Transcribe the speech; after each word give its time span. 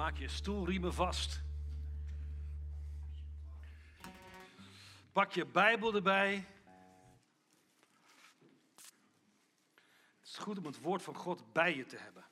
Maak 0.00 0.16
je 0.16 0.28
stoelriemen 0.28 0.94
vast. 0.94 1.40
Pak 5.12 5.32
je 5.32 5.46
Bijbel 5.46 5.94
erbij. 5.94 6.46
Het 10.18 10.28
is 10.28 10.36
goed 10.36 10.58
om 10.58 10.64
het 10.64 10.80
woord 10.80 11.02
van 11.02 11.14
God 11.14 11.52
bij 11.52 11.76
je 11.76 11.86
te 11.86 11.96
hebben. 11.96 12.24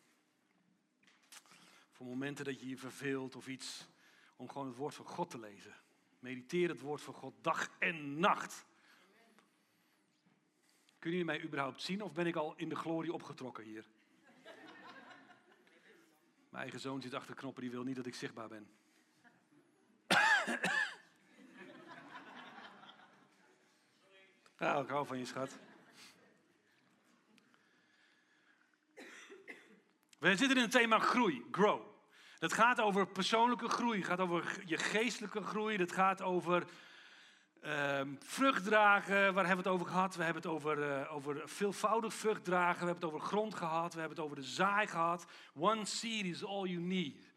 Voor 1.90 2.06
momenten 2.06 2.44
dat 2.44 2.60
je 2.60 2.68
je 2.68 2.76
verveelt 2.76 3.36
of 3.36 3.48
iets, 3.48 3.88
om 4.36 4.48
gewoon 4.48 4.66
het 4.66 4.76
woord 4.76 4.94
van 4.94 5.06
God 5.06 5.30
te 5.30 5.38
lezen. 5.38 5.74
Mediteer 6.18 6.68
het 6.68 6.80
woord 6.80 7.00
van 7.00 7.14
God 7.14 7.34
dag 7.40 7.70
en 7.78 8.18
nacht. 8.18 8.66
Kunnen 10.98 11.18
jullie 11.18 11.24
mij 11.24 11.42
überhaupt 11.42 11.82
zien 11.82 12.02
of 12.02 12.12
ben 12.12 12.26
ik 12.26 12.36
al 12.36 12.54
in 12.56 12.68
de 12.68 12.76
glorie 12.76 13.12
opgetrokken 13.12 13.64
hier? 13.64 13.84
Mijn 16.58 16.70
eigen 16.70 16.88
zoon 16.88 17.00
zit 17.00 17.14
achter 17.14 17.34
knoppen, 17.34 17.62
die 17.62 17.70
wil 17.70 17.82
niet 17.82 17.96
dat 17.96 18.06
ik 18.06 18.14
zichtbaar 18.14 18.48
ben. 18.48 18.68
Ja, 24.58 24.78
ik 24.82 24.88
hou 24.88 25.06
van 25.06 25.18
je 25.18 25.24
schat. 25.24 25.58
We 30.18 30.36
zitten 30.36 30.56
in 30.56 30.62
het 30.62 30.70
thema 30.70 30.98
groei, 30.98 31.44
grow. 31.50 31.82
Dat 32.38 32.52
gaat 32.52 32.80
over 32.80 33.06
persoonlijke 33.06 33.68
groei, 33.68 34.02
gaat 34.02 34.20
over 34.20 34.62
je 34.66 34.76
geestelijke 34.76 35.42
groei, 35.42 35.76
het 35.76 35.92
gaat 35.92 36.22
over 36.22 36.64
uh, 37.62 38.00
vrucht 38.18 38.64
dragen, 38.64 39.34
waar 39.34 39.46
hebben 39.46 39.64
we 39.64 39.70
het 39.70 39.80
over 39.80 39.86
gehad? 39.86 40.16
We 40.16 40.22
hebben 40.22 40.42
het 40.42 40.50
over, 40.50 40.78
uh, 40.78 41.14
over 41.14 41.48
veelvoudig 41.48 42.14
vrucht 42.14 42.44
dragen, 42.44 42.80
we 42.80 42.86
hebben 42.86 43.08
het 43.08 43.14
over 43.14 43.26
grond 43.26 43.54
gehad, 43.54 43.94
we 43.94 44.00
hebben 44.00 44.16
het 44.16 44.26
over 44.26 44.36
de 44.36 44.48
zaai 44.48 44.86
gehad. 44.86 45.26
One 45.54 45.84
seed 45.84 46.24
is 46.24 46.44
all 46.44 46.66
you 46.66 46.80
need. 46.80 47.32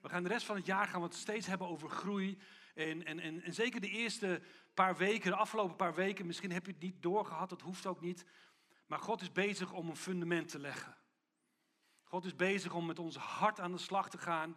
We 0.00 0.08
gaan 0.08 0.22
de 0.22 0.28
rest 0.28 0.46
van 0.46 0.56
het 0.56 0.66
jaar 0.66 0.86
gaan 0.86 1.00
we 1.00 1.06
het 1.06 1.16
steeds 1.16 1.46
hebben 1.46 1.68
over 1.68 1.88
groei. 1.88 2.38
En, 2.74 3.04
en, 3.04 3.20
en, 3.20 3.42
en 3.42 3.54
zeker 3.54 3.80
de 3.80 3.88
eerste 3.88 4.42
paar 4.74 4.96
weken, 4.96 5.30
de 5.30 5.36
afgelopen 5.36 5.76
paar 5.76 5.94
weken, 5.94 6.26
misschien 6.26 6.52
heb 6.52 6.66
je 6.66 6.72
het 6.72 6.82
niet 6.82 7.02
doorgehad, 7.02 7.48
dat 7.48 7.60
hoeft 7.60 7.86
ook 7.86 8.00
niet. 8.00 8.24
Maar 8.86 8.98
God 8.98 9.20
is 9.20 9.32
bezig 9.32 9.72
om 9.72 9.88
een 9.88 9.96
fundament 9.96 10.48
te 10.48 10.58
leggen. 10.58 10.96
God 12.02 12.24
is 12.24 12.36
bezig 12.36 12.74
om 12.74 12.86
met 12.86 12.98
ons 12.98 13.16
hart 13.16 13.60
aan 13.60 13.72
de 13.72 13.78
slag 13.78 14.10
te 14.10 14.18
gaan, 14.18 14.56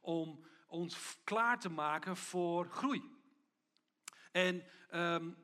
om 0.00 0.44
ons 0.66 1.18
klaar 1.24 1.58
te 1.58 1.68
maken 1.70 2.16
voor 2.16 2.66
groei. 2.70 3.11
En 4.32 4.64
um, 4.94 5.36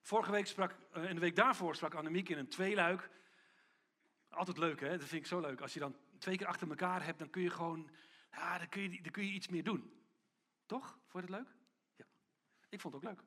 vorige 0.00 0.30
week 0.30 0.46
sprak, 0.46 0.76
uh, 0.96 1.08
en 1.08 1.14
de 1.14 1.20
week 1.20 1.36
daarvoor 1.36 1.74
sprak 1.74 1.94
Annemiek 1.94 2.28
in 2.28 2.38
een 2.38 2.48
tweeluik. 2.48 3.10
Altijd 4.28 4.58
leuk, 4.58 4.80
hè? 4.80 4.98
Dat 4.98 5.08
vind 5.08 5.22
ik 5.22 5.26
zo 5.26 5.40
leuk. 5.40 5.60
Als 5.60 5.74
je 5.74 5.80
dan 5.80 5.96
twee 6.18 6.36
keer 6.36 6.46
achter 6.46 6.68
elkaar 6.68 7.04
hebt, 7.04 7.18
dan 7.18 7.30
kun 7.30 7.42
je 7.42 7.50
gewoon, 7.50 7.90
ja, 8.30 8.58
dan 8.58 8.68
kun 8.68 8.82
je, 8.82 9.02
dan 9.02 9.12
kun 9.12 9.26
je 9.26 9.32
iets 9.32 9.48
meer 9.48 9.64
doen. 9.64 9.92
Toch? 10.66 10.98
Vond 11.06 11.26
je 11.26 11.32
het 11.34 11.40
leuk? 11.40 11.54
Ja. 11.96 12.04
Ik 12.68 12.80
vond 12.80 12.94
het 12.94 13.04
ook 13.04 13.10
leuk. 13.10 13.24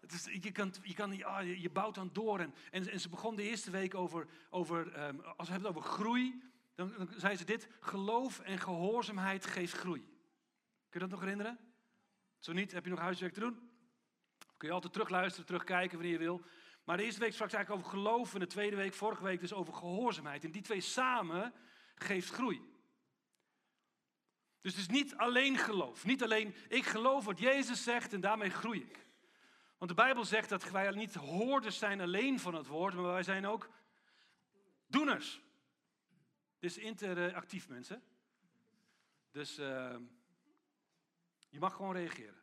Het 0.00 0.12
is, 0.12 0.24
je, 0.42 0.52
kan, 0.52 0.74
je, 0.82 0.94
kan, 0.94 1.16
ja, 1.16 1.40
je 1.40 1.70
bouwt 1.70 1.94
dan 1.94 2.10
door. 2.12 2.38
En, 2.38 2.54
en, 2.70 3.00
ze 3.00 3.08
begon 3.08 3.36
de 3.36 3.42
eerste 3.42 3.70
week 3.70 3.94
over, 3.94 4.26
over 4.50 5.06
um, 5.06 5.20
als 5.20 5.46
we 5.46 5.52
hebben 5.52 5.70
het 5.70 5.78
over 5.78 5.90
groei, 5.90 6.42
dan, 6.74 6.92
dan 6.96 7.08
zei 7.16 7.36
ze 7.36 7.44
dit, 7.44 7.68
geloof 7.80 8.40
en 8.40 8.58
gehoorzaamheid 8.58 9.46
geeft 9.46 9.72
groei. 9.72 10.00
Kun 10.00 10.90
je 10.90 10.98
dat 10.98 11.10
nog 11.10 11.20
herinneren? 11.20 11.58
Zo 12.46 12.52
niet, 12.52 12.72
heb 12.72 12.84
je 12.84 12.90
nog 12.90 12.98
huiswerk 12.98 13.32
te 13.32 13.40
doen? 13.40 13.70
Kun 14.56 14.68
je 14.68 14.74
altijd 14.74 14.92
terugluisteren, 14.92 15.46
terugkijken 15.46 15.96
wanneer 15.96 16.12
je 16.12 16.24
wil. 16.24 16.42
Maar 16.84 16.96
de 16.96 17.02
eerste 17.02 17.20
week 17.20 17.32
sprak 17.32 17.52
eigenlijk 17.52 17.84
over 17.84 17.98
geloof 17.98 18.34
en 18.34 18.40
de 18.40 18.46
tweede 18.46 18.76
week, 18.76 18.94
vorige 18.94 19.22
week 19.22 19.40
dus 19.40 19.52
over 19.52 19.74
gehoorzaamheid. 19.74 20.44
En 20.44 20.50
die 20.50 20.62
twee 20.62 20.80
samen 20.80 21.52
geeft 21.94 22.30
groei. 22.30 22.74
Dus 24.60 24.72
het 24.72 24.80
is 24.80 24.88
niet 24.88 25.16
alleen 25.16 25.58
geloof. 25.58 26.04
Niet 26.04 26.22
alleen 26.22 26.54
ik 26.68 26.84
geloof 26.84 27.24
wat 27.24 27.38
Jezus 27.38 27.82
zegt 27.82 28.12
en 28.12 28.20
daarmee 28.20 28.50
groei 28.50 28.80
ik. 28.80 29.06
Want 29.78 29.90
de 29.90 29.96
Bijbel 29.96 30.24
zegt 30.24 30.48
dat 30.48 30.70
wij 30.70 30.90
niet 30.90 31.14
hoorders 31.14 31.78
zijn 31.78 32.00
alleen 32.00 32.40
van 32.40 32.54
het 32.54 32.66
woord, 32.66 32.94
maar 32.94 33.04
wij 33.04 33.22
zijn 33.22 33.46
ook 33.46 33.70
doeners. 34.86 35.40
Dit 36.58 36.70
is 36.70 36.78
interactief, 36.78 37.68
mensen. 37.68 38.02
Dus 39.30 39.58
uh, 39.58 39.96
je 41.48 41.58
mag 41.58 41.74
gewoon 41.74 41.94
reageren. 41.94 42.35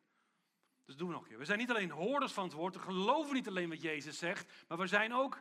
Dus 0.86 0.96
doen 0.96 1.08
we 1.08 1.14
nog 1.14 1.24
een 1.24 1.30
keer. 1.30 1.38
We 1.38 1.46
zijn 1.46 1.60
niet 1.60 1.70
alleen 1.70 1.92
hoorders 1.92 2.34
van 2.34 2.44
het 2.44 2.54
woord, 2.54 2.76
we 2.76 2.82
geloven 2.82 3.34
niet 3.34 3.48
alleen 3.48 3.70
wat 3.70 3.82
Jezus 3.82 4.18
zegt, 4.18 4.66
maar 4.68 4.78
we 4.78 4.88
zijn 4.88 5.14
ook. 5.14 5.40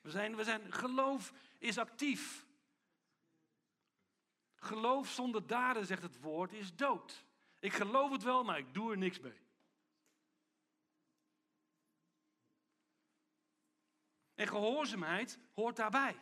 We 0.00 0.10
zijn, 0.10 0.36
we 0.36 0.44
zijn, 0.44 0.72
geloof 0.72 1.32
is 1.58 1.78
actief. 1.78 2.46
Geloof 4.56 5.10
zonder 5.10 5.46
daden, 5.46 5.86
zegt 5.86 6.02
het 6.02 6.20
woord, 6.20 6.52
is 6.52 6.74
dood. 6.74 7.24
Ik 7.58 7.72
geloof 7.72 8.10
het 8.10 8.22
wel, 8.22 8.44
maar 8.44 8.58
ik 8.58 8.74
doe 8.74 8.90
er 8.90 8.98
niks 8.98 9.20
mee. 9.20 9.40
En 14.34 14.48
gehoorzaamheid 14.48 15.38
hoort 15.54 15.76
daarbij. 15.76 16.20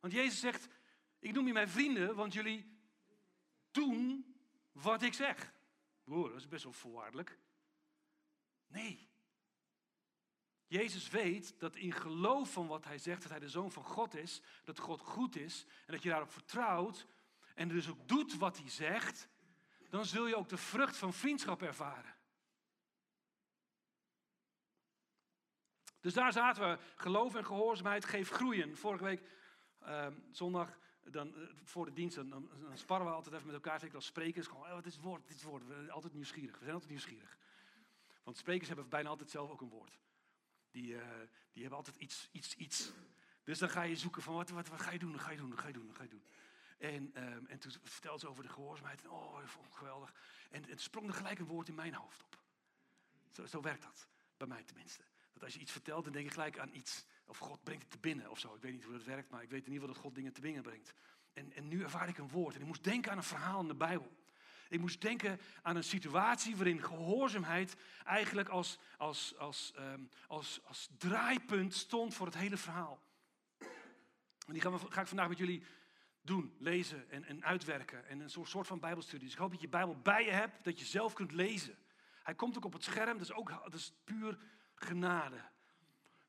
Want 0.00 0.12
Jezus 0.12 0.40
zegt: 0.40 0.68
Ik 1.18 1.32
noem 1.32 1.46
je 1.46 1.52
mijn 1.52 1.68
vrienden, 1.68 2.14
want 2.14 2.32
jullie 2.32 2.78
doen 3.70 4.33
wat 4.74 5.02
ik 5.02 5.14
zeg. 5.14 5.52
Boer, 6.04 6.28
dat 6.28 6.38
is 6.38 6.48
best 6.48 6.64
wel 6.64 6.72
voorwaardelijk. 6.72 7.38
Nee. 8.66 9.08
Jezus 10.66 11.08
weet 11.08 11.60
dat 11.60 11.76
in 11.76 11.92
geloof 11.92 12.52
van 12.52 12.66
wat 12.66 12.84
hij 12.84 12.98
zegt, 12.98 13.22
dat 13.22 13.30
hij 13.30 13.40
de 13.40 13.48
zoon 13.48 13.72
van 13.72 13.84
God 13.84 14.14
is, 14.14 14.42
dat 14.64 14.78
God 14.78 15.00
goed 15.00 15.36
is 15.36 15.66
en 15.86 15.92
dat 15.92 16.02
je 16.02 16.08
daarop 16.08 16.30
vertrouwt 16.30 17.06
en 17.54 17.68
dus 17.68 17.88
ook 17.88 18.08
doet 18.08 18.36
wat 18.36 18.58
hij 18.58 18.70
zegt, 18.70 19.28
dan 19.90 20.04
zul 20.04 20.26
je 20.26 20.36
ook 20.36 20.48
de 20.48 20.56
vrucht 20.56 20.96
van 20.96 21.12
vriendschap 21.12 21.62
ervaren. 21.62 22.14
Dus 26.00 26.14
daar 26.14 26.32
zaten 26.32 26.70
we. 26.70 26.78
Geloof 26.96 27.34
en 27.34 27.44
gehoorzaamheid 27.44 28.04
geeft 28.04 28.30
groeien. 28.30 28.76
Vorige 28.76 29.04
week, 29.04 29.22
uh, 29.82 30.06
zondag, 30.30 30.78
dan, 31.10 31.28
uh, 31.36 31.48
voor 31.64 31.84
de 31.84 31.92
dienst, 31.92 32.16
dan, 32.16 32.30
dan, 32.30 32.48
sparren 32.74 33.06
we 33.06 33.12
altijd 33.12 33.34
even 33.34 33.46
met 33.46 33.54
elkaar. 33.54 33.80
Zeker 33.80 33.96
als 33.96 34.06
sprekers. 34.06 34.46
Gewoon, 34.46 34.66
oh, 34.66 34.72
wat 34.72 34.86
is 34.86 34.94
het 34.94 35.02
woord? 35.02 35.28
Dit 35.28 35.42
woord. 35.42 35.66
We 35.66 35.74
zijn 35.74 35.90
altijd 35.90 36.14
nieuwsgierig. 36.14 36.52
We 36.52 36.62
zijn 36.62 36.72
altijd 36.72 36.90
nieuwsgierig. 36.90 37.38
Want 38.22 38.36
sprekers 38.36 38.68
hebben 38.68 38.88
bijna 38.88 39.08
altijd 39.08 39.30
zelf 39.30 39.50
ook 39.50 39.60
een 39.60 39.68
woord. 39.68 39.98
Die, 40.70 40.92
uh, 40.92 41.00
die 41.52 41.60
hebben 41.62 41.78
altijd 41.78 41.96
iets, 41.96 42.28
iets, 42.32 42.54
iets. 42.54 42.92
Dus 43.44 43.58
dan 43.58 43.70
ga 43.70 43.82
je 43.82 43.96
zoeken 43.96 44.22
van 44.22 44.34
wat, 44.34 44.50
wat, 44.50 44.68
wat 44.68 44.80
ga 44.80 44.90
je 44.90 44.98
doen, 44.98 45.20
ga 45.20 45.30
je 45.30 45.36
doen, 45.36 45.58
ga 45.58 45.66
je 45.66 45.72
doen, 45.72 45.94
ga 45.94 46.02
je 46.02 46.08
doen. 46.08 46.24
En, 46.78 47.24
um, 47.32 47.46
en 47.46 47.58
toen 47.58 47.72
vertelde 47.82 48.18
ze 48.18 48.28
over 48.28 48.42
de 48.42 48.48
gehoorzaamheid. 48.48 49.06
Oh, 49.06 49.40
dat 49.40 49.50
vond 49.50 49.66
ik 49.66 49.72
geweldig. 49.72 50.14
En 50.50 50.64
het 50.64 50.80
sprong 50.80 51.08
er 51.08 51.14
gelijk 51.14 51.38
een 51.38 51.46
woord 51.46 51.68
in 51.68 51.74
mijn 51.74 51.94
hoofd 51.94 52.22
op. 52.22 52.42
Zo, 53.30 53.46
zo 53.46 53.60
werkt 53.60 53.82
dat, 53.82 54.08
bij 54.36 54.46
mij 54.46 54.62
tenminste. 54.62 55.02
Dat 55.32 55.42
als 55.42 55.54
je 55.54 55.60
iets 55.60 55.72
vertelt, 55.72 56.04
dan 56.04 56.12
denk 56.12 56.24
je 56.24 56.32
gelijk 56.32 56.58
aan 56.58 56.74
iets. 56.74 57.04
Of 57.26 57.38
God 57.38 57.62
brengt 57.62 57.82
het 57.82 57.90
te 57.90 57.98
binnen 57.98 58.30
of 58.30 58.38
zo. 58.38 58.54
Ik 58.54 58.62
weet 58.62 58.72
niet 58.72 58.84
hoe 58.84 58.92
dat 58.92 59.04
werkt, 59.04 59.30
maar 59.30 59.42
ik 59.42 59.50
weet 59.50 59.66
in 59.66 59.72
ieder 59.72 59.80
geval 59.80 59.94
dat 59.94 60.04
God 60.04 60.14
dingen 60.14 60.32
te 60.32 60.40
binnen 60.40 60.62
brengt. 60.62 60.94
En, 61.32 61.52
en 61.52 61.68
nu 61.68 61.82
ervaar 61.82 62.08
ik 62.08 62.18
een 62.18 62.28
woord. 62.28 62.54
En 62.54 62.60
ik 62.60 62.66
moest 62.66 62.84
denken 62.84 63.10
aan 63.10 63.16
een 63.16 63.24
verhaal 63.24 63.60
in 63.60 63.68
de 63.68 63.74
Bijbel. 63.74 64.12
Ik 64.68 64.80
moest 64.80 65.00
denken 65.00 65.40
aan 65.62 65.76
een 65.76 65.84
situatie 65.84 66.56
waarin 66.56 66.82
gehoorzaamheid 66.82 67.76
eigenlijk 68.04 68.48
als, 68.48 68.78
als, 68.96 69.38
als, 69.38 69.72
um, 69.78 70.08
als, 70.26 70.60
als 70.64 70.88
draaipunt 70.98 71.74
stond 71.74 72.14
voor 72.14 72.26
het 72.26 72.36
hele 72.36 72.56
verhaal. 72.56 73.02
En 74.46 74.52
die 74.52 74.60
gaan 74.60 74.72
we, 74.72 74.78
ga 74.92 75.00
ik 75.00 75.06
vandaag 75.06 75.28
met 75.28 75.38
jullie 75.38 75.64
doen, 76.20 76.54
lezen 76.58 77.10
en, 77.10 77.24
en 77.24 77.44
uitwerken. 77.44 78.06
En 78.06 78.20
een 78.20 78.30
soort 78.30 78.66
van 78.66 78.80
bijbelstudie. 78.80 79.24
Dus 79.24 79.32
ik 79.32 79.38
hoop 79.38 79.50
dat 79.50 79.60
je 79.60 79.68
Bijbel 79.68 79.98
bij 79.98 80.24
je 80.24 80.30
hebt, 80.30 80.64
dat 80.64 80.78
je 80.78 80.84
zelf 80.84 81.12
kunt 81.12 81.32
lezen. 81.32 81.78
Hij 82.22 82.34
komt 82.34 82.56
ook 82.56 82.64
op 82.64 82.72
het 82.72 82.84
scherm, 82.84 83.18
dat 83.18 83.26
is, 83.26 83.32
ook, 83.32 83.48
dat 83.48 83.74
is 83.74 83.92
puur 84.04 84.38
genade. 84.74 85.52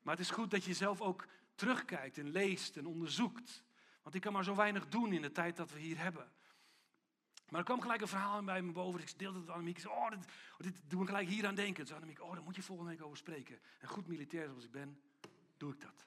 Maar 0.06 0.16
het 0.16 0.24
is 0.24 0.30
goed 0.30 0.50
dat 0.50 0.64
je 0.64 0.74
zelf 0.74 1.00
ook 1.00 1.26
terugkijkt 1.54 2.18
en 2.18 2.30
leest 2.30 2.76
en 2.76 2.86
onderzoekt. 2.86 3.64
Want 4.02 4.14
ik 4.14 4.20
kan 4.20 4.32
maar 4.32 4.44
zo 4.44 4.54
weinig 4.54 4.88
doen 4.88 5.12
in 5.12 5.22
de 5.22 5.32
tijd 5.32 5.56
dat 5.56 5.70
we 5.70 5.78
hier 5.78 5.98
hebben. 5.98 6.32
Maar 7.48 7.60
er 7.60 7.66
kwam 7.66 7.80
gelijk 7.80 8.00
een 8.00 8.08
verhaal 8.08 8.42
bij 8.42 8.62
me 8.62 8.72
boven. 8.72 9.00
Ik 9.00 9.18
deelde 9.18 9.38
het 9.38 9.48
aan 9.48 9.54
Annemiek. 9.54 9.76
Ik 9.76 9.82
zei, 9.82 9.94
oh, 9.94 10.10
dit, 10.58 10.80
doe 10.86 11.00
me 11.00 11.06
gelijk 11.06 11.28
hier 11.28 11.46
aan 11.46 11.54
denken. 11.54 11.74
Toen 11.74 11.86
zei 11.86 11.98
Annemiek, 11.98 12.22
oh, 12.22 12.32
daar 12.32 12.42
moet 12.42 12.56
je 12.56 12.62
volgende 12.62 12.90
week 12.90 13.02
over 13.02 13.16
spreken. 13.16 13.58
En 13.80 13.88
goed 13.88 14.06
militair 14.06 14.48
zoals 14.48 14.64
ik 14.64 14.70
ben, 14.70 15.00
doe 15.56 15.72
ik 15.72 15.80
dat. 15.80 16.06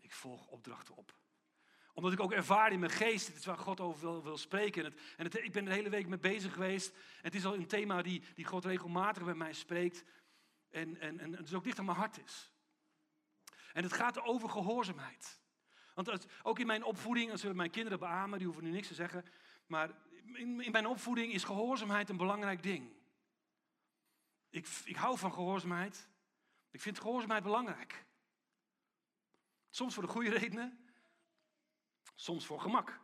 Ik 0.00 0.12
volg 0.12 0.46
opdrachten 0.46 0.96
op 0.96 1.14
omdat 1.94 2.12
ik 2.12 2.20
ook 2.20 2.32
ervaar 2.32 2.72
in 2.72 2.78
mijn 2.78 2.92
geest, 2.92 3.26
het 3.26 3.36
is 3.36 3.44
waar 3.44 3.58
God 3.58 3.80
over 3.80 4.00
wil, 4.00 4.22
wil 4.22 4.36
spreken. 4.36 4.84
En, 4.84 4.90
het, 4.90 5.00
en 5.16 5.24
het, 5.24 5.34
ik 5.34 5.52
ben 5.52 5.62
er 5.62 5.68
de 5.68 5.74
hele 5.74 5.90
week 5.90 6.06
mee 6.06 6.18
bezig 6.18 6.52
geweest. 6.52 6.92
het 7.20 7.34
is 7.34 7.44
al 7.44 7.54
een 7.54 7.66
thema 7.66 8.02
die, 8.02 8.22
die 8.34 8.44
God 8.44 8.64
regelmatig 8.64 9.24
met 9.24 9.36
mij 9.36 9.52
spreekt. 9.52 10.04
En, 10.72 11.00
en, 11.00 11.20
en 11.20 11.32
het 11.32 11.46
is 11.46 11.54
ook 11.54 11.64
dicht 11.64 11.78
aan 11.78 11.84
mijn 11.84 11.96
hart 11.96 12.18
is. 12.24 12.52
En 13.72 13.82
het 13.82 13.92
gaat 13.92 14.20
over 14.20 14.48
gehoorzaamheid. 14.48 15.40
Want 15.94 16.26
ook 16.42 16.58
in 16.58 16.66
mijn 16.66 16.84
opvoeding, 16.84 17.30
als 17.30 17.42
we 17.42 17.52
mijn 17.52 17.70
kinderen 17.70 17.98
beamen, 17.98 18.38
die 18.38 18.46
hoeven 18.46 18.64
nu 18.64 18.70
niks 18.70 18.88
te 18.88 18.94
zeggen. 18.94 19.24
Maar 19.66 19.90
in, 20.34 20.60
in 20.60 20.72
mijn 20.72 20.86
opvoeding 20.86 21.32
is 21.32 21.44
gehoorzaamheid 21.44 22.08
een 22.08 22.16
belangrijk 22.16 22.62
ding. 22.62 22.92
Ik, 24.50 24.68
ik 24.84 24.96
hou 24.96 25.18
van 25.18 25.32
gehoorzaamheid. 25.32 26.08
Ik 26.70 26.80
vind 26.80 27.00
gehoorzaamheid 27.00 27.42
belangrijk. 27.42 28.04
Soms 29.70 29.94
voor 29.94 30.02
de 30.02 30.08
goede 30.08 30.30
redenen, 30.30 30.92
soms 32.14 32.46
voor 32.46 32.60
gemak. 32.60 33.00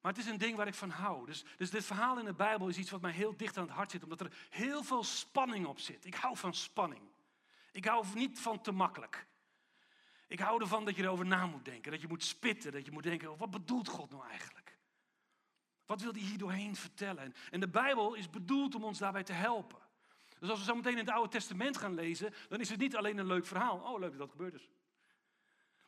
Maar 0.00 0.12
het 0.12 0.20
is 0.20 0.30
een 0.30 0.38
ding 0.38 0.56
waar 0.56 0.66
ik 0.66 0.74
van 0.74 0.90
hou. 0.90 1.26
Dus, 1.26 1.44
dus 1.56 1.70
dit 1.70 1.84
verhaal 1.84 2.18
in 2.18 2.24
de 2.24 2.34
Bijbel 2.34 2.68
is 2.68 2.78
iets 2.78 2.90
wat 2.90 3.00
mij 3.00 3.12
heel 3.12 3.36
dicht 3.36 3.56
aan 3.56 3.64
het 3.66 3.72
hart 3.72 3.90
zit, 3.90 4.02
omdat 4.02 4.20
er 4.20 4.32
heel 4.50 4.82
veel 4.82 5.04
spanning 5.04 5.66
op 5.66 5.78
zit. 5.78 6.04
Ik 6.04 6.14
hou 6.14 6.36
van 6.36 6.54
spanning. 6.54 7.02
Ik 7.72 7.84
hou 7.84 8.06
niet 8.14 8.40
van 8.40 8.60
te 8.60 8.72
makkelijk. 8.72 9.26
Ik 10.26 10.40
hou 10.40 10.60
ervan 10.60 10.84
dat 10.84 10.96
je 10.96 11.02
erover 11.02 11.26
na 11.26 11.46
moet 11.46 11.64
denken, 11.64 11.92
dat 11.92 12.00
je 12.00 12.08
moet 12.08 12.24
spitten, 12.24 12.72
dat 12.72 12.84
je 12.84 12.90
moet 12.90 13.02
denken, 13.02 13.36
wat 13.36 13.50
bedoelt 13.50 13.88
God 13.88 14.10
nou 14.10 14.28
eigenlijk? 14.28 14.78
Wat 15.86 16.00
wil 16.00 16.12
hij 16.12 16.20
hier 16.20 16.38
doorheen 16.38 16.76
vertellen? 16.76 17.34
En 17.50 17.60
de 17.60 17.68
Bijbel 17.68 18.14
is 18.14 18.30
bedoeld 18.30 18.74
om 18.74 18.84
ons 18.84 18.98
daarbij 18.98 19.22
te 19.22 19.32
helpen. 19.32 19.78
Dus 20.38 20.50
als 20.50 20.58
we 20.58 20.64
zo 20.64 20.74
meteen 20.74 20.92
in 20.92 20.98
het 20.98 21.10
Oude 21.10 21.30
Testament 21.30 21.76
gaan 21.76 21.94
lezen, 21.94 22.34
dan 22.48 22.60
is 22.60 22.68
het 22.68 22.78
niet 22.78 22.96
alleen 22.96 23.18
een 23.18 23.26
leuk 23.26 23.46
verhaal. 23.46 23.78
Oh, 23.78 23.98
leuk 23.98 24.10
dat 24.10 24.18
dat 24.18 24.30
gebeurd 24.30 24.54
is. 24.54 24.68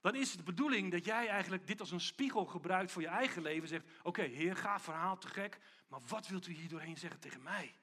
Dan 0.00 0.14
is 0.14 0.28
het 0.28 0.38
de 0.38 0.44
bedoeling 0.44 0.90
dat 0.90 1.04
jij 1.04 1.28
eigenlijk 1.28 1.66
dit 1.66 1.80
als 1.80 1.90
een 1.90 2.00
spiegel 2.00 2.44
gebruikt 2.44 2.92
voor 2.92 3.02
je 3.02 3.08
eigen 3.08 3.42
leven. 3.42 3.68
Zegt, 3.68 3.86
oké, 4.02 4.22
heer, 4.22 4.56
ga 4.56 4.80
verhaal 4.80 5.18
te 5.18 5.28
gek, 5.28 5.58
maar 5.88 6.00
wat 6.08 6.28
wilt 6.28 6.46
u 6.46 6.52
hier 6.52 6.68
doorheen 6.68 6.96
zeggen 6.96 7.20
tegen 7.20 7.42
mij? 7.42 7.74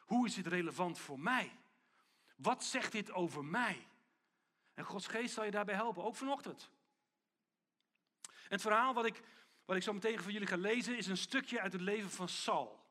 Hoe 0.00 0.26
is 0.26 0.34
dit 0.34 0.46
relevant 0.46 0.98
voor 0.98 1.20
mij? 1.20 1.58
Wat 2.36 2.64
zegt 2.64 2.92
dit 2.92 3.12
over 3.12 3.44
mij? 3.44 3.86
En 4.74 4.84
Gods 4.84 5.06
geest 5.06 5.34
zal 5.34 5.44
je 5.44 5.50
daarbij 5.50 5.74
helpen, 5.74 6.04
ook 6.04 6.16
vanochtend. 6.16 6.70
En 8.22 8.50
het 8.50 8.60
verhaal 8.60 8.94
wat 8.94 9.06
ik, 9.06 9.22
wat 9.64 9.76
ik 9.76 9.82
zo 9.82 9.92
meteen 9.92 10.20
voor 10.20 10.32
jullie 10.32 10.48
ga 10.48 10.56
lezen 10.56 10.96
is 10.96 11.06
een 11.06 11.16
stukje 11.16 11.60
uit 11.60 11.72
het 11.72 11.80
leven 11.80 12.10
van 12.10 12.28
Saul. 12.28 12.82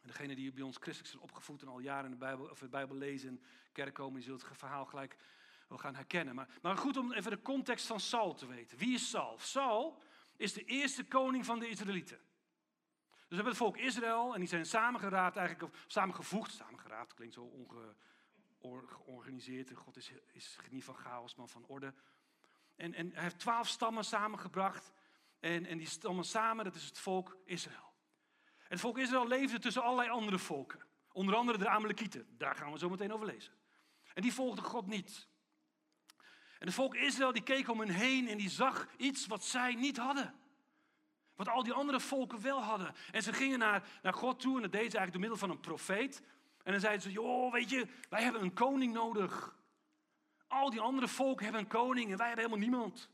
En 0.00 0.06
degene 0.06 0.34
die 0.34 0.52
bij 0.52 0.62
ons 0.62 0.76
christelijk 0.76 1.10
zijn 1.10 1.22
opgevoed 1.22 1.62
en 1.62 1.68
al 1.68 1.78
jaren 1.78 2.04
in 2.04 2.10
de 2.10 2.16
Bijbel, 2.16 2.48
of 2.48 2.58
de 2.58 2.68
Bijbel 2.68 2.96
lezen 2.96 3.28
en 3.28 3.42
kerk 3.72 3.94
komen, 3.94 4.14
die 4.14 4.28
zult 4.28 4.42
het 4.42 4.58
verhaal 4.58 4.84
gelijk 4.84 5.16
wel 5.70 5.78
gaan 5.78 5.94
herkennen. 5.94 6.34
Maar, 6.34 6.48
maar 6.62 6.76
goed 6.76 6.96
om 6.96 7.12
even 7.12 7.30
de 7.30 7.42
context 7.42 7.86
van 7.86 8.00
Saul 8.00 8.34
te 8.34 8.46
weten. 8.46 8.78
Wie 8.78 8.94
is 8.94 9.10
Saul? 9.10 9.38
Saul 9.38 10.02
is 10.36 10.52
de 10.52 10.64
eerste 10.64 11.04
koning 11.04 11.44
van 11.44 11.58
de 11.58 11.68
Israëlieten. 11.68 12.18
Dus 13.10 13.38
we 13.38 13.44
hebben 13.44 13.52
het 13.52 13.56
volk 13.56 13.76
Israël 13.76 14.34
en 14.34 14.40
die 14.40 14.48
zijn 14.48 14.66
samengeraapt, 14.66 15.36
eigenlijk, 15.36 15.72
of 15.72 15.84
samengevoegd. 15.86 16.52
Samengeraapt 16.52 17.14
klinkt 17.14 17.34
zo 17.34 17.52
ongeorganiseerd. 18.58 19.72
God 19.74 19.96
is, 19.96 20.12
is 20.32 20.56
niet 20.70 20.84
van 20.84 20.94
chaos, 20.94 21.34
maar 21.34 21.48
van 21.48 21.66
orde. 21.66 21.94
En, 22.76 22.94
en 22.94 23.12
hij 23.12 23.22
heeft 23.22 23.38
twaalf 23.38 23.68
stammen 23.68 24.04
samengebracht. 24.04 24.92
En, 25.40 25.66
en 25.66 25.78
die 25.78 25.88
stammen 25.88 26.24
samen, 26.24 26.64
dat 26.64 26.74
is 26.74 26.84
het 26.84 26.98
volk 26.98 27.36
Israël. 27.44 27.92
En 28.46 28.76
het 28.76 28.80
volk 28.80 28.98
Israël 28.98 29.26
leefde 29.26 29.58
tussen 29.58 29.82
allerlei 29.82 30.08
andere 30.08 30.38
volken. 30.38 30.80
Onder 31.12 31.34
andere 31.34 31.58
de 31.58 31.68
Amalekieten. 31.68 32.26
Daar 32.38 32.54
gaan 32.54 32.72
we 32.72 32.78
zo 32.78 32.88
meteen 32.88 33.12
over 33.12 33.26
lezen. 33.26 33.52
En 34.14 34.22
die 34.22 34.32
volgden 34.32 34.64
God 34.64 34.86
niet. 34.86 35.28
En 36.60 36.66
het 36.66 36.74
volk 36.74 36.94
Israël 36.94 37.32
die 37.32 37.42
keek 37.42 37.68
om 37.68 37.80
hen 37.80 37.88
heen 37.88 38.28
en 38.28 38.38
die 38.38 38.50
zag 38.50 38.88
iets 38.96 39.26
wat 39.26 39.44
zij 39.44 39.74
niet 39.74 39.96
hadden. 39.96 40.34
Wat 41.34 41.48
al 41.48 41.62
die 41.62 41.72
andere 41.72 42.00
volken 42.00 42.40
wel 42.40 42.62
hadden. 42.62 42.94
En 43.10 43.22
ze 43.22 43.32
gingen 43.32 43.58
naar, 43.58 43.88
naar 44.02 44.14
God 44.14 44.40
toe 44.40 44.56
en 44.56 44.62
dat 44.62 44.72
deden 44.72 44.90
ze 44.90 44.98
eigenlijk 44.98 45.12
door 45.12 45.20
middel 45.20 45.38
van 45.38 45.50
een 45.50 45.60
profeet. 45.60 46.22
En 46.62 46.72
dan 46.72 46.80
zeiden 46.80 47.02
ze, 47.02 47.10
joh, 47.10 47.52
weet 47.52 47.70
je, 47.70 47.86
wij 48.08 48.22
hebben 48.22 48.42
een 48.42 48.52
koning 48.52 48.92
nodig. 48.92 49.58
Al 50.46 50.70
die 50.70 50.80
andere 50.80 51.08
volken 51.08 51.44
hebben 51.44 51.62
een 51.62 51.68
koning 51.68 52.10
en 52.10 52.16
wij 52.16 52.26
hebben 52.26 52.44
helemaal 52.44 52.68
niemand. 52.68 53.10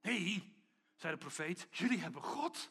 Nee, 0.00 0.54
zei 0.94 1.12
de 1.12 1.18
profeet, 1.18 1.66
jullie 1.70 1.98
hebben 1.98 2.22
God. 2.22 2.70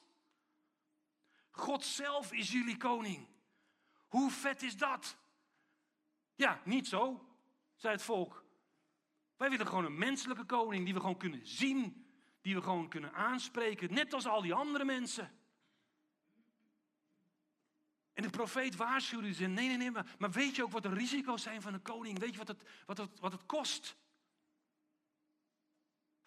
God 1.52 1.86
zelf 1.86 2.32
is 2.32 2.52
jullie 2.52 2.78
koning. 2.78 3.28
Hoe 4.08 4.32
vet 4.32 4.62
is 4.62 4.78
dat? 4.78 5.18
Ja, 6.36 6.62
niet 6.64 6.88
zo, 6.88 7.26
zei 7.76 7.94
het 7.94 8.04
volk. 8.04 8.44
Wij 9.42 9.50
willen 9.50 9.68
gewoon 9.68 9.86
een 9.86 9.98
menselijke 9.98 10.44
koning 10.44 10.86
die 10.86 10.94
we 10.94 11.00
gewoon 11.00 11.18
kunnen 11.18 11.48
zien, 11.48 12.06
die 12.42 12.56
we 12.56 12.62
gewoon 12.62 12.90
kunnen 12.90 13.14
aanspreken, 13.14 13.94
net 13.94 14.14
als 14.14 14.28
al 14.28 14.42
die 14.42 14.54
andere 14.54 14.86
mensen. 14.86 15.32
En 18.14 18.24
de 18.24 18.30
profeet 18.30 18.76
waarschuwde 18.76 19.34
ze, 19.34 19.46
nee, 19.46 19.68
nee, 19.68 19.78
nee, 19.78 19.92
maar, 19.92 20.16
maar 20.20 20.32
weet 20.32 20.56
je 20.56 20.64
ook 20.64 20.72
wat 20.72 20.84
de 20.84 20.94
risico's 20.94 21.42
zijn 21.42 21.62
van 21.62 21.74
een 21.74 21.82
koning? 21.82 22.20
Weet 22.20 22.32
je 22.32 22.38
wat 22.38 22.48
het, 22.48 22.64
wat 22.86 22.98
het, 22.98 23.20
wat 23.20 23.32
het 23.32 23.46
kost? 23.46 23.96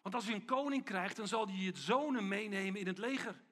Want 0.02 0.14
als 0.14 0.26
je 0.26 0.34
een 0.34 0.44
koning 0.44 0.84
krijgt, 0.84 1.17
dan 1.17 1.28
zal 1.28 1.46
hij 1.46 1.56
je 1.56 1.76
zonen 1.76 2.28
meenemen 2.28 2.81
in 2.81 2.87
het 2.87 2.99
leger. 2.99 3.43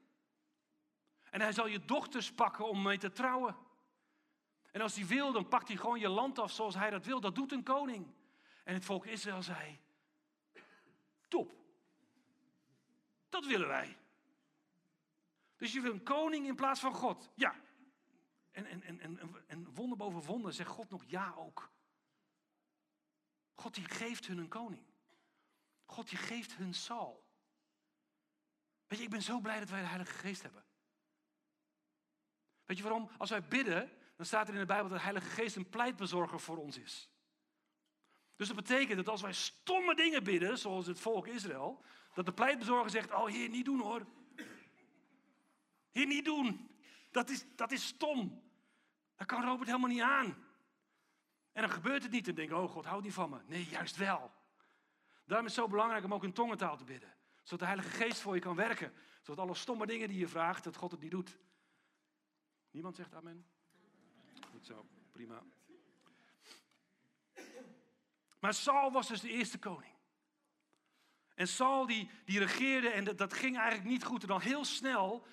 En 1.30 1.40
hij 1.40 1.52
zal 1.52 1.66
je 1.66 1.84
dochters 1.84 2.32
pakken 2.32 2.68
om 2.68 2.82
mee 2.82 2.98
te 2.98 3.12
trouwen. 3.12 3.56
En 4.70 4.80
als 4.80 4.94
hij 4.94 5.06
wil, 5.06 5.32
dan 5.32 5.48
pakt 5.48 5.68
hij 5.68 5.76
gewoon 5.76 6.00
je 6.00 6.08
land 6.08 6.38
af 6.38 6.52
zoals 6.52 6.74
hij 6.74 6.90
dat 6.90 7.04
wil. 7.04 7.20
Dat 7.20 7.34
doet 7.34 7.52
een 7.52 7.62
koning. 7.62 8.06
En 8.62 8.74
het 8.74 8.84
volk 8.84 9.06
Israël 9.06 9.42
zei: 9.42 9.80
Top. 11.28 11.54
Dat 13.28 13.46
willen 13.46 13.68
wij. 13.68 13.96
Dus 15.56 15.72
je 15.72 15.80
wil 15.80 15.92
een 15.92 16.02
koning 16.02 16.46
in 16.46 16.54
plaats 16.54 16.80
van 16.80 16.94
God. 16.94 17.30
Ja. 17.34 17.54
En, 18.50 18.66
en, 18.66 18.82
en, 18.82 19.00
en, 19.00 19.44
en 19.46 19.74
wonder 19.74 19.98
boven 19.98 20.22
wonder 20.22 20.52
zegt 20.52 20.70
God 20.70 20.90
nog 20.90 21.04
ja 21.06 21.34
ook. 21.36 21.70
God 23.54 23.74
die 23.74 23.84
geeft 23.84 24.26
hun 24.26 24.38
een 24.38 24.48
koning. 24.48 24.84
God 25.84 26.08
die 26.08 26.18
geeft 26.18 26.54
hun 26.54 26.74
Saul. 26.74 27.24
Weet 28.86 28.98
je, 28.98 29.04
ik 29.04 29.10
ben 29.10 29.22
zo 29.22 29.40
blij 29.40 29.58
dat 29.58 29.68
wij 29.68 29.80
de 29.80 29.86
Heilige 29.86 30.14
Geest 30.14 30.42
hebben. 30.42 30.64
Weet 32.64 32.76
je 32.76 32.82
waarom? 32.82 33.10
Als 33.18 33.30
wij 33.30 33.42
bidden, 33.42 33.90
dan 34.16 34.26
staat 34.26 34.48
er 34.48 34.54
in 34.54 34.60
de 34.60 34.66
Bijbel 34.66 34.88
dat 34.88 34.98
de 34.98 35.04
Heilige 35.04 35.30
Geest 35.30 35.56
een 35.56 35.68
pleitbezorger 35.68 36.40
voor 36.40 36.56
ons 36.56 36.78
is. 36.78 37.11
Dus 38.42 38.50
dat 38.50 38.64
betekent 38.66 38.96
dat 38.96 39.08
als 39.08 39.20
wij 39.22 39.32
stomme 39.32 39.94
dingen 39.94 40.24
bidden, 40.24 40.58
zoals 40.58 40.86
het 40.86 41.00
volk 41.00 41.26
Israël, 41.26 41.84
dat 42.14 42.26
de 42.26 42.32
pleitbezorger 42.32 42.90
zegt: 42.90 43.12
Oh, 43.12 43.26
Heer, 43.26 43.48
niet 43.48 43.64
doen 43.64 43.80
hoor. 43.80 44.06
Heer, 45.90 46.06
niet 46.06 46.24
doen. 46.24 46.70
Dat 47.10 47.30
is, 47.30 47.44
dat 47.56 47.72
is 47.72 47.86
stom. 47.86 48.42
Dat 49.16 49.26
kan 49.26 49.44
Robert 49.44 49.68
helemaal 49.68 49.90
niet 49.90 50.00
aan. 50.00 50.44
En 51.52 51.62
dan 51.62 51.70
gebeurt 51.70 52.02
het 52.02 52.12
niet 52.12 52.28
en 52.28 52.34
denk 52.34 52.52
oh 52.52 52.70
God, 52.70 52.84
houd 52.84 53.02
niet 53.02 53.12
van 53.12 53.30
me. 53.30 53.38
Nee, 53.46 53.64
juist 53.64 53.96
wel. 53.96 54.32
Daarom 55.24 55.46
is 55.46 55.56
het 55.56 55.64
zo 55.64 55.70
belangrijk 55.70 56.04
om 56.04 56.14
ook 56.14 56.24
in 56.24 56.32
tongentaal 56.32 56.76
te 56.76 56.84
bidden. 56.84 57.14
Zodat 57.42 57.58
de 57.58 57.64
Heilige 57.64 57.90
Geest 57.90 58.20
voor 58.20 58.34
je 58.34 58.40
kan 58.40 58.56
werken. 58.56 58.92
Zodat 59.20 59.44
alle 59.44 59.54
stomme 59.54 59.86
dingen 59.86 60.08
die 60.08 60.18
je 60.18 60.28
vraagt, 60.28 60.64
dat 60.64 60.76
God 60.76 60.90
het 60.90 61.00
niet 61.00 61.10
doet. 61.10 61.38
Niemand 62.70 62.96
zegt 62.96 63.14
amen? 63.14 63.46
Goed 64.50 64.66
zo, 64.66 64.86
prima. 65.12 65.42
Maar 68.42 68.54
Saul 68.54 68.92
was 68.92 69.08
dus 69.08 69.20
de 69.20 69.28
eerste 69.28 69.58
koning. 69.58 69.94
En 71.34 71.48
Saul 71.48 71.86
die, 71.86 72.10
die 72.24 72.38
regeerde 72.38 72.88
en 72.88 73.04
dat, 73.04 73.18
dat 73.18 73.32
ging 73.32 73.56
eigenlijk 73.56 73.88
niet 73.88 74.04
goed. 74.04 74.22
En 74.22 74.28
dan 74.28 74.40
heel 74.40 74.64
snel 74.64 75.26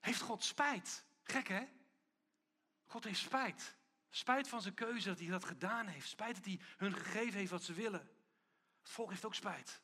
heeft 0.00 0.20
God 0.20 0.44
spijt. 0.44 1.04
Gek 1.22 1.48
hè? 1.48 1.64
God 2.86 3.04
heeft 3.04 3.20
spijt. 3.20 3.76
Spijt 4.10 4.48
van 4.48 4.62
zijn 4.62 4.74
keuze 4.74 5.08
dat 5.08 5.18
hij 5.18 5.28
dat 5.28 5.44
gedaan 5.44 5.86
heeft. 5.86 6.08
Spijt 6.08 6.34
dat 6.34 6.44
hij 6.44 6.60
hun 6.76 6.92
gegeven 6.92 7.38
heeft 7.38 7.50
wat 7.50 7.62
ze 7.62 7.72
willen. 7.72 8.10
Het 8.80 8.90
volk 8.90 9.10
heeft 9.10 9.24
ook 9.24 9.34
spijt. 9.34 9.82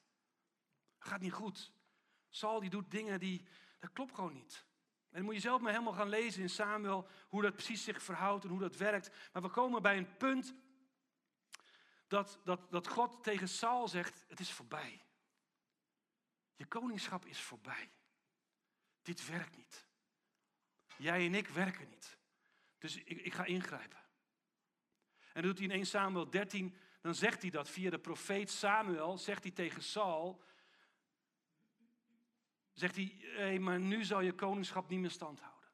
Het 0.99 1.09
gaat 1.09 1.21
niet 1.21 1.33
goed. 1.33 1.73
Saul 2.28 2.61
die 2.61 2.71
doet 2.71 2.90
dingen 2.90 3.21
die, 3.21 3.47
dat 3.78 3.92
klopt 3.92 4.14
gewoon 4.14 4.33
niet. 4.33 4.64
En 5.09 5.16
dan 5.16 5.25
moet 5.25 5.35
je 5.35 5.40
zelf 5.40 5.61
maar 5.61 5.73
helemaal 5.73 5.92
gaan 5.92 6.09
lezen 6.09 6.42
in 6.42 6.50
Samuel 6.50 7.09
hoe 7.28 7.42
dat 7.42 7.54
precies 7.54 7.85
zich 7.85 8.02
verhoudt 8.02 8.45
en 8.45 8.50
hoe 8.50 8.61
dat 8.61 8.76
werkt. 8.76 9.11
Maar 9.33 9.42
we 9.42 9.49
komen 9.49 9.83
bij 9.83 9.97
een 9.97 10.16
punt 10.16 10.54
dat, 12.06 12.40
dat, 12.44 12.70
dat 12.70 12.88
God 12.88 13.22
tegen 13.22 13.48
Saul 13.48 13.88
zegt, 13.88 14.25
het 14.28 14.40
is 14.40 14.52
voorbij. 14.52 15.04
Je 16.56 16.66
koningschap 16.66 17.25
is 17.25 17.40
voorbij. 17.40 17.90
Dit 19.02 19.26
werkt 19.26 19.56
niet. 19.56 19.86
Jij 20.96 21.26
en 21.26 21.34
ik 21.34 21.48
werken 21.48 21.88
niet. 21.88 22.18
Dus 22.78 22.96
ik, 22.96 23.20
ik 23.20 23.34
ga 23.34 23.44
ingrijpen. 23.44 23.98
En 25.32 25.42
dat 25.42 25.44
doet 25.44 25.58
hij 25.58 25.66
in 25.66 25.75
1 25.75 25.86
Samuel 25.86 26.30
13, 26.30 26.76
dan 27.00 27.14
zegt 27.14 27.42
hij 27.42 27.50
dat 27.50 27.68
via 27.68 27.90
de 27.90 27.98
profeet 27.98 28.50
Samuel, 28.50 29.18
zegt 29.18 29.42
hij 29.42 29.52
tegen 29.52 29.82
Saul, 29.82 30.42
zegt 32.72 32.96
hij, 32.96 33.16
hey, 33.20 33.58
maar 33.58 33.80
nu 33.80 34.04
zal 34.04 34.20
je 34.20 34.32
koningschap 34.32 34.88
niet 34.88 35.00
meer 35.00 35.10
stand 35.10 35.40
houden. 35.40 35.70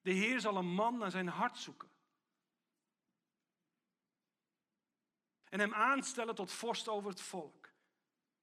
De 0.00 0.12
Heer 0.12 0.40
zal 0.40 0.56
een 0.56 0.74
man 0.74 0.98
naar 0.98 1.10
zijn 1.10 1.28
hart 1.28 1.58
zoeken. 1.58 1.90
En 5.48 5.60
hem 5.60 5.74
aanstellen 5.74 6.34
tot 6.34 6.52
vorst 6.52 6.88
over 6.88 7.10
het 7.10 7.20
volk. 7.20 7.72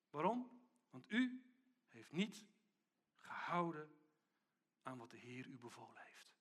Waarom? 0.09 0.61
Want 0.89 1.11
u 1.11 1.43
heeft 1.87 2.11
niet 2.11 2.45
gehouden 3.19 3.95
aan 4.81 4.97
wat 4.97 5.11
de 5.11 5.17
Heer 5.17 5.45
u 5.47 5.57
bevolen 5.57 6.01
heeft. 6.01 6.35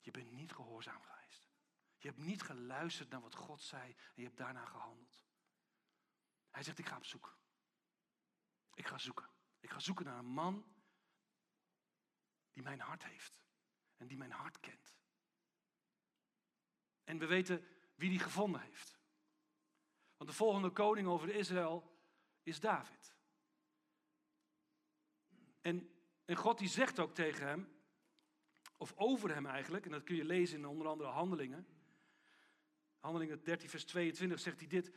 Je 0.00 0.10
bent 0.10 0.32
niet 0.32 0.52
gehoorzaam 0.52 1.02
geweest. 1.02 1.48
Je 1.96 2.08
hebt 2.08 2.20
niet 2.20 2.42
geluisterd 2.42 3.08
naar 3.08 3.20
wat 3.20 3.34
God 3.34 3.62
zei 3.62 3.90
en 3.92 4.12
je 4.14 4.24
hebt 4.24 4.36
daarna 4.36 4.64
gehandeld. 4.64 5.24
Hij 6.50 6.62
zegt, 6.62 6.78
ik 6.78 6.86
ga 6.86 6.96
op 6.96 7.04
zoek. 7.04 7.38
Ik 8.74 8.86
ga 8.86 8.98
zoeken. 8.98 9.30
Ik 9.60 9.70
ga 9.70 9.78
zoeken 9.78 10.04
naar 10.04 10.18
een 10.18 10.24
man 10.24 10.64
die 12.52 12.62
mijn 12.62 12.80
hart 12.80 13.04
heeft 13.04 13.40
en 13.96 14.06
die 14.06 14.16
mijn 14.16 14.32
hart 14.32 14.60
kent. 14.60 14.96
En 17.04 17.18
we 17.18 17.26
weten 17.26 17.66
wie 17.94 18.10
die 18.10 18.18
gevonden 18.18 18.60
heeft. 18.60 18.97
Want 20.18 20.30
de 20.30 20.36
volgende 20.36 20.70
koning 20.70 21.06
over 21.08 21.34
Israël 21.34 21.90
is 22.42 22.60
David. 22.60 23.14
En, 25.60 25.90
en 26.24 26.36
God 26.36 26.58
die 26.58 26.68
zegt 26.68 26.98
ook 26.98 27.14
tegen 27.14 27.46
hem, 27.46 27.68
of 28.76 28.92
over 28.96 29.34
hem 29.34 29.46
eigenlijk, 29.46 29.84
en 29.84 29.90
dat 29.90 30.04
kun 30.04 30.16
je 30.16 30.24
lezen 30.24 30.58
in 30.58 30.66
onder 30.66 30.86
andere 30.86 31.10
Handelingen. 31.10 31.66
Handelingen 32.98 33.44
13, 33.44 33.68
vers 33.68 33.84
22 33.84 34.40
zegt 34.40 34.58
hij 34.58 34.68
dit. 34.68 34.92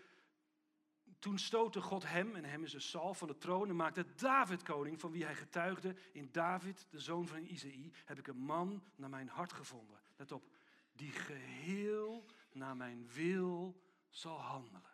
Toen 1.19 1.39
stootte 1.39 1.81
God 1.81 2.07
hem, 2.07 2.35
en 2.35 2.45
hem 2.45 2.63
is 2.63 2.73
een 2.73 2.81
Saul, 2.81 3.13
van 3.13 3.27
de 3.27 3.37
troon 3.37 3.69
en 3.69 3.75
maakte 3.75 4.13
David 4.15 4.63
koning, 4.63 4.99
van 4.99 5.11
wie 5.11 5.25
hij 5.25 5.35
getuigde. 5.35 5.95
In 6.11 6.29
David, 6.31 6.85
de 6.89 6.99
zoon 6.99 7.27
van 7.27 7.43
Isaïe, 7.43 7.91
heb 8.05 8.19
ik 8.19 8.27
een 8.27 8.37
man 8.37 8.83
naar 8.95 9.09
mijn 9.09 9.27
hart 9.27 9.53
gevonden. 9.53 9.99
Let 10.15 10.31
op, 10.31 10.49
die 10.91 11.11
geheel 11.11 12.25
naar 12.51 12.77
mijn 12.77 13.07
wil 13.07 13.81
zal 14.09 14.39
handelen. 14.39 14.90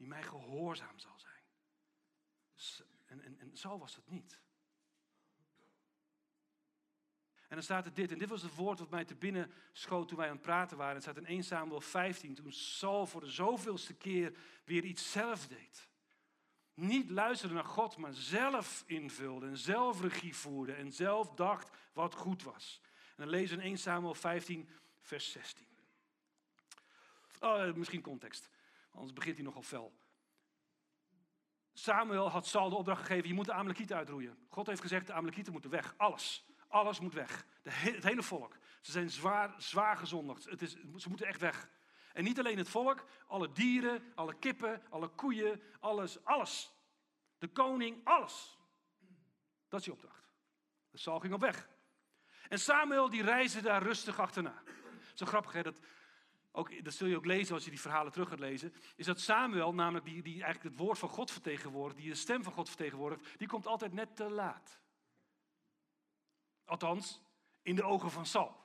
Die 0.00 0.08
mij 0.08 0.22
gehoorzaam 0.22 0.98
zal 0.98 1.18
zijn. 1.18 1.42
En, 3.06 3.20
en, 3.20 3.40
en 3.40 3.56
Saul 3.56 3.78
was 3.78 3.94
dat 3.94 4.08
niet. 4.08 4.40
En 7.48 7.56
dan 7.56 7.62
staat 7.62 7.86
er 7.86 7.94
dit, 7.94 8.12
en 8.12 8.18
dit 8.18 8.28
was 8.28 8.42
het 8.42 8.54
woord 8.54 8.78
wat 8.78 8.90
mij 8.90 9.04
te 9.04 9.14
binnen 9.14 9.52
schoot 9.72 10.08
toen 10.08 10.16
wij 10.16 10.26
aan 10.26 10.32
het 10.32 10.42
praten 10.42 10.76
waren. 10.76 10.94
Het 10.94 11.02
staat 11.02 11.16
in 11.16 11.26
1 11.26 11.44
Samuel 11.44 11.80
15, 11.80 12.34
toen 12.34 12.52
Saul 12.52 13.06
voor 13.06 13.20
de 13.20 13.30
zoveelste 13.30 13.94
keer 13.94 14.36
weer 14.64 14.84
iets 14.84 15.12
zelf 15.12 15.46
deed. 15.46 15.88
Niet 16.74 17.10
luisterde 17.10 17.54
naar 17.54 17.64
God, 17.64 17.96
maar 17.96 18.14
zelf 18.14 18.84
invulde 18.86 19.46
en 19.46 19.58
zelf 19.58 20.00
regie 20.00 20.36
voerde 20.36 20.72
en 20.72 20.92
zelf 20.92 21.30
dacht 21.30 21.76
wat 21.92 22.14
goed 22.14 22.42
was. 22.42 22.80
En 22.84 23.16
dan 23.16 23.28
lezen 23.28 23.56
we 23.56 23.62
in 23.62 23.68
1 23.68 23.78
Samuel 23.78 24.14
15, 24.14 24.68
vers 25.00 25.30
16. 25.30 25.66
Oh, 27.40 27.74
misschien 27.74 28.02
context, 28.02 28.48
anders 28.90 29.12
begint 29.12 29.36
hij 29.36 29.44
nogal 29.44 29.62
fel. 29.62 29.98
Samuel 31.72 32.30
had 32.30 32.46
Saul 32.46 32.68
de 32.68 32.76
opdracht 32.76 33.00
gegeven, 33.00 33.28
je 33.28 33.34
moet 33.34 33.46
de 33.46 33.52
Amalekieten 33.52 33.96
uitroeien. 33.96 34.38
God 34.48 34.66
heeft 34.66 34.80
gezegd, 34.80 35.06
de 35.06 35.12
Amalekieten 35.12 35.52
moeten 35.52 35.70
weg, 35.70 35.94
alles. 35.96 36.48
Alles 36.68 37.00
moet 37.00 37.14
weg. 37.14 37.46
De 37.62 37.70
het 37.70 38.04
hele 38.04 38.22
volk. 38.22 38.56
Ze 38.80 38.90
zijn 38.90 39.10
zwaar, 39.10 39.54
zwaar 39.56 39.96
gezondigd. 39.96 40.44
Het 40.44 40.62
is, 40.62 40.76
ze 40.96 41.08
moeten 41.08 41.26
echt 41.26 41.40
weg. 41.40 41.68
En 42.12 42.24
niet 42.24 42.38
alleen 42.38 42.58
het 42.58 42.68
volk, 42.68 43.04
alle 43.26 43.52
dieren, 43.52 44.12
alle 44.14 44.34
kippen, 44.38 44.82
alle 44.90 45.08
koeien, 45.08 45.62
alles, 45.80 46.24
alles. 46.24 46.72
De 47.38 47.48
koning, 47.48 48.00
alles. 48.04 48.58
Dat 49.68 49.80
is 49.80 49.86
je 49.86 49.92
opdracht. 49.92 50.32
De 50.90 50.98
Saul 50.98 51.20
ging 51.20 51.32
op 51.32 51.40
weg. 51.40 51.68
En 52.48 52.58
Samuel 52.58 53.10
die 53.10 53.22
reisde 53.22 53.60
daar 53.60 53.82
rustig 53.82 54.18
achterna. 54.18 54.62
Zo 55.14 55.26
grappig 55.26 55.52
hè, 55.52 55.62
dat, 55.62 55.80
dat 56.82 56.94
zul 56.94 57.06
je 57.06 57.16
ook 57.16 57.24
lezen 57.24 57.54
als 57.54 57.64
je 57.64 57.70
die 57.70 57.80
verhalen 57.80 58.12
terug 58.12 58.28
gaat 58.28 58.38
lezen. 58.38 58.74
Is 58.96 59.06
dat 59.06 59.20
Samuel, 59.20 59.74
namelijk 59.74 60.04
die, 60.04 60.22
die 60.22 60.42
eigenlijk 60.42 60.74
het 60.74 60.86
woord 60.86 60.98
van 60.98 61.08
God 61.08 61.30
vertegenwoordigt, 61.30 62.00
die 62.00 62.10
de 62.10 62.16
stem 62.16 62.42
van 62.42 62.52
God 62.52 62.68
vertegenwoordigt, 62.68 63.38
die 63.38 63.48
komt 63.48 63.66
altijd 63.66 63.92
net 63.92 64.16
te 64.16 64.30
laat. 64.30 64.80
Althans, 66.64 67.20
in 67.62 67.74
de 67.74 67.82
ogen 67.82 68.10
van 68.10 68.26
Saul. 68.26 68.58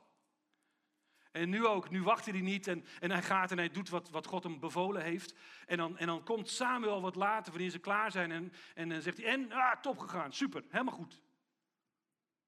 En 1.32 1.50
nu 1.50 1.66
ook, 1.66 1.90
nu 1.90 2.04
wacht 2.04 2.26
hij 2.26 2.42
niet 2.42 2.68
en, 2.68 2.86
en 3.00 3.12
hij 3.12 3.24
gaat 3.24 3.52
en 3.52 3.58
hij 3.58 3.70
doet 3.70 3.90
wat, 3.90 4.10
wat 4.10 4.26
God 4.26 4.44
hem 4.44 4.60
bevolen 4.60 5.04
heeft. 5.04 5.36
En 5.66 5.78
dan, 5.78 5.98
en 5.98 6.08
dan 6.08 6.24
komt 6.24 6.50
Samuel 6.50 7.02
wat 7.02 7.16
later, 7.16 7.52
wanneer 7.52 7.70
ze 7.70 7.80
klaar 7.80 8.12
zijn. 8.12 8.32
En, 8.32 8.54
en 8.74 8.90
dan 8.90 9.02
zegt 9.02 9.18
hij, 9.18 9.26
en, 9.26 9.52
ah, 9.52 9.82
top 9.82 9.98
gegaan, 9.98 10.34
super, 10.34 10.64
helemaal 10.70 10.94
goed. 10.94 11.22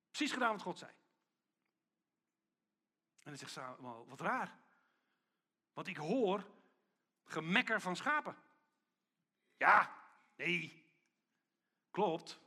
Precies 0.10 0.32
gedaan 0.32 0.52
wat 0.52 0.62
God 0.62 0.80
zei. 0.80 0.92
En 3.20 3.34
dan 3.34 3.38
zegt 3.38 3.52
Samuel, 3.52 4.06
wat 4.08 4.22
raar. 4.22 4.58
Want 5.78 5.90
ik 5.90 5.98
hoor 5.98 6.46
gemekker 7.24 7.82
van 7.82 7.96
schapen. 7.96 8.36
Ja, 9.58 10.04
nee, 10.36 10.86
klopt, 11.92 12.40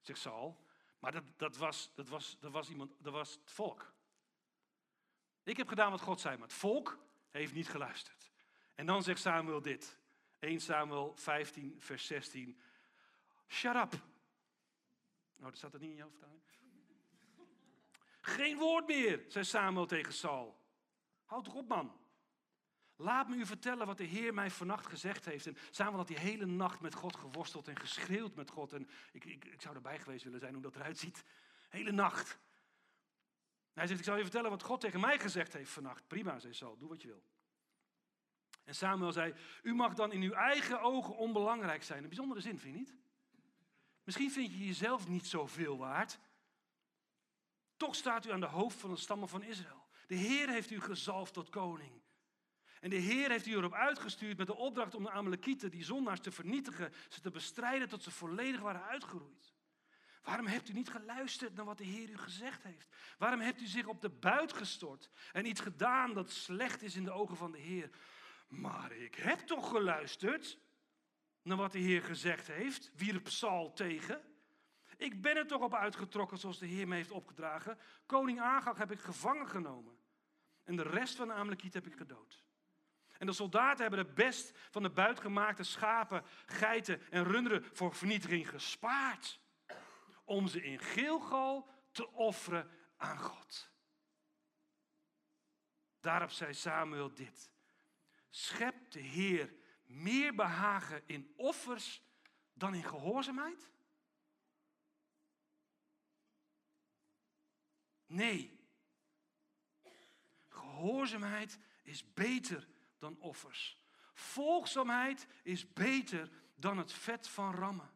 zegt 0.00 0.18
Saul. 0.18 0.64
Maar 0.98 1.12
dat, 1.12 1.24
dat, 1.36 1.56
was, 1.56 1.90
dat, 1.94 2.08
was, 2.08 2.38
was 2.40 2.70
iemand, 2.70 2.92
dat 2.98 3.12
was 3.12 3.30
het 3.30 3.50
volk. 3.50 3.92
Ik 5.42 5.56
heb 5.56 5.68
gedaan 5.68 5.90
wat 5.90 6.00
God 6.00 6.20
zei, 6.20 6.36
maar 6.36 6.48
het 6.48 6.56
volk 6.56 6.98
heeft 7.30 7.54
niet 7.54 7.68
geluisterd. 7.68 8.30
En 8.74 8.86
dan 8.86 9.02
zegt 9.02 9.20
Samuel 9.20 9.62
dit. 9.62 9.98
1 10.38 10.60
Samuel 10.60 11.16
15, 11.16 11.76
vers 11.80 12.06
16. 12.06 12.60
Shut 13.48 13.76
up. 13.76 13.92
Nou, 15.36 15.50
dat 15.50 15.56
staat 15.56 15.74
er 15.74 15.80
niet 15.80 15.90
in 15.90 15.96
jouw 15.96 16.10
vertaling. 16.10 16.42
Geen 18.20 18.58
woord 18.58 18.86
meer, 18.86 19.24
zei 19.28 19.44
Samuel 19.44 19.86
tegen 19.86 20.12
Saul. 20.12 20.60
Houd 21.24 21.44
toch 21.44 21.54
op, 21.54 21.68
man. 21.68 22.00
Laat 23.02 23.28
me 23.28 23.36
u 23.36 23.46
vertellen 23.46 23.86
wat 23.86 23.96
de 23.96 24.04
Heer 24.04 24.34
mij 24.34 24.50
vannacht 24.50 24.86
gezegd 24.86 25.24
heeft. 25.24 25.46
En 25.46 25.56
samen 25.70 25.94
had 25.94 26.06
die 26.06 26.18
hele 26.18 26.46
nacht 26.46 26.80
met 26.80 26.94
God 26.94 27.16
geworsteld 27.16 27.68
en 27.68 27.78
geschreeuwd 27.78 28.34
met 28.34 28.50
God. 28.50 28.72
En 28.72 28.88
ik, 29.12 29.24
ik, 29.24 29.44
ik 29.44 29.62
zou 29.62 29.74
erbij 29.74 29.98
geweest 29.98 30.24
willen 30.24 30.40
zijn 30.40 30.52
hoe 30.52 30.62
dat 30.62 30.76
eruit 30.76 30.98
ziet. 30.98 31.24
Hele 31.68 31.92
nacht. 31.92 32.38
Hij 33.72 33.86
zegt, 33.86 33.98
ik 33.98 34.04
zal 34.04 34.16
je 34.16 34.22
vertellen 34.22 34.50
wat 34.50 34.62
God 34.62 34.80
tegen 34.80 35.00
mij 35.00 35.18
gezegd 35.18 35.52
heeft 35.52 35.70
vannacht. 35.70 36.06
Prima, 36.06 36.38
zei 36.38 36.54
Saul, 36.54 36.78
doe 36.78 36.88
wat 36.88 37.02
je 37.02 37.08
wil. 37.08 37.22
En 38.64 38.74
Samuel 38.74 39.12
zei, 39.12 39.34
u 39.62 39.74
mag 39.74 39.94
dan 39.94 40.12
in 40.12 40.22
uw 40.22 40.32
eigen 40.32 40.80
ogen 40.80 41.16
onbelangrijk 41.16 41.82
zijn. 41.82 42.02
Een 42.02 42.08
bijzondere 42.08 42.40
zin, 42.40 42.58
vind 42.58 42.74
je 42.74 42.80
niet? 42.80 42.94
Misschien 44.04 44.30
vind 44.30 44.50
je 44.50 44.66
jezelf 44.66 45.08
niet 45.08 45.26
zoveel 45.26 45.78
waard. 45.78 46.18
Toch 47.76 47.94
staat 47.94 48.26
u 48.26 48.30
aan 48.30 48.40
de 48.40 48.46
hoofd 48.46 48.80
van 48.80 48.90
de 48.90 48.96
stammen 48.96 49.28
van 49.28 49.42
Israël. 49.42 49.86
De 50.06 50.14
Heer 50.14 50.48
heeft 50.48 50.70
u 50.70 50.80
gezalfd 50.80 51.32
tot 51.32 51.50
koning. 51.50 52.01
En 52.82 52.90
de 52.90 52.96
Heer 52.96 53.30
heeft 53.30 53.46
u 53.46 53.52
erop 53.52 53.74
uitgestuurd 53.74 54.38
met 54.38 54.46
de 54.46 54.56
opdracht 54.56 54.94
om 54.94 55.02
de 55.02 55.10
Amalekieten, 55.10 55.70
die 55.70 55.84
zondaars, 55.84 56.20
te 56.20 56.30
vernietigen, 56.30 56.92
ze 57.08 57.20
te 57.20 57.30
bestrijden 57.30 57.88
tot 57.88 58.02
ze 58.02 58.10
volledig 58.10 58.60
waren 58.60 58.84
uitgeroeid. 58.84 59.52
Waarom 60.22 60.46
hebt 60.46 60.68
u 60.68 60.72
niet 60.72 60.90
geluisterd 60.90 61.54
naar 61.54 61.64
wat 61.64 61.78
de 61.78 61.84
Heer 61.84 62.10
u 62.10 62.16
gezegd 62.18 62.62
heeft? 62.62 62.88
Waarom 63.18 63.40
hebt 63.40 63.60
u 63.60 63.66
zich 63.66 63.86
op 63.86 64.00
de 64.00 64.10
buit 64.10 64.52
gestort 64.52 65.10
en 65.32 65.46
iets 65.46 65.60
gedaan 65.60 66.14
dat 66.14 66.30
slecht 66.30 66.82
is 66.82 66.96
in 66.96 67.04
de 67.04 67.10
ogen 67.10 67.36
van 67.36 67.52
de 67.52 67.58
Heer? 67.58 67.90
Maar 68.48 68.92
ik 68.92 69.14
heb 69.14 69.38
toch 69.38 69.68
geluisterd 69.68 70.58
naar 71.42 71.56
wat 71.56 71.72
de 71.72 71.78
Heer 71.78 72.02
gezegd 72.02 72.46
heeft, 72.46 72.90
wierp 72.94 73.28
Saul 73.28 73.72
tegen. 73.72 74.20
Ik 74.96 75.22
ben 75.22 75.36
er 75.36 75.46
toch 75.46 75.62
op 75.62 75.74
uitgetrokken 75.74 76.38
zoals 76.38 76.58
de 76.58 76.66
Heer 76.66 76.88
me 76.88 76.94
heeft 76.94 77.10
opgedragen. 77.10 77.78
Koning 78.06 78.40
Agag 78.40 78.78
heb 78.78 78.90
ik 78.90 79.00
gevangen 79.00 79.48
genomen. 79.48 79.96
En 80.64 80.76
de 80.76 80.82
rest 80.82 81.16
van 81.16 81.28
de 81.28 81.34
Amalekiet 81.34 81.74
heb 81.74 81.86
ik 81.86 81.96
gedood. 81.96 82.44
En 83.22 83.28
de 83.28 83.34
soldaten 83.34 83.80
hebben 83.80 84.06
de 84.06 84.12
best 84.12 84.52
van 84.70 84.82
de 84.82 84.90
buitgemaakte 84.90 85.62
schapen, 85.62 86.24
geiten 86.46 87.10
en 87.10 87.24
runderen 87.24 87.64
voor 87.72 87.94
vernietiging 87.94 88.48
gespaard. 88.48 89.40
Om 90.24 90.46
ze 90.46 90.62
in 90.62 90.78
Geelgal 90.78 91.68
te 91.92 92.10
offeren 92.10 92.70
aan 92.96 93.18
God. 93.18 93.70
Daarop 96.00 96.30
zei 96.30 96.54
Samuel 96.54 97.14
dit. 97.14 97.50
Schept 98.30 98.92
de 98.92 99.00
Heer 99.00 99.54
meer 99.84 100.34
behagen 100.34 101.02
in 101.06 101.32
offers 101.36 102.02
dan 102.52 102.74
in 102.74 102.84
gehoorzaamheid? 102.84 103.70
Nee. 108.06 108.66
Gehoorzaamheid 110.48 111.58
is 111.82 112.12
beter 112.14 112.70
dan 113.02 113.16
offers. 113.18 113.78
Volgzaamheid 114.14 115.26
is 115.42 115.72
beter 115.72 116.30
dan 116.54 116.78
het 116.78 116.92
vet 116.92 117.28
van 117.28 117.54
rammen. 117.54 117.90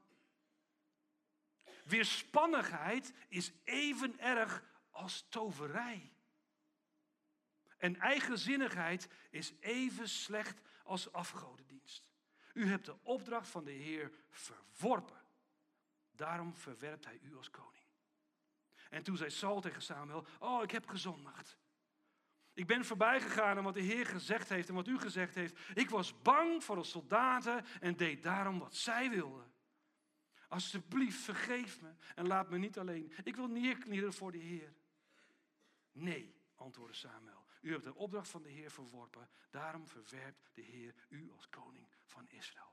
Weerspannigheid 1.84 3.12
is 3.28 3.52
even 3.64 4.18
erg 4.18 4.64
als 4.90 5.26
toverij. 5.28 6.12
En 7.76 8.00
eigenzinnigheid 8.00 9.08
is 9.30 9.52
even 9.60 10.08
slecht 10.08 10.60
als 10.82 11.12
afgodendienst. 11.12 12.10
U 12.52 12.68
hebt 12.68 12.84
de 12.84 12.96
opdracht 13.02 13.48
van 13.48 13.64
de 13.64 13.70
Heer 13.70 14.12
verworpen. 14.30 15.24
Daarom 16.10 16.54
verwerpt 16.54 17.04
hij 17.04 17.18
u 17.22 17.36
als 17.36 17.50
koning. 17.50 17.84
En 18.90 19.02
toen 19.02 19.16
zei 19.16 19.30
Saul 19.30 19.60
tegen 19.60 19.82
Samuel: 19.82 20.26
Oh, 20.38 20.62
ik 20.62 20.70
heb 20.70 20.88
gezondigd. 20.88 21.56
Ik 22.56 22.66
ben 22.66 22.84
voorbij 22.84 23.20
gegaan 23.20 23.56
aan 23.56 23.64
wat 23.64 23.74
de 23.74 23.80
Heer 23.80 24.06
gezegd 24.06 24.48
heeft 24.48 24.68
en 24.68 24.74
wat 24.74 24.86
u 24.86 24.98
gezegd 24.98 25.34
heeft. 25.34 25.58
Ik 25.74 25.90
was 25.90 26.22
bang 26.22 26.64
voor 26.64 26.76
de 26.76 26.84
soldaten 26.84 27.64
en 27.80 27.96
deed 27.96 28.22
daarom 28.22 28.58
wat 28.58 28.74
zij 28.74 29.10
wilden. 29.10 29.52
Alsjeblieft, 30.48 31.18
vergeef 31.18 31.80
me 31.80 31.94
en 32.14 32.26
laat 32.26 32.50
me 32.50 32.58
niet 32.58 32.78
alleen. 32.78 33.12
Ik 33.24 33.36
wil 33.36 33.46
neerknielen 33.46 34.12
voor 34.12 34.32
de 34.32 34.38
Heer. 34.38 34.74
Nee, 35.92 36.40
antwoordde 36.54 36.96
Samuel. 36.96 37.46
U 37.60 37.72
hebt 37.72 37.84
de 37.84 37.94
opdracht 37.94 38.28
van 38.28 38.42
de 38.42 38.48
Heer 38.48 38.70
verworpen. 38.70 39.28
Daarom 39.50 39.88
verwerpt 39.88 40.50
de 40.54 40.62
Heer 40.62 40.94
u 41.08 41.30
als 41.32 41.48
koning 41.48 41.86
van 42.04 42.28
Israël. 42.28 42.72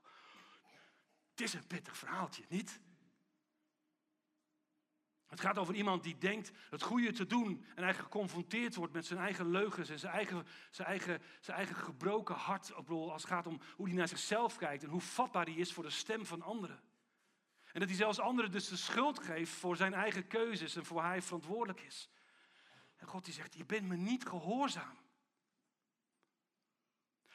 Het 1.30 1.40
is 1.40 1.54
een 1.54 1.66
pittig 1.66 1.96
verhaaltje, 1.96 2.44
niet? 2.48 2.80
Het 5.34 5.42
gaat 5.42 5.58
over 5.58 5.74
iemand 5.74 6.02
die 6.02 6.18
denkt 6.18 6.50
het 6.70 6.82
goede 6.82 7.12
te 7.12 7.26
doen 7.26 7.48
en 7.48 7.82
eigenlijk 7.82 8.12
geconfronteerd 8.12 8.74
wordt 8.74 8.92
met 8.92 9.06
zijn 9.06 9.20
eigen 9.20 9.50
leugens 9.50 9.88
en 9.88 9.98
zijn 9.98 10.12
eigen, 10.12 10.46
zijn 10.70 10.88
eigen, 10.88 11.22
zijn 11.40 11.56
eigen 11.56 11.76
gebroken 11.76 12.34
hart. 12.34 12.74
Als 12.88 13.22
het 13.22 13.30
gaat 13.30 13.46
om 13.46 13.60
hoe 13.76 13.86
hij 13.86 13.96
naar 13.96 14.08
zichzelf 14.08 14.56
kijkt 14.56 14.82
en 14.82 14.88
hoe 14.88 15.00
vatbaar 15.00 15.44
hij 15.44 15.54
is 15.54 15.72
voor 15.72 15.84
de 15.84 15.90
stem 15.90 16.26
van 16.26 16.42
anderen. 16.42 16.80
En 17.72 17.80
dat 17.80 17.88
hij 17.88 17.98
zelfs 17.98 18.18
anderen 18.18 18.50
dus 18.50 18.68
de 18.68 18.76
schuld 18.76 19.18
geeft 19.18 19.52
voor 19.52 19.76
zijn 19.76 19.94
eigen 19.94 20.26
keuzes 20.26 20.76
en 20.76 20.84
voor 20.84 20.96
waar 20.96 21.08
hij 21.08 21.22
verantwoordelijk 21.22 21.80
is. 21.80 22.10
En 22.96 23.06
God 23.06 23.24
die 23.24 23.34
zegt, 23.34 23.54
je 23.54 23.64
bent 23.64 23.86
me 23.86 23.96
niet 23.96 24.26
gehoorzaam. 24.26 24.98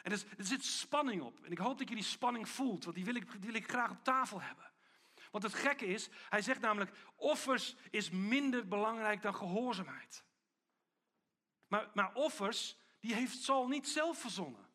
En 0.01 0.11
er, 0.11 0.23
er 0.37 0.45
zit 0.45 0.65
spanning 0.65 1.21
op. 1.21 1.45
En 1.45 1.51
ik 1.51 1.57
hoop 1.57 1.77
dat 1.77 1.89
je 1.89 1.95
die 1.95 2.03
spanning 2.03 2.49
voelt, 2.49 2.83
want 2.83 2.95
die 2.95 3.05
wil 3.05 3.15
ik, 3.15 3.31
die 3.31 3.51
wil 3.51 3.61
ik 3.61 3.69
graag 3.69 3.91
op 3.91 4.03
tafel 4.03 4.41
hebben. 4.41 4.71
Want 5.31 5.43
het 5.43 5.53
gekke 5.53 5.85
is, 5.85 6.09
hij 6.29 6.41
zegt 6.41 6.61
namelijk, 6.61 6.91
offers 7.15 7.75
is 7.89 8.09
minder 8.09 8.67
belangrijk 8.67 9.21
dan 9.21 9.35
gehoorzaamheid. 9.35 10.23
Maar, 11.67 11.89
maar 11.93 12.13
offers, 12.13 12.77
die 12.99 13.13
heeft 13.13 13.43
Saul 13.43 13.67
niet 13.67 13.87
zelf 13.87 14.17
verzonnen. 14.17 14.67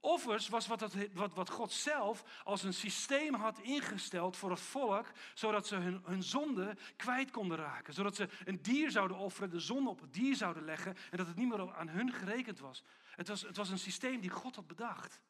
Offers 0.00 0.48
was 0.48 0.66
wat, 0.66 0.94
wat, 1.12 1.34
wat 1.34 1.50
God 1.50 1.72
zelf 1.72 2.24
als 2.44 2.62
een 2.62 2.74
systeem 2.74 3.34
had 3.34 3.58
ingesteld 3.58 4.36
voor 4.36 4.50
het 4.50 4.60
volk, 4.60 5.06
zodat 5.34 5.66
ze 5.66 5.76
hun, 5.76 6.02
hun 6.04 6.22
zonde 6.22 6.76
kwijt 6.96 7.30
konden 7.30 7.56
raken. 7.56 7.94
Zodat 7.94 8.16
ze 8.16 8.28
een 8.44 8.62
dier 8.62 8.90
zouden 8.90 9.16
offeren, 9.16 9.50
de 9.50 9.60
zonde 9.60 9.90
op 9.90 10.00
het 10.00 10.12
dier 10.12 10.36
zouden 10.36 10.64
leggen 10.64 10.96
en 11.10 11.16
dat 11.16 11.26
het 11.26 11.36
niet 11.36 11.48
meer 11.48 11.74
aan 11.74 11.88
hun 11.88 12.12
gerekend 12.12 12.58
was. 12.58 12.82
Het 13.10 13.28
was, 13.28 13.42
het 13.42 13.56
was 13.56 13.70
een 13.70 13.78
systeem 13.78 14.20
die 14.20 14.30
God 14.30 14.56
had 14.56 14.66
bedacht. 14.66 15.20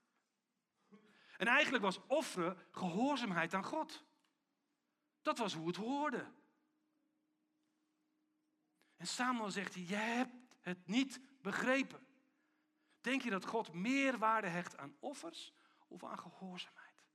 En 1.40 1.46
eigenlijk 1.46 1.84
was 1.84 2.06
offeren 2.06 2.58
gehoorzaamheid 2.70 3.54
aan 3.54 3.64
God. 3.64 4.04
Dat 5.22 5.38
was 5.38 5.54
hoe 5.54 5.66
het 5.66 5.76
hoorde. 5.76 6.32
En 8.96 9.06
Samuel 9.06 9.50
zegt 9.50 9.74
je 9.74 9.94
hebt 9.94 10.34
het 10.60 10.86
niet 10.86 11.20
begrepen. 11.42 12.06
Denk 13.00 13.22
je 13.22 13.30
dat 13.30 13.44
God 13.44 13.72
meer 13.72 14.18
waarde 14.18 14.48
hecht 14.48 14.76
aan 14.76 14.96
offers 14.98 15.54
of 15.88 16.04
aan 16.04 16.18
gehoorzaamheid? 16.18 17.08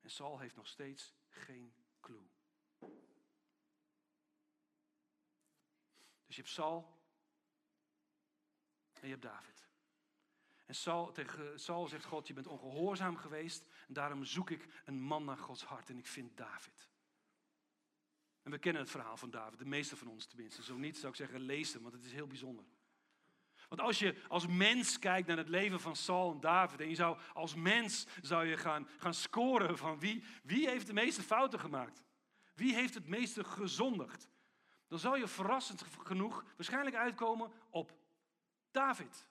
En 0.00 0.10
Saul 0.10 0.38
heeft 0.38 0.56
nog 0.56 0.66
steeds 0.66 1.14
geen 1.28 1.74
clue. 2.00 2.30
Dus 6.26 6.36
je 6.36 6.42
hebt 6.42 6.48
Saul 6.48 7.00
en 8.92 9.02
je 9.02 9.08
hebt 9.08 9.22
David. 9.22 9.65
En 10.66 10.74
Saul, 10.74 11.14
Saul 11.54 11.86
zegt 11.86 12.04
God, 12.04 12.26
je 12.26 12.34
bent 12.34 12.46
ongehoorzaam 12.46 13.16
geweest 13.16 13.68
en 13.88 13.94
daarom 13.94 14.24
zoek 14.24 14.50
ik 14.50 14.66
een 14.84 15.00
man 15.00 15.24
naar 15.24 15.38
Gods 15.38 15.64
hart 15.64 15.90
en 15.90 15.98
ik 15.98 16.06
vind 16.06 16.36
David. 16.36 16.88
En 18.42 18.50
we 18.50 18.58
kennen 18.58 18.82
het 18.82 18.90
verhaal 18.90 19.16
van 19.16 19.30
David, 19.30 19.58
de 19.58 19.64
meeste 19.64 19.96
van 19.96 20.08
ons 20.08 20.26
tenminste. 20.26 20.62
Zo 20.62 20.76
niet 20.76 20.96
zou 20.96 21.08
ik 21.08 21.18
zeggen, 21.18 21.40
lees 21.40 21.72
hem, 21.72 21.82
want 21.82 21.94
het 21.94 22.04
is 22.04 22.12
heel 22.12 22.26
bijzonder. 22.26 22.64
Want 23.68 23.80
als 23.80 23.98
je 23.98 24.22
als 24.28 24.46
mens 24.46 24.98
kijkt 24.98 25.28
naar 25.28 25.36
het 25.36 25.48
leven 25.48 25.80
van 25.80 25.96
Saul 25.96 26.32
en 26.32 26.40
David 26.40 26.80
en 26.80 26.88
je 26.88 26.94
zou 26.94 27.18
als 27.32 27.54
mens 27.54 28.06
zou 28.22 28.46
je 28.46 28.56
gaan, 28.56 28.88
gaan 28.98 29.14
scoren 29.14 29.78
van 29.78 29.98
wie, 29.98 30.24
wie 30.42 30.68
heeft 30.68 30.86
de 30.86 30.92
meeste 30.92 31.22
fouten 31.22 31.60
gemaakt? 31.60 32.02
Wie 32.54 32.74
heeft 32.74 32.94
het 32.94 33.06
meeste 33.06 33.44
gezondigd? 33.44 34.30
Dan 34.88 34.98
zal 34.98 35.16
je 35.16 35.26
verrassend 35.26 35.84
genoeg 36.04 36.44
waarschijnlijk 36.56 36.96
uitkomen 36.96 37.52
op 37.70 37.92
David. 38.70 39.26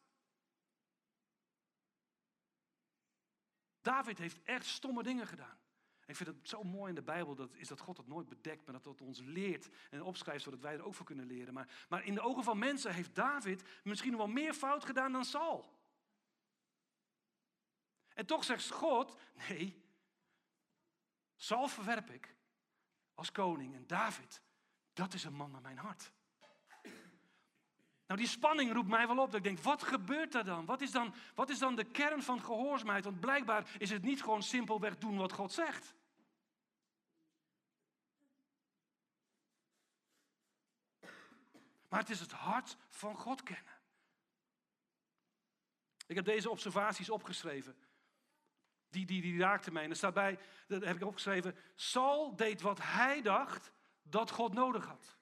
David 3.85 4.17
heeft 4.17 4.43
echt 4.43 4.65
stomme 4.65 5.03
dingen 5.03 5.27
gedaan. 5.27 5.57
Ik 6.05 6.15
vind 6.15 6.29
het 6.29 6.49
zo 6.49 6.63
mooi 6.63 6.89
in 6.89 6.95
de 6.95 7.01
Bijbel 7.01 7.35
dat, 7.35 7.55
is 7.55 7.67
dat 7.67 7.79
God 7.79 7.97
het 7.97 8.07
nooit 8.07 8.29
bedekt, 8.29 8.65
maar 8.65 8.73
dat 8.73 8.85
het 8.85 9.01
ons 9.01 9.19
leert 9.19 9.69
en 9.89 10.01
opschrijft 10.01 10.43
zodat 10.43 10.59
wij 10.59 10.73
er 10.73 10.83
ook 10.83 10.95
voor 10.95 11.05
kunnen 11.05 11.25
leren. 11.25 11.53
Maar, 11.53 11.85
maar 11.89 12.03
in 12.03 12.13
de 12.13 12.21
ogen 12.21 12.43
van 12.43 12.57
mensen 12.57 12.93
heeft 12.93 13.15
David 13.15 13.63
misschien 13.83 14.17
wel 14.17 14.27
meer 14.27 14.53
fout 14.53 14.85
gedaan 14.85 15.11
dan 15.11 15.25
Saul. 15.25 15.73
En 18.13 18.25
toch 18.25 18.43
zegt 18.43 18.71
God, 18.71 19.17
nee, 19.49 19.83
Saul 21.35 21.67
verwerp 21.67 22.09
ik 22.09 22.35
als 23.13 23.31
koning 23.31 23.75
en 23.75 23.87
David, 23.87 24.41
dat 24.93 25.13
is 25.13 25.23
een 25.23 25.35
man 25.35 25.51
naar 25.51 25.61
mijn 25.61 25.77
hart. 25.77 26.11
Nou, 28.07 28.19
die 28.19 28.29
spanning 28.29 28.73
roept 28.73 28.89
mij 28.89 29.07
wel 29.07 29.17
op. 29.17 29.25
Dat 29.25 29.35
ik 29.35 29.43
denk, 29.43 29.59
wat 29.59 29.83
gebeurt 29.83 30.35
er 30.35 30.45
dan? 30.45 30.65
Wat 30.65 30.81
is 30.81 30.91
dan, 30.91 31.13
wat 31.35 31.49
is 31.49 31.59
dan 31.59 31.75
de 31.75 31.83
kern 31.83 32.23
van 32.23 32.41
gehoorzaamheid? 32.41 33.03
Want 33.03 33.19
blijkbaar 33.19 33.69
is 33.77 33.89
het 33.89 34.03
niet 34.03 34.21
gewoon 34.21 34.43
simpelweg 34.43 34.97
doen 34.97 35.17
wat 35.17 35.33
God 35.33 35.51
zegt. 35.51 35.93
Maar 41.89 41.99
het 41.99 42.09
is 42.09 42.19
het 42.19 42.31
hart 42.31 42.77
van 42.89 43.15
God 43.15 43.43
kennen. 43.43 43.73
Ik 46.07 46.15
heb 46.15 46.25
deze 46.25 46.49
observaties 46.49 47.09
opgeschreven. 47.09 47.75
Die, 48.89 49.05
die, 49.05 49.21
die 49.21 49.39
raakten 49.39 49.73
mij. 49.73 49.83
En 49.83 49.89
er 49.89 49.95
staat 49.95 50.13
bij, 50.13 50.39
dat 50.67 50.83
heb 50.83 50.95
ik 50.95 51.03
opgeschreven. 51.03 51.55
Saul 51.75 52.35
deed 52.35 52.61
wat 52.61 52.79
hij 52.81 53.21
dacht 53.21 53.71
dat 54.01 54.31
God 54.31 54.53
nodig 54.53 54.85
had. 54.85 55.17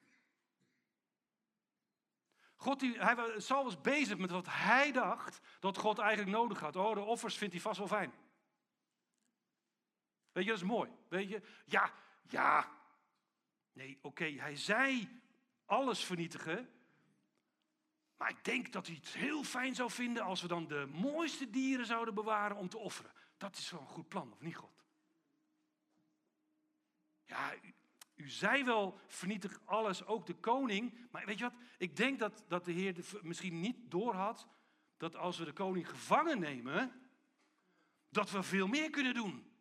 God 2.64 2.82
hij, 2.82 3.40
Saul 3.40 3.64
was 3.64 3.82
bezig 3.82 4.18
met 4.18 4.32
wat 4.32 4.48
hij 4.50 4.92
dacht 4.92 5.40
dat 5.60 5.78
God 5.78 6.00
eigenlijk 6.00 6.38
nodig 6.38 6.60
had. 6.60 6.76
Oh, 6.76 6.94
de 6.94 7.00
offers 7.00 7.38
vindt 7.38 7.54
hij 7.54 7.64
vast 7.64 7.78
wel 7.78 7.88
fijn. 7.88 8.14
Weet 10.32 10.44
je, 10.44 10.50
dat 10.50 10.60
is 10.60 10.68
mooi. 10.68 10.92
Weet 11.10 11.30
je, 11.30 11.42
ja, 11.66 11.94
ja. 12.22 12.72
Nee, 13.74 14.00
oké, 14.02 14.26
hij 14.26 14.56
zei 14.56 15.22
alles 15.66 16.04
vernietigen. 16.04 16.70
Maar 18.18 18.30
ik 18.30 18.44
denk 18.44 18.72
dat 18.72 18.88
hij 18.88 18.96
het 18.96 19.08
heel 19.08 19.44
fijn 19.44 19.76
zou 19.76 19.92
vinden 19.92 20.24
als 20.24 20.42
we 20.42 20.48
dan 20.48 20.68
de 20.68 20.86
mooiste 20.92 21.50
dieren 21.50 21.86
zouden 21.86 22.14
bewaren 22.14 22.58
om 22.58 22.70
te 22.70 22.78
offeren. 22.78 23.12
Dat 23.38 23.58
is 23.58 23.72
wel 23.72 23.82
een 23.82 23.88
goed 23.88 24.08
plan, 24.08 24.32
of 24.32 24.42
niet 24.42 24.56
God? 24.56 24.84
Ja, 27.24 27.54
u 28.24 28.30
zei 28.30 28.64
wel, 28.64 29.00
vernietig 29.08 29.60
alles, 29.66 30.06
ook 30.06 30.26
de 30.26 30.34
koning. 30.34 31.08
Maar 31.12 31.26
weet 31.26 31.38
je 31.38 31.44
wat? 31.44 31.54
Ik 31.78 31.96
denk 31.96 32.20
dat, 32.20 32.44
dat 32.48 32.66
de 32.66 32.72
Heer 32.72 32.96
misschien 33.22 33.60
niet 33.60 33.92
doorhad 33.92 34.48
dat 34.98 35.16
als 35.16 35.38
we 35.38 35.46
de 35.46 35.54
koning 35.54 35.90
gevangen 35.90 36.40
nemen, 36.40 37.10
dat 38.10 38.32
we 38.32 38.44
veel 38.44 38.68
meer 38.68 38.90
kunnen 38.90 39.14
doen. 39.14 39.52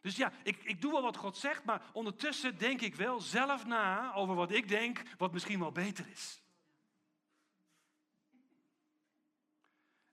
Dus 0.00 0.16
ja, 0.16 0.32
ik, 0.42 0.64
ik 0.64 0.80
doe 0.80 0.92
wel 0.92 1.02
wat 1.02 1.16
God 1.16 1.36
zegt, 1.36 1.64
maar 1.64 1.90
ondertussen 1.92 2.58
denk 2.58 2.80
ik 2.80 2.94
wel 2.94 3.20
zelf 3.20 3.66
na 3.66 4.14
over 4.14 4.34
wat 4.34 4.50
ik 4.50 4.68
denk, 4.68 5.02
wat 5.18 5.32
misschien 5.32 5.58
wel 5.58 5.72
beter 5.72 6.08
is. 6.08 6.42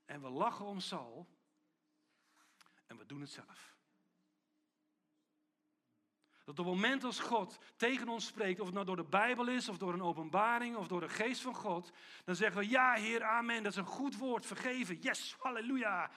En 0.05 0.21
we 0.21 0.29
lachen 0.29 0.65
om 0.65 0.79
Saul 0.79 1.27
en 2.85 2.97
we 2.97 3.05
doen 3.05 3.21
het 3.21 3.29
zelf. 3.29 3.76
Dat 6.47 6.59
op 6.59 6.65
het 6.65 6.75
moment 6.75 7.03
als 7.03 7.19
God 7.19 7.57
tegen 7.75 8.09
ons 8.09 8.25
spreekt, 8.25 8.59
of 8.59 8.65
het 8.65 8.73
nou 8.73 8.85
door 8.85 8.95
de 8.95 9.03
Bijbel 9.03 9.47
is, 9.47 9.69
of 9.69 9.77
door 9.77 9.93
een 9.93 10.01
openbaring, 10.01 10.75
of 10.75 10.87
door 10.87 10.99
de 10.99 11.09
geest 11.09 11.41
van 11.41 11.55
God, 11.55 11.91
dan 12.25 12.35
zeggen 12.35 12.59
we, 12.59 12.69
ja 12.69 12.93
Heer, 12.93 13.23
amen, 13.23 13.63
dat 13.63 13.71
is 13.71 13.77
een 13.77 13.85
goed 13.85 14.17
woord, 14.17 14.45
vergeven, 14.45 14.99
yes, 14.99 15.35
halleluja. 15.39 16.11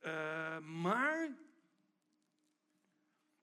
Uh, 0.00 0.58
maar 0.58 1.36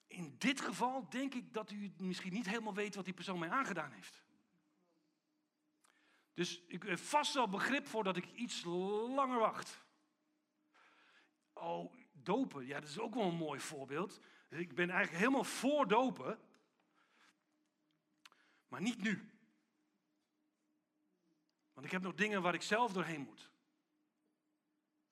in 0.07 0.35
dit 0.37 0.61
geval 0.61 1.09
denk 1.09 1.33
ik 1.33 1.53
dat 1.53 1.71
u 1.71 1.93
misschien 1.97 2.33
niet 2.33 2.49
helemaal 2.49 2.73
weet 2.73 2.95
wat 2.95 3.05
die 3.05 3.13
persoon 3.13 3.39
mij 3.39 3.49
aangedaan 3.49 3.91
heeft. 3.91 4.23
Dus 6.33 6.61
ik 6.67 6.83
heb 6.83 6.99
vast 6.99 7.33
wel 7.33 7.49
begrip 7.49 7.87
voor 7.87 8.03
dat 8.03 8.17
ik 8.17 8.31
iets 8.31 8.63
langer 8.63 9.39
wacht. 9.39 9.85
Oh, 11.53 11.93
dopen, 12.11 12.65
ja, 12.65 12.79
dat 12.79 12.89
is 12.89 12.99
ook 12.99 13.13
wel 13.13 13.23
een 13.23 13.35
mooi 13.35 13.59
voorbeeld. 13.59 14.21
Ik 14.53 14.75
ben 14.75 14.89
eigenlijk 14.89 15.19
helemaal 15.19 15.43
voor 15.43 15.87
dopen, 15.87 16.39
maar 18.67 18.81
niet 18.81 19.01
nu. 19.01 19.31
Want 21.73 21.85
ik 21.85 21.91
heb 21.91 22.01
nog 22.01 22.13
dingen 22.13 22.41
waar 22.41 22.53
ik 22.53 22.61
zelf 22.61 22.93
doorheen 22.93 23.21
moet. 23.21 23.51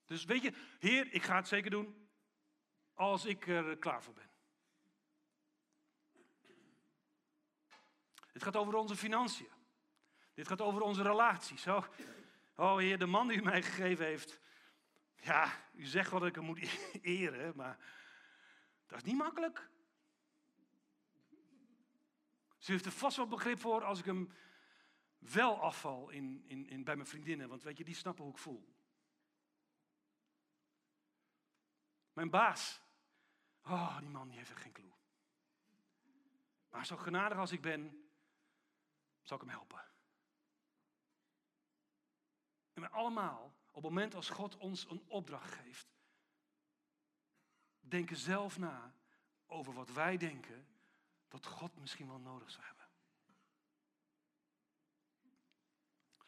Dus 0.06 0.25
weet 0.25 0.41
je, 0.41 0.54
Heer, 0.80 1.13
ik 1.13 1.23
ga 1.23 1.36
het 1.36 1.47
zeker 1.47 1.71
doen 1.71 2.10
als 2.93 3.25
ik 3.25 3.47
er 3.47 3.77
klaar 3.77 4.04
voor 4.04 4.13
ben. 4.13 4.30
Het 8.32 8.43
gaat 8.43 8.56
over 8.56 8.75
onze 8.75 8.95
financiën. 8.95 9.49
Dit 10.34 10.47
gaat 10.47 10.62
over 10.62 10.82
onze 10.82 11.01
relaties. 11.01 11.67
Oh, 11.67 11.86
oh 12.56 12.77
Heer, 12.77 12.99
de 12.99 13.06
man 13.06 13.27
die 13.27 13.38
u 13.38 13.41
mij 13.41 13.63
gegeven 13.63 14.06
heeft. 14.06 14.39
Ja, 15.15 15.65
u 15.73 15.86
zegt 15.86 16.12
wel 16.12 16.19
dat 16.19 16.30
ik 16.30 16.36
hem 16.36 16.43
moet 16.43 16.80
eren, 17.01 17.56
maar 17.56 17.77
dat 18.91 18.99
is 18.99 19.12
niet 19.12 19.17
makkelijk. 19.17 19.69
Ze 22.58 22.71
heeft 22.71 22.86
er 22.86 22.91
vast 22.91 23.17
wel 23.17 23.27
begrip 23.27 23.60
voor 23.60 23.84
als 23.84 23.99
ik 23.99 24.06
hem 24.06 24.32
wel 25.17 25.62
afval 25.62 26.10
in, 26.10 26.43
in, 26.47 26.67
in, 26.67 26.84
bij 26.84 26.95
mijn 26.95 27.08
vriendinnen. 27.08 27.49
Want 27.49 27.63
weet 27.63 27.77
je, 27.77 27.84
die 27.84 27.95
snappen 27.95 28.23
hoe 28.23 28.34
ik 28.34 28.39
voel. 28.39 28.73
Mijn 32.13 32.30
baas. 32.30 32.82
Oh, 33.63 33.99
die 33.99 34.10
man 34.10 34.30
heeft 34.30 34.49
echt 34.49 34.62
geen 34.62 34.71
clue. 34.71 34.93
Maar 36.69 36.86
zo 36.86 36.97
genadig 36.97 37.38
als 37.38 37.51
ik 37.51 37.62
ben, 37.62 38.12
zal 39.21 39.38
ik 39.38 39.43
hem 39.43 39.51
helpen. 39.51 39.86
En 42.73 42.82
we 42.82 42.89
allemaal, 42.89 43.56
op 43.67 43.73
het 43.73 43.84
moment 43.84 44.15
als 44.15 44.30
God 44.30 44.58
ons 44.58 44.89
een 44.89 45.04
opdracht 45.08 45.54
geeft, 45.54 46.00
denken 47.91 48.17
zelf 48.17 48.58
na 48.58 48.93
over 49.47 49.73
wat 49.73 49.91
wij 49.91 50.17
denken 50.17 50.67
dat 51.27 51.45
God 51.45 51.80
misschien 51.80 52.08
wel 52.08 52.19
nodig 52.19 52.51
zou 52.51 52.65
hebben. 52.65 52.86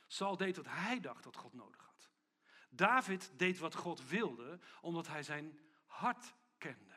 Saul 0.07 0.37
deed 0.37 0.55
wat 0.55 0.67
hij 0.67 0.99
dacht 0.99 1.23
dat 1.23 1.35
God 1.35 1.53
nodig 1.53 1.81
had. 1.81 2.09
David 2.69 3.31
deed 3.35 3.57
wat 3.57 3.75
God 3.75 4.07
wilde, 4.07 4.59
omdat 4.81 5.07
hij 5.07 5.23
zijn 5.23 5.59
hart 5.85 6.33
kende. 6.57 6.93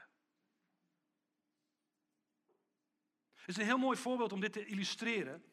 Het 3.35 3.48
is 3.48 3.57
een 3.57 3.64
heel 3.64 3.79
mooi 3.79 3.96
voorbeeld 3.96 4.33
om 4.33 4.40
dit 4.40 4.52
te 4.52 4.66
illustreren. 4.66 5.44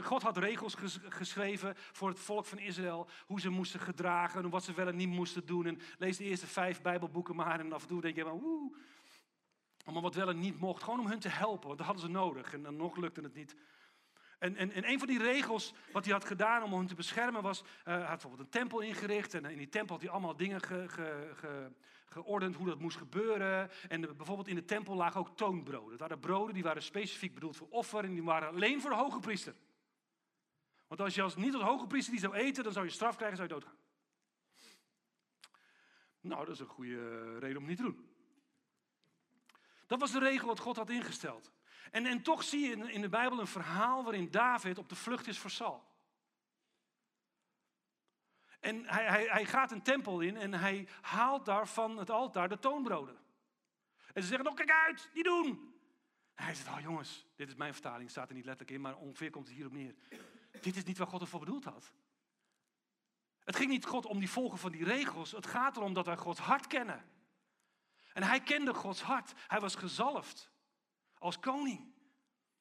God 0.00 0.22
had 0.22 0.36
regels 0.36 0.74
geschreven 1.08 1.74
voor 1.76 2.08
het 2.08 2.18
volk 2.18 2.44
van 2.44 2.58
Israël. 2.58 3.08
Hoe 3.26 3.40
ze 3.40 3.48
moesten 3.48 3.80
gedragen 3.80 4.42
en 4.42 4.50
wat 4.50 4.64
ze 4.64 4.72
wel 4.72 4.88
en 4.88 4.96
niet 4.96 5.08
moesten 5.08 5.46
doen. 5.46 5.66
En 5.66 5.80
lees 5.98 6.16
de 6.16 6.24
eerste 6.24 6.46
vijf 6.46 6.82
Bijbelboeken 6.82 7.36
maar. 7.36 7.60
En 7.60 7.72
af 7.72 7.82
en 7.82 7.88
toe 7.88 8.00
denk 8.00 8.16
je, 8.16 8.24
maar, 8.24 8.38
woe, 8.38 8.76
allemaal 9.84 10.02
wat 10.02 10.14
wel 10.14 10.28
en 10.28 10.38
niet 10.38 10.60
mocht. 10.60 10.82
Gewoon 10.82 11.00
om 11.00 11.06
hun 11.06 11.18
te 11.18 11.28
helpen, 11.28 11.66
want 11.66 11.78
dat 11.78 11.86
hadden 11.86 12.04
ze 12.04 12.10
nodig. 12.10 12.52
En 12.52 12.62
dan 12.62 12.76
nog 12.76 12.96
lukte 12.96 13.20
het 13.20 13.34
niet. 13.34 13.56
En, 14.40 14.56
en, 14.56 14.72
en 14.72 14.88
een 14.88 14.98
van 14.98 15.08
die 15.08 15.22
regels 15.22 15.74
wat 15.92 16.04
hij 16.04 16.12
had 16.12 16.24
gedaan 16.24 16.62
om 16.62 16.72
hen 16.72 16.86
te 16.86 16.94
beschermen 16.94 17.42
was, 17.42 17.60
uh, 17.60 17.66
hij 17.84 17.98
had 17.98 18.08
bijvoorbeeld 18.08 18.40
een 18.40 18.60
tempel 18.60 18.80
ingericht 18.80 19.34
en 19.34 19.44
in 19.44 19.58
die 19.58 19.68
tempel 19.68 19.94
had 19.94 20.02
hij 20.04 20.12
allemaal 20.12 20.36
dingen 20.36 20.60
ge, 20.60 20.88
ge, 20.88 21.30
ge, 21.34 21.70
geordend 22.06 22.56
hoe 22.56 22.66
dat 22.66 22.78
moest 22.78 22.96
gebeuren. 22.96 23.70
En 23.88 24.00
bijvoorbeeld 24.00 24.48
in 24.48 24.54
de 24.54 24.64
tempel 24.64 24.94
lagen 24.94 25.20
ook 25.20 25.36
toonbroden. 25.36 25.90
Dat 25.90 25.98
waren 25.98 26.18
broden 26.18 26.54
die 26.54 26.62
waren 26.62 26.82
specifiek 26.82 27.34
bedoeld 27.34 27.56
voor 27.56 27.68
offer 27.70 28.04
en 28.04 28.12
die 28.12 28.22
waren 28.22 28.48
alleen 28.48 28.80
voor 28.80 28.90
de 28.90 28.96
hoge 28.96 29.18
priester. 29.18 29.54
Want 30.86 31.00
als 31.00 31.14
je 31.14 31.22
als 31.22 31.36
niet 31.36 31.54
als 31.54 31.62
hoge 31.62 31.86
priester 31.86 32.12
die 32.12 32.22
zou 32.22 32.34
eten, 32.34 32.64
dan 32.64 32.72
zou 32.72 32.84
je 32.84 32.92
straf 32.92 33.16
krijgen, 33.16 33.36
zou 33.36 33.48
je 33.48 33.54
doodgaan. 33.54 33.78
Nou, 36.20 36.44
dat 36.44 36.54
is 36.54 36.60
een 36.60 36.66
goede 36.66 37.38
reden 37.38 37.56
om 37.56 37.68
het 37.68 37.68
niet 37.68 37.76
te 37.76 37.82
doen. 37.82 38.08
Dat 39.86 40.00
was 40.00 40.12
de 40.12 40.18
regel 40.18 40.46
wat 40.46 40.58
God 40.58 40.76
had 40.76 40.90
ingesteld. 40.90 41.52
En, 41.90 42.06
en 42.06 42.22
toch 42.22 42.42
zie 42.42 42.68
je 42.68 42.92
in, 42.92 43.00
de 43.00 43.08
Bijbel 43.08 43.40
een 43.40 43.46
verhaal 43.46 44.04
waarin 44.04 44.30
David 44.30 44.78
op 44.78 44.88
de 44.88 44.94
vlucht 44.94 45.26
is 45.26 45.38
voor 45.38 45.50
Saul. 45.50 45.88
En 48.60 48.84
hij, 48.84 49.04
hij, 49.04 49.24
hij 49.24 49.44
gaat 49.44 49.70
een 49.70 49.82
tempel 49.82 50.20
in 50.20 50.36
en 50.36 50.54
hij 50.54 50.88
haalt 51.00 51.44
daar 51.44 51.68
van 51.68 51.96
het 51.96 52.10
altaar 52.10 52.48
de 52.48 52.58
toonbroden. 52.58 53.18
En 54.12 54.22
ze 54.22 54.28
zeggen 54.28 54.46
nog, 54.46 54.54
kijk 54.54 54.70
uit, 54.70 55.10
niet 55.14 55.24
doen. 55.24 55.74
En 56.34 56.44
hij 56.44 56.54
zegt, 56.54 56.68
oh 56.68 56.80
jongens, 56.80 57.26
dit 57.36 57.48
is 57.48 57.54
mijn 57.54 57.72
vertaling, 57.72 58.10
staat 58.10 58.28
er 58.28 58.34
niet 58.34 58.44
letterlijk 58.44 58.76
in, 58.76 58.80
maar 58.80 58.96
ongeveer 58.96 59.30
komt 59.30 59.46
het 59.46 59.56
hierop 59.56 59.72
neer. 59.72 59.94
Dit 60.60 60.76
is 60.76 60.84
niet 60.84 60.98
wat 60.98 61.08
God 61.08 61.20
ervoor 61.20 61.40
bedoeld 61.40 61.64
had. 61.64 61.92
Het 63.44 63.56
ging 63.56 63.70
niet 63.70 63.84
God 63.84 64.06
om 64.06 64.18
die 64.18 64.30
volgen 64.30 64.58
van 64.58 64.72
die 64.72 64.84
regels. 64.84 65.32
Het 65.32 65.46
gaat 65.46 65.76
erom 65.76 65.94
dat 65.94 66.06
wij 66.06 66.16
Gods 66.16 66.40
hart 66.40 66.66
kennen. 66.66 67.04
En 68.12 68.22
hij 68.22 68.40
kende 68.40 68.74
Gods 68.74 69.02
hart. 69.02 69.32
Hij 69.36 69.60
was 69.60 69.74
gezalfd 69.74 70.50
als 71.20 71.38
koning. 71.38 71.94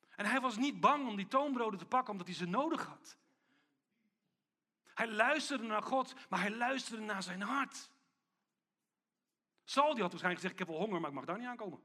En 0.10 0.26
hij 0.26 0.40
was 0.40 0.58
niet 0.58 0.80
bang 0.80 1.08
om 1.08 1.16
die 1.16 1.28
toonbroden 1.28 1.80
te 1.80 1.86
pakken 1.86 2.12
omdat 2.12 2.28
hij 2.28 2.36
ze 2.36 2.46
nodig 2.46 2.86
had. 2.86 3.18
Hij 4.84 5.08
luisterde 5.08 5.64
naar 5.64 5.84
God, 5.84 6.14
maar 6.30 6.40
hij 6.40 6.52
luisterde 6.52 7.04
naar 7.04 7.24
zijn 7.24 7.42
hart. 7.42 7.92
Saul 9.64 9.94
die 9.94 10.02
had 10.02 10.12
waarschijnlijk 10.12 10.42
gezegd, 10.42 10.54
ik 10.54 10.68
heb 10.68 10.68
wel 10.68 10.86
honger, 10.86 11.00
maar 11.02 11.10
ik 11.10 11.16
mag 11.16 11.26
daar 11.26 11.38
niet 11.38 11.48
aankomen. 11.48 11.82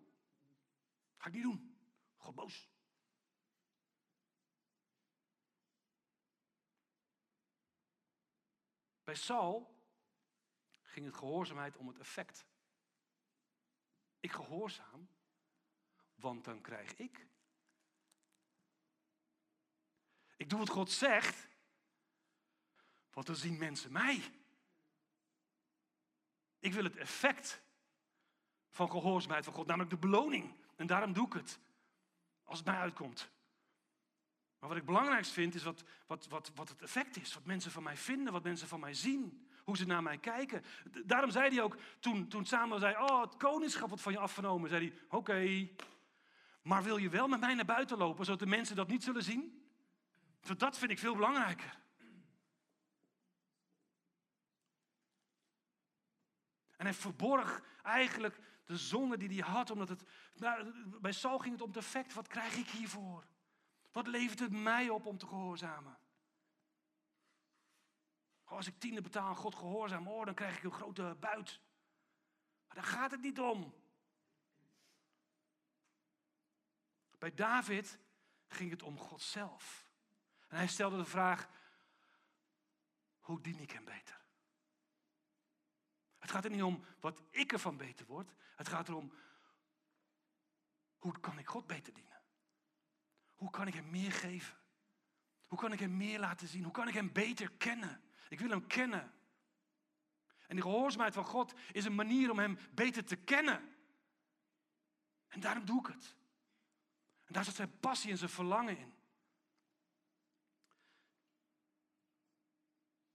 Ga 1.16 1.26
ik 1.26 1.34
niet 1.34 1.42
doen. 1.42 1.78
God 2.16 2.34
boos. 2.34 2.70
Bij 9.04 9.14
Saul 9.14 9.74
ging 10.82 11.06
het 11.06 11.16
gehoorzaamheid 11.16 11.76
om 11.76 11.88
het 11.88 11.98
effect. 11.98 12.46
Ik 14.20 14.32
gehoorzaam, 14.32 15.08
want 16.24 16.44
dan 16.44 16.60
krijg 16.60 16.94
ik. 16.96 17.26
Ik 20.36 20.48
doe 20.48 20.58
wat 20.58 20.68
God 20.68 20.90
zegt, 20.90 21.48
want 23.12 23.26
dan 23.26 23.36
zien 23.36 23.58
mensen 23.58 23.92
mij. 23.92 24.22
Ik 26.58 26.72
wil 26.72 26.84
het 26.84 26.96
effect 26.96 27.62
van 28.70 28.90
gehoorzaamheid 28.90 29.44
van 29.44 29.54
God, 29.54 29.66
namelijk 29.66 29.90
de 29.90 30.06
beloning. 30.08 30.54
En 30.76 30.86
daarom 30.86 31.12
doe 31.12 31.26
ik 31.26 31.32
het, 31.32 31.58
als 32.44 32.58
het 32.58 32.66
mij 32.66 32.76
uitkomt. 32.76 33.30
Maar 34.58 34.68
wat 34.68 34.78
ik 34.78 34.84
belangrijkst 34.84 35.32
vind, 35.32 35.54
is 35.54 35.62
wat, 35.62 35.84
wat, 36.06 36.26
wat, 36.28 36.52
wat 36.54 36.68
het 36.68 36.82
effect 36.82 37.16
is. 37.16 37.34
Wat 37.34 37.44
mensen 37.44 37.70
van 37.70 37.82
mij 37.82 37.96
vinden, 37.96 38.32
wat 38.32 38.42
mensen 38.42 38.68
van 38.68 38.80
mij 38.80 38.94
zien. 38.94 39.48
Hoe 39.64 39.76
ze 39.76 39.86
naar 39.86 40.02
mij 40.02 40.18
kijken. 40.18 40.64
Daarom 41.04 41.30
zei 41.30 41.54
hij 41.54 41.62
ook, 41.62 41.76
toen, 41.98 42.28
toen 42.28 42.46
Samuel 42.46 42.78
zei, 42.78 42.96
oh, 42.96 43.20
het 43.20 43.36
koningschap 43.36 43.88
wordt 43.88 44.02
van 44.02 44.12
je 44.12 44.18
afgenomen. 44.18 44.68
Zei 44.68 44.88
hij, 44.88 44.98
oké, 45.08 45.68
maar 46.64 46.82
wil 46.82 46.96
je 46.96 47.08
wel 47.08 47.28
met 47.28 47.40
mij 47.40 47.54
naar 47.54 47.64
buiten 47.64 47.98
lopen, 47.98 48.24
zodat 48.24 48.40
de 48.40 48.46
mensen 48.46 48.76
dat 48.76 48.88
niet 48.88 49.02
zullen 49.02 49.22
zien? 49.22 49.68
Want 50.40 50.60
dat 50.60 50.78
vind 50.78 50.90
ik 50.90 50.98
veel 50.98 51.14
belangrijker. 51.14 51.78
En 56.76 56.84
hij 56.84 56.94
verborg 56.94 57.62
eigenlijk 57.82 58.38
de 58.64 58.76
zonde 58.76 59.16
die 59.16 59.42
hij 59.42 59.52
had, 59.52 59.70
omdat 59.70 59.88
het, 59.88 60.04
nou, 60.34 60.72
bij 61.00 61.12
Saul 61.12 61.38
ging 61.38 61.52
het 61.52 61.62
om 61.62 61.68
het 61.68 61.76
effect, 61.76 62.14
wat 62.14 62.28
krijg 62.28 62.56
ik 62.56 62.68
hiervoor? 62.68 63.26
Wat 63.92 64.06
levert 64.06 64.38
het 64.38 64.52
mij 64.52 64.88
op 64.88 65.06
om 65.06 65.18
te 65.18 65.26
gehoorzamen? 65.26 65.98
als 68.44 68.66
ik 68.66 68.78
tiende 68.78 69.00
betaal 69.00 69.28
aan 69.28 69.36
God 69.36 69.54
gehoorzaam, 69.54 70.08
oh, 70.08 70.24
dan 70.24 70.34
krijg 70.34 70.56
ik 70.56 70.62
een 70.62 70.72
grote 70.72 71.16
buit. 71.20 71.60
Maar 72.66 72.76
daar 72.76 72.84
gaat 72.84 73.10
het 73.10 73.20
niet 73.20 73.40
om. 73.40 73.74
Bij 77.24 77.34
David 77.34 77.98
ging 78.48 78.70
het 78.70 78.82
om 78.82 78.98
God 78.98 79.22
zelf. 79.22 79.88
En 80.48 80.56
hij 80.56 80.66
stelde 80.66 80.96
de 80.96 81.04
vraag, 81.04 81.48
hoe 83.20 83.40
dien 83.40 83.58
ik 83.58 83.70
hem 83.70 83.84
beter? 83.84 84.20
Het 86.18 86.30
gaat 86.30 86.44
er 86.44 86.50
niet 86.50 86.62
om 86.62 86.84
wat 87.00 87.22
ik 87.30 87.52
ervan 87.52 87.76
beter 87.76 88.06
word. 88.06 88.34
Het 88.56 88.68
gaat 88.68 88.88
erom, 88.88 89.12
hoe 90.98 91.20
kan 91.20 91.38
ik 91.38 91.48
God 91.48 91.66
beter 91.66 91.94
dienen? 91.94 92.22
Hoe 93.34 93.50
kan 93.50 93.66
ik 93.66 93.74
hem 93.74 93.90
meer 93.90 94.12
geven? 94.12 94.58
Hoe 95.46 95.58
kan 95.58 95.72
ik 95.72 95.80
hem 95.80 95.96
meer 95.96 96.18
laten 96.18 96.48
zien? 96.48 96.62
Hoe 96.62 96.72
kan 96.72 96.88
ik 96.88 96.94
hem 96.94 97.12
beter 97.12 97.52
kennen? 97.52 98.02
Ik 98.28 98.40
wil 98.40 98.50
hem 98.50 98.66
kennen. 98.66 99.14
En 100.46 100.56
de 100.56 100.62
gehoorzaamheid 100.62 101.14
van 101.14 101.24
God 101.24 101.54
is 101.72 101.84
een 101.84 101.94
manier 101.94 102.30
om 102.30 102.38
hem 102.38 102.58
beter 102.70 103.04
te 103.04 103.16
kennen. 103.16 103.74
En 105.28 105.40
daarom 105.40 105.64
doe 105.64 105.80
ik 105.80 105.86
het. 105.86 106.16
En 107.24 107.32
daar 107.32 107.44
zit 107.44 107.54
zijn 107.54 107.78
passie 107.80 108.10
en 108.10 108.18
zijn 108.18 108.30
verlangen 108.30 108.78
in. 108.78 108.94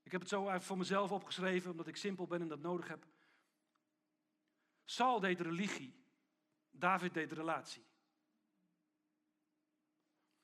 Ik 0.04 0.12
heb 0.12 0.22
het 0.22 0.30
zo 0.30 0.60
voor 0.60 0.78
mezelf 0.78 1.12
opgeschreven, 1.12 1.72
omdat 1.72 1.88
ik 1.88 1.96
simpel 1.96 2.28
ben 2.28 2.42
en 2.42 2.48
dat 2.48 2.60
nodig 2.60 2.88
heb. 2.88 3.06
Saul 4.86 5.20
deed 5.20 5.40
religie, 5.40 6.04
David 6.72 7.14
deed 7.14 7.32
relatie. 7.32 7.86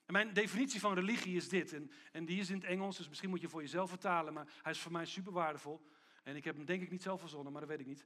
En 0.06 0.14
mijn 0.14 0.34
definitie 0.34 0.80
van 0.80 0.94
religie 0.94 1.36
is 1.36 1.50
dit, 1.50 1.74
en, 1.74 1.92
en 2.12 2.26
die 2.26 2.40
is 2.40 2.50
in 2.50 2.56
het 2.56 2.66
Engels, 2.66 2.98
dus 2.98 3.08
misschien 3.10 3.30
moet 3.30 3.42
je 3.42 3.50
voor 3.50 3.62
jezelf 3.62 3.90
vertalen, 3.90 4.34
maar 4.34 4.48
hij 4.62 4.72
is 4.72 4.80
voor 4.80 4.92
mij 4.92 5.06
super 5.06 5.32
waardevol. 5.32 5.88
En 6.24 6.36
ik 6.36 6.44
heb 6.44 6.56
hem 6.56 6.66
denk 6.66 6.82
ik 6.82 6.92
niet 6.92 7.02
zelf 7.02 7.20
verzonnen, 7.20 7.52
maar 7.52 7.62
dat 7.62 7.70
weet 7.70 7.80
ik 7.80 7.86
niet. 7.86 8.06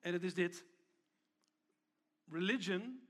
En 0.00 0.12
het 0.12 0.22
is 0.22 0.34
dit. 0.34 0.64
Religion 2.24 3.08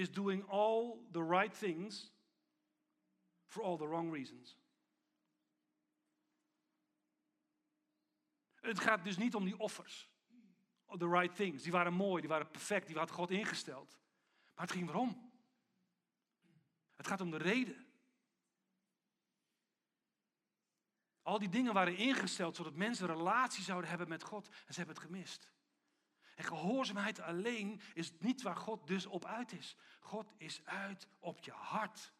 is 0.00 0.10
doing 0.10 0.48
all 0.48 1.06
the 1.12 1.22
right 1.22 1.58
things 1.58 2.12
for 3.46 3.62
all 3.62 3.76
the 3.76 3.86
wrong 3.86 4.12
reasons. 4.12 4.58
Het 8.54 8.80
gaat 8.80 9.04
dus 9.04 9.16
niet 9.16 9.34
om 9.34 9.44
die 9.44 9.58
offers. 9.58 10.08
The 10.98 11.08
right 11.08 11.36
things. 11.36 11.62
Die 11.62 11.72
waren 11.72 11.92
mooi, 11.92 12.20
die 12.20 12.30
waren 12.30 12.50
perfect, 12.50 12.86
die 12.86 12.96
had 12.96 13.10
God 13.10 13.30
ingesteld. 13.30 13.98
Maar 14.54 14.66
het 14.66 14.74
ging 14.74 14.88
erom. 14.88 15.32
Het 16.96 17.06
gaat 17.06 17.20
om 17.20 17.30
de 17.30 17.36
reden. 17.36 17.86
Al 21.22 21.38
die 21.38 21.48
dingen 21.48 21.72
waren 21.72 21.96
ingesteld 21.96 22.56
zodat 22.56 22.74
mensen 22.74 23.06
relatie 23.06 23.64
zouden 23.64 23.90
hebben 23.90 24.08
met 24.08 24.22
God 24.22 24.48
en 24.48 24.74
ze 24.74 24.78
hebben 24.78 24.94
het 24.94 25.04
gemist. 25.04 25.50
En 26.40 26.46
gehoorzaamheid 26.46 27.20
alleen 27.20 27.80
is 27.94 28.12
niet 28.18 28.42
waar 28.42 28.56
God 28.56 28.86
dus 28.86 29.06
op 29.06 29.24
uit 29.24 29.52
is. 29.52 29.76
God 30.00 30.32
is 30.36 30.64
uit 30.64 31.08
op 31.18 31.38
je 31.38 31.50
hart. 31.50 32.12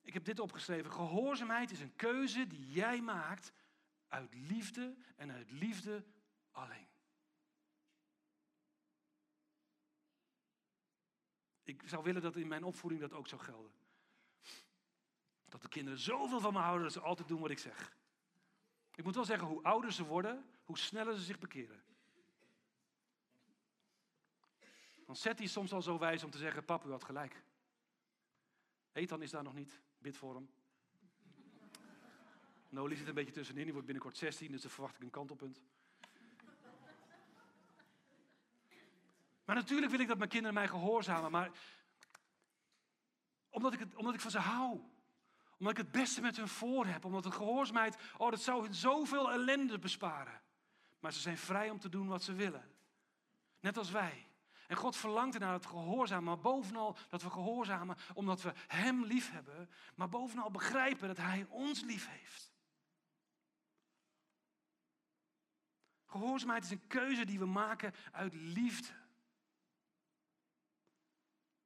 Ik 0.00 0.12
heb 0.12 0.24
dit 0.24 0.40
opgeschreven. 0.40 0.92
Gehoorzaamheid 0.92 1.70
is 1.70 1.80
een 1.80 1.96
keuze 1.96 2.46
die 2.46 2.70
jij 2.70 3.00
maakt 3.00 3.52
uit 4.08 4.34
liefde 4.34 4.96
en 5.16 5.30
uit 5.30 5.50
liefde 5.50 6.04
alleen. 6.50 6.88
Ik 11.62 11.82
zou 11.84 12.02
willen 12.02 12.22
dat 12.22 12.36
in 12.36 12.48
mijn 12.48 12.64
opvoeding 12.64 13.00
dat 13.00 13.12
ook 13.12 13.28
zou 13.28 13.40
gelden. 13.40 13.72
Dat 15.44 15.62
de 15.62 15.68
kinderen 15.68 15.98
zoveel 15.98 16.40
van 16.40 16.52
me 16.52 16.58
houden 16.58 16.82
dat 16.82 16.92
ze 16.92 17.00
altijd 17.00 17.28
doen 17.28 17.40
wat 17.40 17.50
ik 17.50 17.58
zeg. 17.58 17.96
Ik 18.94 19.04
moet 19.04 19.14
wel 19.14 19.24
zeggen, 19.24 19.48
hoe 19.48 19.62
ouder 19.62 19.92
ze 19.92 20.04
worden, 20.04 20.50
hoe 20.64 20.78
sneller 20.78 21.16
ze 21.16 21.22
zich 21.22 21.38
bekeren. 21.38 21.91
Dan 25.12 25.20
zet 25.20 25.38
hij 25.38 25.48
soms 25.48 25.72
al 25.72 25.82
zo 25.82 25.98
wijs 25.98 26.24
om 26.24 26.30
te 26.30 26.38
zeggen, 26.38 26.64
pap, 26.64 26.84
u 26.84 26.90
had 26.90 27.04
gelijk. 27.04 27.42
Ethan 28.92 29.22
is 29.22 29.30
daar 29.30 29.42
nog 29.42 29.54
niet, 29.54 29.80
bid 29.98 30.16
voor 30.16 30.34
hem. 30.34 30.50
Noli 32.68 32.96
zit 32.96 33.08
een 33.08 33.14
beetje 33.14 33.32
tussenin, 33.32 33.62
die 33.62 33.72
wordt 33.72 33.86
binnenkort 33.86 34.16
16, 34.16 34.52
dus 34.52 34.62
dan 34.62 34.70
verwacht 34.70 34.96
ik 34.96 35.02
een 35.02 35.10
kantelpunt. 35.10 35.62
Maar 39.44 39.56
natuurlijk 39.56 39.90
wil 39.90 40.00
ik 40.00 40.08
dat 40.08 40.18
mijn 40.18 40.30
kinderen 40.30 40.54
mij 40.54 40.68
gehoorzamen, 40.68 41.30
maar 41.30 41.50
omdat 43.48 43.72
ik, 43.72 43.78
het, 43.78 43.94
omdat 43.94 44.14
ik 44.14 44.20
van 44.20 44.30
ze 44.30 44.38
hou. 44.38 44.80
Omdat 45.58 45.78
ik 45.78 45.84
het 45.84 45.92
beste 45.92 46.20
met 46.20 46.36
hun 46.36 46.48
voor 46.48 46.86
heb. 46.86 47.04
Omdat 47.04 47.22
de 47.22 47.30
gehoorzaamheid, 47.30 47.96
oh 48.16 48.30
dat 48.30 48.42
zou 48.42 48.62
hun 48.62 48.74
zoveel 48.74 49.30
ellende 49.30 49.78
besparen. 49.78 50.42
Maar 51.00 51.12
ze 51.12 51.20
zijn 51.20 51.38
vrij 51.38 51.70
om 51.70 51.78
te 51.78 51.88
doen 51.88 52.06
wat 52.06 52.22
ze 52.22 52.32
willen. 52.32 52.70
Net 53.60 53.78
als 53.78 53.90
wij. 53.90 54.30
En 54.72 54.78
God 54.78 54.96
verlangt 54.96 55.38
naar 55.38 55.52
het 55.52 55.66
gehoorzamen, 55.66 56.24
maar 56.24 56.38
bovenal 56.38 56.96
dat 57.08 57.22
we 57.22 57.30
gehoorzamen 57.30 57.96
omdat 58.14 58.42
we 58.42 58.52
Hem 58.66 59.04
lief 59.04 59.30
hebben, 59.30 59.70
maar 59.94 60.08
bovenal 60.08 60.50
begrijpen 60.50 61.08
dat 61.08 61.16
Hij 61.16 61.46
ons 61.48 61.82
lief 61.82 62.08
heeft. 62.08 62.52
Gehoorzaamheid 66.06 66.64
is 66.64 66.70
een 66.70 66.86
keuze 66.86 67.24
die 67.24 67.38
we 67.38 67.46
maken 67.46 67.94
uit 68.12 68.34
liefde. 68.34 68.92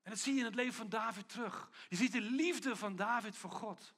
En 0.03 0.11
dat 0.11 0.19
zie 0.19 0.33
je 0.33 0.39
in 0.39 0.45
het 0.45 0.55
leven 0.55 0.75
van 0.75 0.89
David 0.89 1.29
terug. 1.29 1.71
Je 1.89 1.97
ziet 1.97 2.13
de 2.13 2.21
liefde 2.21 2.77
van 2.77 2.97
David 2.97 3.37
voor 3.37 3.51
God. 3.51 3.95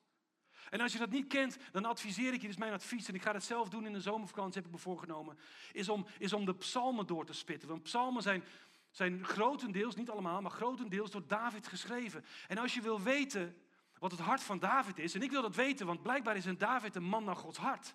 En 0.71 0.81
als 0.81 0.93
je 0.93 0.99
dat 0.99 1.11
niet 1.11 1.27
kent, 1.27 1.57
dan 1.73 1.85
adviseer 1.85 2.33
ik 2.33 2.41
je, 2.41 2.47
dus 2.47 2.57
mijn 2.57 2.73
advies, 2.73 3.09
en 3.09 3.15
ik 3.15 3.23
ga 3.23 3.33
het 3.33 3.45
zelf 3.45 3.69
doen 3.69 3.87
in 3.87 3.93
de 3.93 4.01
zomervakantie, 4.01 4.55
heb 4.55 4.67
ik 4.67 4.77
me 4.77 4.79
voorgenomen, 4.79 5.39
is 5.73 5.89
om, 5.89 6.07
is 6.19 6.33
om 6.33 6.45
de 6.45 6.55
psalmen 6.55 7.07
door 7.07 7.27
te 7.27 7.33
spitten. 7.33 7.69
Want 7.69 7.83
psalmen 7.83 8.23
zijn, 8.23 8.45
zijn 8.91 9.25
grotendeels, 9.25 9.95
niet 9.95 10.11
allemaal, 10.11 10.43
maar 10.43 10.51
grotendeels 10.51 11.11
door 11.11 11.27
David 11.27 11.67
geschreven. 11.67 12.25
En 12.49 12.59
als 12.59 12.75
je 12.75 12.81
wil 12.81 13.01
weten 13.01 13.63
wat 13.99 14.11
het 14.11 14.21
hart 14.21 14.43
van 14.43 14.59
David 14.59 14.99
is, 14.99 15.15
en 15.15 15.23
ik 15.23 15.31
wil 15.31 15.43
dat 15.43 15.55
weten, 15.55 15.87
want 15.87 16.03
blijkbaar 16.03 16.37
is 16.37 16.45
een 16.45 16.59
David 16.59 16.95
een 16.95 17.03
man 17.05 17.25
naar 17.25 17.37
Gods 17.37 17.59
hart. 17.59 17.95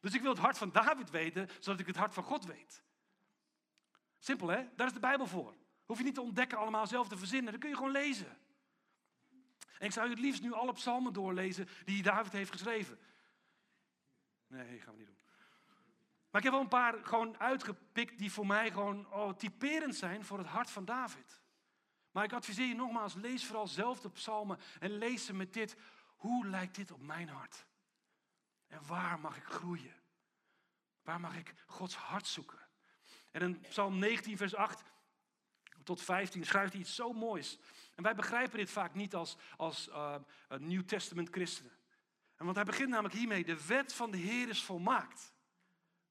Dus 0.00 0.14
ik 0.14 0.20
wil 0.20 0.30
het 0.30 0.40
hart 0.40 0.58
van 0.58 0.72
David 0.72 1.10
weten, 1.10 1.48
zodat 1.60 1.80
ik 1.80 1.86
het 1.86 1.96
hart 1.96 2.14
van 2.14 2.22
God 2.22 2.44
weet. 2.44 2.82
Simpel 4.18 4.48
hè? 4.48 4.64
Daar 4.76 4.86
is 4.86 4.92
de 4.92 5.00
Bijbel 5.00 5.26
voor. 5.26 5.54
Hoef 5.84 5.98
je 5.98 6.04
niet 6.04 6.14
te 6.14 6.20
ontdekken, 6.20 6.58
allemaal 6.58 6.86
zelf 6.86 7.08
te 7.08 7.16
verzinnen. 7.16 7.52
Dat 7.52 7.60
kun 7.60 7.70
je 7.70 7.76
gewoon 7.76 7.90
lezen. 7.90 8.38
En 9.78 9.86
ik 9.86 9.92
zou 9.92 10.06
je 10.08 10.14
het 10.14 10.22
liefst 10.22 10.42
nu 10.42 10.52
alle 10.52 10.72
psalmen 10.72 11.12
doorlezen 11.12 11.68
die 11.84 12.02
David 12.02 12.32
heeft 12.32 12.50
geschreven. 12.50 12.98
Nee, 14.46 14.80
gaan 14.80 14.92
we 14.92 14.98
niet 14.98 15.06
doen. 15.06 15.25
Maar 16.36 16.44
ik 16.44 16.50
heb 16.50 16.60
wel 16.60 16.80
een 16.80 16.80
paar 16.80 17.06
gewoon 17.06 17.38
uitgepikt 17.38 18.18
die 18.18 18.32
voor 18.32 18.46
mij 18.46 18.70
gewoon 18.70 19.12
oh, 19.12 19.32
typerend 19.32 19.96
zijn 19.96 20.24
voor 20.24 20.38
het 20.38 20.46
hart 20.46 20.70
van 20.70 20.84
David. 20.84 21.42
Maar 22.10 22.24
ik 22.24 22.32
adviseer 22.32 22.66
je 22.66 22.74
nogmaals, 22.74 23.14
lees 23.14 23.44
vooral 23.44 23.66
zelf 23.66 24.00
de 24.00 24.10
psalmen 24.10 24.58
en 24.78 24.90
lees 24.90 25.24
ze 25.24 25.34
met 25.34 25.52
dit. 25.52 25.76
Hoe 26.16 26.46
lijkt 26.46 26.74
dit 26.74 26.90
op 26.90 27.02
mijn 27.02 27.28
hart? 27.28 27.66
En 28.66 28.86
waar 28.86 29.20
mag 29.20 29.36
ik 29.36 29.44
groeien? 29.44 29.94
Waar 31.02 31.20
mag 31.20 31.36
ik 31.36 31.54
Gods 31.66 31.94
hart 31.94 32.26
zoeken? 32.26 32.58
En 33.30 33.40
in 33.42 33.60
Psalm 33.60 33.98
19, 33.98 34.36
vers 34.36 34.54
8 34.54 34.82
tot 35.84 36.02
15 36.02 36.44
schrijft 36.44 36.72
hij 36.72 36.80
iets 36.80 36.94
zo 36.94 37.12
moois. 37.12 37.58
En 37.94 38.02
wij 38.02 38.14
begrijpen 38.14 38.58
dit 38.58 38.70
vaak 38.70 38.94
niet 38.94 39.14
als, 39.14 39.36
als 39.56 39.88
uh, 39.88 40.80
Testament 40.86 41.28
christenen. 41.28 41.78
En 42.36 42.44
want 42.44 42.56
hij 42.56 42.64
begint 42.64 42.88
namelijk 42.88 43.14
hiermee, 43.14 43.44
de 43.44 43.66
wet 43.66 43.94
van 43.94 44.10
de 44.10 44.18
Heer 44.18 44.48
is 44.48 44.64
volmaakt. 44.64 45.34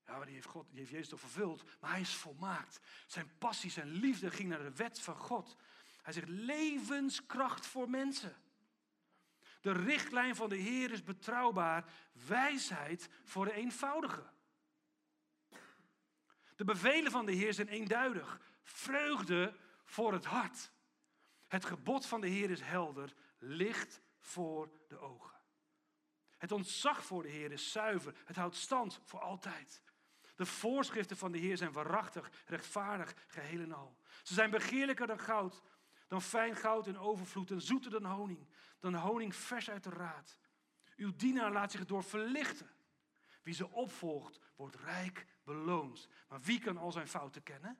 Ja, 0.05 0.17
maar 0.17 0.25
die 0.25 0.35
heeft, 0.35 0.47
God, 0.47 0.67
die 0.69 0.79
heeft 0.79 0.91
Jezus 0.91 1.09
toch 1.09 1.19
vervuld, 1.19 1.63
maar 1.79 1.91
hij 1.91 2.01
is 2.01 2.15
volmaakt. 2.15 2.79
Zijn 3.07 3.37
passie, 3.37 3.71
zijn 3.71 3.91
liefde 3.91 4.31
ging 4.31 4.49
naar 4.49 4.63
de 4.63 4.75
wet 4.75 5.01
van 5.01 5.15
God. 5.15 5.55
Hij 6.01 6.13
zegt 6.13 6.29
levenskracht 6.29 7.65
voor 7.65 7.89
mensen. 7.89 8.35
De 9.61 9.71
richtlijn 9.71 10.35
van 10.35 10.49
de 10.49 10.55
Heer 10.55 10.91
is 10.91 11.03
betrouwbaar, 11.03 11.93
wijsheid 12.27 13.09
voor 13.23 13.45
de 13.45 13.53
eenvoudige. 13.53 14.33
De 16.55 16.63
bevelen 16.63 17.11
van 17.11 17.25
de 17.25 17.31
Heer 17.31 17.53
zijn 17.53 17.67
eenduidig, 17.67 18.39
vreugde 18.63 19.55
voor 19.83 20.13
het 20.13 20.25
hart. 20.25 20.71
Het 21.47 21.65
gebod 21.65 22.05
van 22.05 22.21
de 22.21 22.27
Heer 22.27 22.49
is 22.49 22.61
helder, 22.61 23.13
licht 23.37 24.01
voor 24.19 24.71
de 24.87 24.97
ogen. 24.97 25.39
Het 26.37 26.51
ontzag 26.51 27.05
voor 27.05 27.21
de 27.21 27.29
Heer 27.29 27.51
is 27.51 27.71
zuiver, 27.71 28.15
het 28.25 28.35
houdt 28.35 28.55
stand 28.55 28.99
voor 29.03 29.19
altijd. 29.19 29.81
De 30.35 30.45
voorschriften 30.45 31.17
van 31.17 31.31
de 31.31 31.37
Heer 31.37 31.57
zijn 31.57 31.71
waarachtig, 31.71 32.31
rechtvaardig, 32.45 33.15
geheel 33.27 33.61
en 33.61 33.71
al. 33.71 33.97
Ze 34.23 34.33
zijn 34.33 34.49
begeerlijker 34.49 35.07
dan 35.07 35.19
goud, 35.19 35.61
dan 36.07 36.21
fijn 36.21 36.55
goud 36.55 36.87
in 36.87 36.97
overvloed 36.97 37.51
en 37.51 37.61
zoeter 37.61 37.91
dan 37.91 38.05
honing, 38.05 38.47
dan 38.79 38.95
honing 38.95 39.35
vers 39.35 39.69
uit 39.69 39.83
de 39.83 39.89
raad. 39.89 40.39
Uw 40.95 41.15
dienaar 41.15 41.51
laat 41.51 41.71
zich 41.71 41.85
door 41.85 42.03
verlichten. 42.03 42.69
Wie 43.43 43.53
ze 43.53 43.71
opvolgt, 43.71 44.39
wordt 44.55 44.75
rijk 44.75 45.25
beloond. 45.43 46.07
Maar 46.27 46.41
wie 46.41 46.59
kan 46.59 46.77
al 46.77 46.91
zijn 46.91 47.07
fouten 47.07 47.43
kennen? 47.43 47.77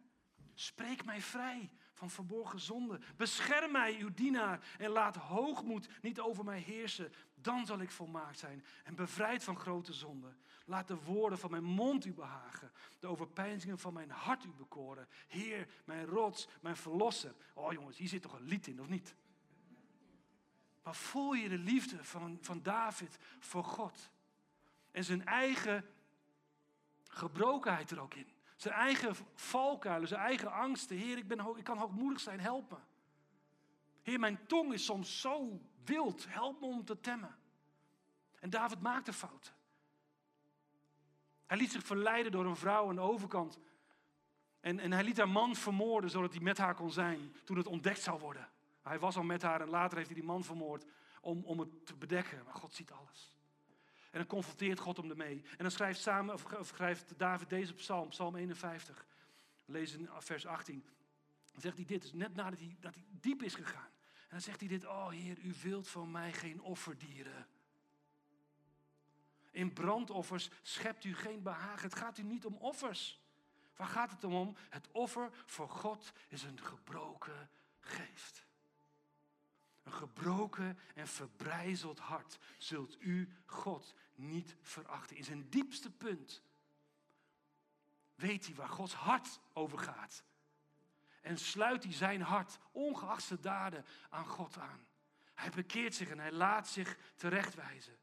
Spreek 0.54 1.06
mij 1.06 1.22
vrij 1.22 1.72
van 1.94 2.10
verborgen 2.10 2.60
zonde. 2.60 3.00
Bescherm 3.16 3.72
mij, 3.72 4.00
uw 4.00 4.14
dienaar, 4.14 4.76
en 4.78 4.90
laat 4.90 5.16
hoogmoed 5.16 5.88
niet 6.02 6.20
over 6.20 6.44
mij 6.44 6.60
heersen. 6.60 7.14
Dan 7.36 7.66
zal 7.66 7.80
ik 7.80 7.92
volmaakt 7.92 8.40
zijn 8.40 8.66
en 8.84 8.96
bevrijd 8.96 9.44
van 9.44 9.60
grote 9.60 9.94
zonde. 9.94 10.36
Laat 10.66 10.88
de 10.88 11.04
woorden 11.04 11.40
van 11.40 11.52
mijn 11.52 11.64
mond 11.64 12.06
u 12.06 12.14
behagen, 12.14 12.72
de 13.00 13.08
overpeinzingen 13.08 13.80
van 13.80 13.94
mijn 13.94 14.10
hart 14.10 14.44
u 14.44 14.50
bekoren. 14.50 15.08
Heer, 15.28 15.68
mijn 15.86 16.06
rots, 16.06 16.48
mijn 16.62 16.76
verlosser. 16.76 17.36
Oh 17.54 17.74
jongens, 17.74 17.98
hier 17.98 18.08
zit 18.08 18.22
toch 18.22 18.34
een 18.34 18.48
lied 18.48 18.68
in, 18.68 18.82
of 18.82 18.88
niet? 18.88 19.16
Maar 20.84 20.96
voel 20.96 21.34
je 21.34 21.50
de 21.50 21.58
liefde 21.58 22.04
van, 22.04 22.38
van 22.42 22.62
David 22.62 23.18
voor 23.40 23.64
God? 23.64 24.10
En 24.92 25.04
zijn 25.04 25.26
eigen 25.26 25.86
gebrokenheid 27.08 27.92
er 27.92 28.00
ook 28.00 28.14
in. 28.14 28.28
Zijn 28.56 28.74
eigen 28.74 29.16
valkuilen, 29.34 30.08
zijn 30.08 30.22
eigen 30.22 30.52
angsten. 30.52 30.98
Heer, 30.98 31.18
ik, 31.18 31.28
ben, 31.28 31.58
ik 31.58 31.64
kan 31.64 31.78
hoogmoedig 31.78 32.20
zijn, 32.20 32.40
help 32.40 32.72
me. 32.72 32.78
Heer, 34.02 34.20
mijn 34.20 34.46
tong 34.48 34.74
is 34.74 34.86
soms 34.86 35.22
zo 35.22 35.62
wild, 35.84 36.26
help 36.30 36.60
me 36.60 36.66
om 36.66 36.86
te 36.86 37.00
temmen. 37.00 37.36
En 38.40 38.50
David 38.50 38.82
maakte 38.82 39.14
fouten. 39.14 39.54
Hij 41.46 41.58
liet 41.58 41.72
zich 41.72 41.84
verleiden 41.84 42.32
door 42.32 42.46
een 42.46 42.56
vrouw 42.56 42.90
aan 42.90 42.96
de 42.96 43.02
overkant. 43.02 43.60
En, 44.60 44.80
en 44.80 44.92
hij 44.92 45.04
liet 45.04 45.18
haar 45.18 45.30
man 45.30 45.56
vermoorden, 45.56 46.10
zodat 46.10 46.34
hij 46.34 46.42
met 46.42 46.58
haar 46.58 46.76
kon 46.76 46.92
zijn 46.92 47.36
toen 47.44 47.58
het 47.58 47.68
ontdekt 47.68 48.02
zou 48.02 48.20
worden. 48.20 48.50
Hij 48.82 49.00
was 49.00 49.18
al 49.18 49.24
met 49.24 49.42
haar 49.42 49.62
en 49.62 49.70
later 49.70 49.98
heeft 49.98 50.10
hij 50.10 50.20
die 50.20 50.28
man 50.28 50.44
vermoord 50.44 50.86
om, 51.22 51.44
om 51.44 51.60
het 51.60 51.86
te 51.86 51.96
bedekken. 51.96 52.44
Maar 52.46 52.54
God 52.54 52.74
ziet 52.74 52.92
alles. 52.92 53.34
En 54.12 54.22
dan 54.22 54.30
confronteert 54.30 54.80
God 54.80 54.98
hem 54.98 55.10
ermee. 55.10 55.42
En 55.50 55.58
dan 55.58 55.72
schrijft, 55.72 56.02
samen, 56.02 56.34
of, 56.34 56.68
schrijft 56.68 57.14
David 57.18 57.50
deze 57.50 57.74
psalm, 57.74 58.10
psalm 58.10 58.36
51. 58.36 59.06
Lees 59.66 59.94
in 59.94 60.10
vers 60.20 60.46
18. 60.46 60.86
Dan 61.52 61.62
zegt 61.62 61.76
hij 61.76 61.86
dit, 61.86 62.02
dus 62.02 62.14
net 62.14 62.36
nadat 62.36 62.60
hij, 62.60 62.76
dat 62.80 62.94
hij 62.94 63.04
diep 63.10 63.44
is 63.44 63.56
gegaan. 63.56 63.90
En 64.14 64.30
dan 64.30 64.42
zegt 64.42 64.60
hij 64.60 64.70
dit, 64.70 64.86
oh 64.86 65.10
Heer, 65.10 65.38
u 65.40 65.54
wilt 65.64 65.88
van 65.88 66.12
mij 66.12 66.34
geen 66.34 66.62
offerdieren. 66.62 67.48
In 69.56 69.74
brandoffers 69.74 70.50
schept 70.62 71.04
u 71.04 71.16
geen 71.16 71.42
behagen. 71.42 71.90
Het 71.90 71.96
gaat 71.96 72.18
u 72.18 72.24
niet 72.24 72.46
om 72.46 72.56
offers. 72.56 73.20
Waar 73.76 73.88
gaat 73.88 74.12
het 74.12 74.24
om? 74.24 74.56
Het 74.70 74.88
offer 74.92 75.30
voor 75.46 75.70
God 75.70 76.12
is 76.28 76.44
een 76.44 76.62
gebroken 76.62 77.50
geest. 77.80 78.46
Een 79.84 79.94
gebroken 79.94 80.80
en 80.96 81.08
verbrijzeld 81.08 82.00
hart 82.00 82.38
zult 82.58 83.02
u 83.02 83.30
God 83.46 83.94
niet 84.16 84.56
verachten. 84.62 85.16
In 85.16 85.24
zijn 85.24 85.50
diepste 85.50 85.92
punt 85.92 86.42
weet 88.16 88.46
hij 88.46 88.56
waar 88.56 88.70
Gods 88.70 88.94
hart 88.94 89.40
over 89.54 89.80
gaat. 89.80 90.24
En 91.22 91.38
sluit 91.38 91.84
hij 91.84 91.94
zijn 91.94 92.22
hart, 92.22 92.58
ongeacht 92.72 93.24
zijn 93.24 93.42
daden, 93.42 93.86
aan 94.10 94.28
God 94.28 94.58
aan. 94.58 94.88
Hij 95.34 95.50
bekeert 95.50 95.96
zich 95.96 96.10
en 96.10 96.20
hij 96.20 96.32
laat 96.32 96.68
zich 96.68 96.98
terechtwijzen. 97.16 97.98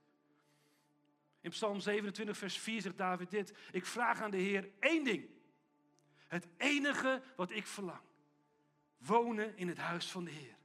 In 1.42 1.50
Psalm 1.50 1.80
27, 1.80 2.36
vers 2.36 2.58
4 2.58 2.80
zegt 2.80 2.96
David 2.96 3.30
dit: 3.30 3.52
Ik 3.72 3.86
vraag 3.86 4.20
aan 4.20 4.30
de 4.30 4.36
Heer 4.36 4.70
één 4.80 5.04
ding. 5.04 5.28
Het 6.26 6.46
enige 6.56 7.22
wat 7.36 7.50
ik 7.50 7.66
verlang. 7.66 8.00
Wonen 8.98 9.56
in 9.56 9.68
het 9.68 9.78
huis 9.78 10.10
van 10.10 10.24
de 10.24 10.30
Heer. 10.30 10.56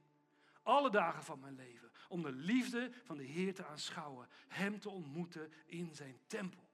Alle 0.62 0.90
dagen 0.90 1.24
van 1.24 1.40
mijn 1.40 1.54
leven 1.54 1.90
om 2.08 2.22
de 2.22 2.32
liefde 2.32 2.90
van 3.04 3.16
de 3.16 3.24
Heer 3.24 3.54
te 3.54 3.66
aanschouwen, 3.66 4.28
Hem 4.48 4.80
te 4.80 4.90
ontmoeten 4.90 5.52
in 5.66 5.94
zijn 5.94 6.18
tempel. 6.26 6.68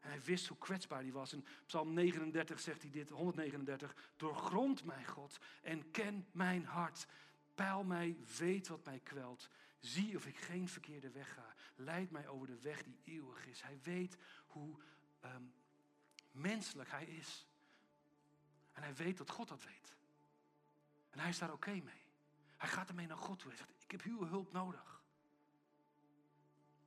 En 0.00 0.10
hij 0.10 0.22
wist 0.22 0.46
hoe 0.46 0.58
kwetsbaar 0.58 1.00
hij 1.00 1.12
was. 1.12 1.32
In 1.32 1.44
Psalm 1.66 1.92
39 1.92 2.60
zegt 2.60 2.82
hij 2.82 2.90
dit, 2.90 3.08
139. 3.08 3.96
Doorgrond 4.16 4.84
mij, 4.84 5.04
God, 5.04 5.38
en 5.62 5.90
ken 5.90 6.26
mijn 6.32 6.64
hart. 6.64 7.06
Peil 7.54 7.84
mij, 7.84 8.16
weet 8.38 8.68
wat 8.68 8.84
mij 8.84 9.00
kwelt. 9.02 9.48
Zie 9.78 10.16
of 10.16 10.26
ik 10.26 10.36
geen 10.36 10.68
verkeerde 10.68 11.10
weg 11.10 11.34
ga. 11.34 11.51
Leid 11.84 12.10
mij 12.10 12.28
over 12.28 12.46
de 12.46 12.60
weg 12.60 12.82
die 12.82 13.00
eeuwig 13.04 13.46
is. 13.46 13.62
Hij 13.62 13.78
weet 13.82 14.16
hoe 14.46 14.76
ehm, 15.20 15.42
menselijk 16.30 16.90
hij 16.90 17.04
is. 17.04 17.46
En 18.72 18.82
hij 18.82 18.94
weet 18.94 19.18
dat 19.18 19.30
God 19.30 19.48
dat 19.48 19.64
weet. 19.64 19.96
En 21.10 21.18
hij 21.18 21.28
is 21.28 21.38
daar 21.38 21.52
oké 21.52 21.70
mee. 21.70 22.04
Hij 22.56 22.68
gaat 22.68 22.88
ermee 22.88 23.06
naar 23.06 23.16
God 23.16 23.38
toe. 23.38 23.48
Hij 23.48 23.58
zegt, 23.58 23.82
ik 23.82 23.90
heb 23.90 24.02
uw 24.02 24.26
hulp 24.26 24.52
nodig. 24.52 25.02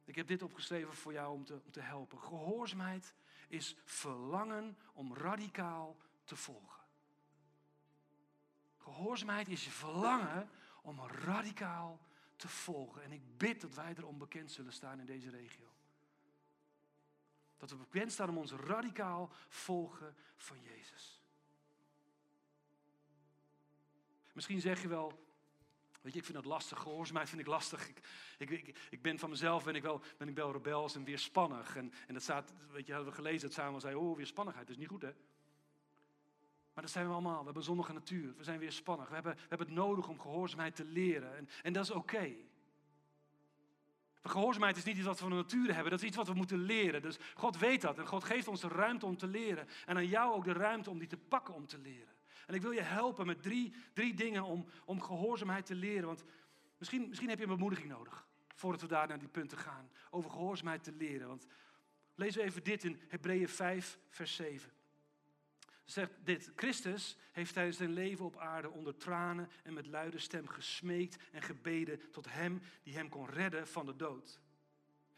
Ik 0.05 0.15
heb 0.15 0.27
dit 0.27 0.41
opgeschreven 0.41 0.93
voor 0.93 1.13
jou 1.13 1.34
om 1.34 1.45
te, 1.45 1.62
om 1.65 1.71
te 1.71 1.81
helpen. 1.81 2.19
Gehoorzaamheid 2.19 3.13
is 3.47 3.75
verlangen 3.84 4.77
om 4.93 5.15
radicaal 5.15 5.97
te 6.23 6.36
volgen. 6.36 6.84
Gehoorzaamheid 8.77 9.47
is 9.47 9.63
je 9.63 9.71
verlangen 9.71 10.49
om 10.81 10.99
radicaal 10.99 11.99
te 12.36 12.48
volgen. 12.48 13.04
En 13.04 13.12
ik 13.12 13.38
bid 13.38 13.62
dat 13.62 13.74
wij 13.74 13.93
erom 13.98 14.17
bekend 14.17 14.52
zullen 14.52 14.74
staan 14.74 15.00
in 15.00 15.06
deze 15.06 15.30
regio. 15.30 15.74
Dat 17.58 17.69
we 17.69 17.76
bekend 17.76 18.12
staan 18.12 18.30
om 18.30 18.38
ons 18.38 18.52
radicaal 18.52 19.32
volgen 19.48 20.15
van 20.36 20.62
Jezus. 20.62 21.21
Misschien 24.34 24.62
zeg 24.62 24.82
je 24.82 24.88
wel, 24.88 25.26
Weet 26.06 26.13
je, 26.13 26.19
ik 26.19 26.26
vind 26.26 26.43
dat 26.43 26.52
lastig. 26.54 26.80
Gehoorzaamheid 26.80 27.30
vind 27.30 27.41
ik 27.41 27.48
lastig. 27.48 27.89
Ik, 28.38 28.50
ik, 28.50 28.78
ik, 28.89 29.02
ben 29.02 29.19
van 29.19 29.30
mezelf 29.30 29.63
ben 29.63 29.76
ik 29.76 29.82
wel, 29.82 30.02
ben 30.17 30.28
ik 30.28 30.36
wel 30.36 30.52
rebels 30.52 30.95
en 30.95 31.04
weerspannig. 31.04 31.76
En, 31.76 31.93
en 32.08 32.13
dat 32.13 32.24
staat, 32.24 32.54
weet 32.71 32.86
je, 32.86 32.93
hadden 32.93 33.12
we 33.12 33.17
gelezen 33.17 33.48
dat 33.48 33.54
samen 33.54 33.82
zei, 33.82 33.95
oh, 33.95 34.15
weerspannigheid, 34.15 34.69
is 34.69 34.78
niet 34.78 34.88
goed 34.88 35.02
hè. 35.02 35.13
Dat 36.86 36.93
zijn 36.93 37.08
we 37.08 37.13
allemaal. 37.13 37.38
We 37.38 37.43
hebben 37.43 37.56
een 37.56 37.67
zondige 37.67 37.93
natuur. 37.93 38.34
We 38.38 38.43
zijn 38.43 38.60
weerspannig. 38.60 39.08
We 39.08 39.13
hebben, 39.13 39.34
we 39.34 39.45
hebben 39.50 39.67
het 39.67 39.76
nodig 39.76 40.08
om 40.08 40.19
gehoorzaamheid 40.19 40.76
te 40.76 40.86
leren. 40.86 41.38
En, 41.38 41.50
en 41.62 41.74
dat 41.74 41.84
is 41.84 41.91
oké. 41.91 42.36
Gehoorzaamheid 44.24 44.78
is 44.78 44.84
niet 44.84 44.95
iets 44.98 45.06
wat 45.06 45.15
we 45.15 45.21
van 45.21 45.30
de 45.30 45.36
natuur 45.36 45.74
hebben. 45.74 45.91
Dat 45.91 46.02
is 46.02 46.08
iets 46.08 46.17
wat 46.17 46.28
we 46.28 46.34
moeten 46.34 46.60
leren. 46.60 47.02
Dus 47.02 47.17
God 47.34 47.58
weet 47.58 47.82
dat. 47.82 47.98
En 47.98 48.08
God 48.08 48.24
geeft 48.24 48.48
ons 48.48 48.62
de 48.62 48.67
ruimte 48.67 49.06
om 49.06 49.17
te 49.17 49.28
leren. 49.28 49.67
En 49.86 49.95
aan 49.95 50.08
jou 50.08 50.34
ook 50.34 50.43
de 50.43 50.54
ruimte 50.54 50.89
om 50.89 51.00
die 51.00 51.08
te 51.08 51.17
pakken 51.17 51.54
om 51.54 51.67
te 51.67 51.78
leren. 51.78 52.13
En 52.48 52.54
ik 52.54 52.62
wil 52.62 52.71
je 52.71 52.82
helpen 52.82 53.26
met 53.26 53.41
drie, 53.41 53.74
drie 53.93 54.13
dingen 54.13 54.43
om, 54.43 54.65
om 54.86 55.02
gehoorzaamheid 55.02 55.65
te 55.65 55.76
leren. 55.76 56.08
Want 56.08 56.24
misschien, 56.78 57.08
misschien 57.08 57.30
heb 57.30 57.38
je 57.38 57.43
een 57.43 57.56
bemoediging 57.58 57.89
nodig. 57.89 58.28
Voordat 58.54 58.82
we 58.82 58.88
daar 58.88 59.08
naar 59.08 59.19
die 59.19 59.28
punten 59.28 59.58
gaan. 59.58 59.89
Over 60.10 60.30
gehoorzaamheid 60.30 60.84
te 60.84 60.91
leren. 60.91 61.28
Want 61.28 61.48
we 62.15 62.43
even 62.43 62.63
dit 62.63 62.84
in 62.84 63.00
Hebreeën 63.08 63.50
5, 63.50 64.00
vers 64.10 64.36
7. 64.36 64.71
Zegt 65.86 66.12
dit, 66.24 66.52
Christus 66.56 67.17
heeft 67.32 67.54
tijdens 67.54 67.78
zijn 67.78 67.93
leven 67.93 68.26
op 68.26 68.38
aarde 68.38 68.69
onder 68.69 68.98
tranen 68.98 69.50
en 69.63 69.74
met 69.74 69.88
luide 69.88 70.19
stem 70.19 70.48
gesmeekt 70.48 71.17
en 71.32 71.41
gebeden 71.41 72.12
tot 72.12 72.30
hem 72.30 72.62
die 72.84 72.95
hem 72.95 73.10
kon 73.10 73.30
redden 73.30 73.67
van 73.67 73.86
de 73.86 73.95
dood. 73.95 74.39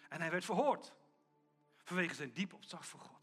En 0.10 0.22
hij 0.22 0.32
werd 0.32 0.46
verhoord 0.46 0.94
vanwege 1.84 2.16
zijn 2.16 2.34
diep 2.34 2.54
opzag 2.54 2.86
voor 2.86 3.00
God 3.00 3.18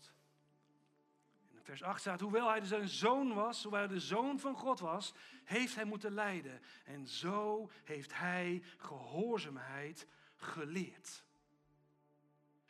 vers 1.65 1.83
8 1.83 2.01
staat, 2.01 2.21
hoewel 2.21 2.49
hij 2.49 2.65
zijn 2.65 2.89
zoon 2.89 3.35
was, 3.35 3.63
hoewel 3.63 3.81
hij 3.81 3.89
de 3.89 4.01
zoon 4.01 4.41
van 4.41 4.57
God 4.57 4.81
was, 4.81 5.15
heeft 5.45 5.75
hij 5.75 5.85
moeten 5.85 6.13
lijden. 6.13 6.61
En 6.85 7.09
zo 7.09 7.71
heeft 7.85 8.15
hij 8.15 8.63
gehoorzaamheid 8.77 10.07
geleerd. 10.37 11.25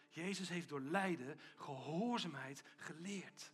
Jezus 0.08 0.48
heeft 0.48 0.68
door 0.68 0.80
lijden 0.80 1.40
gehoorzaamheid 1.56 2.62
geleerd. 2.76 3.52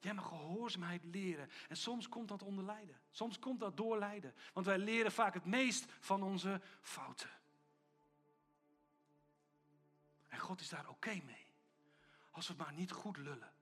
Jij 0.00 0.14
mag 0.14 0.28
gehoorzaamheid 0.28 1.04
leren. 1.04 1.50
En 1.68 1.76
soms 1.76 2.08
komt 2.08 2.28
dat 2.28 2.42
onder 2.42 2.64
lijden. 2.64 3.00
Soms 3.10 3.38
komt 3.38 3.60
dat 3.60 3.76
door 3.76 3.98
lijden. 3.98 4.34
Want 4.52 4.66
wij 4.66 4.78
leren 4.78 5.12
vaak 5.12 5.34
het 5.34 5.44
meest 5.44 5.92
van 6.00 6.22
onze 6.22 6.60
fouten. 6.80 7.30
En 10.28 10.38
God 10.38 10.60
is 10.60 10.68
daar 10.68 10.88
oké 10.88 11.20
mee. 11.24 11.46
Als 12.30 12.48
we 12.48 12.54
maar 12.56 12.72
niet 12.72 12.92
goed 12.92 13.16
lullen. 13.16 13.52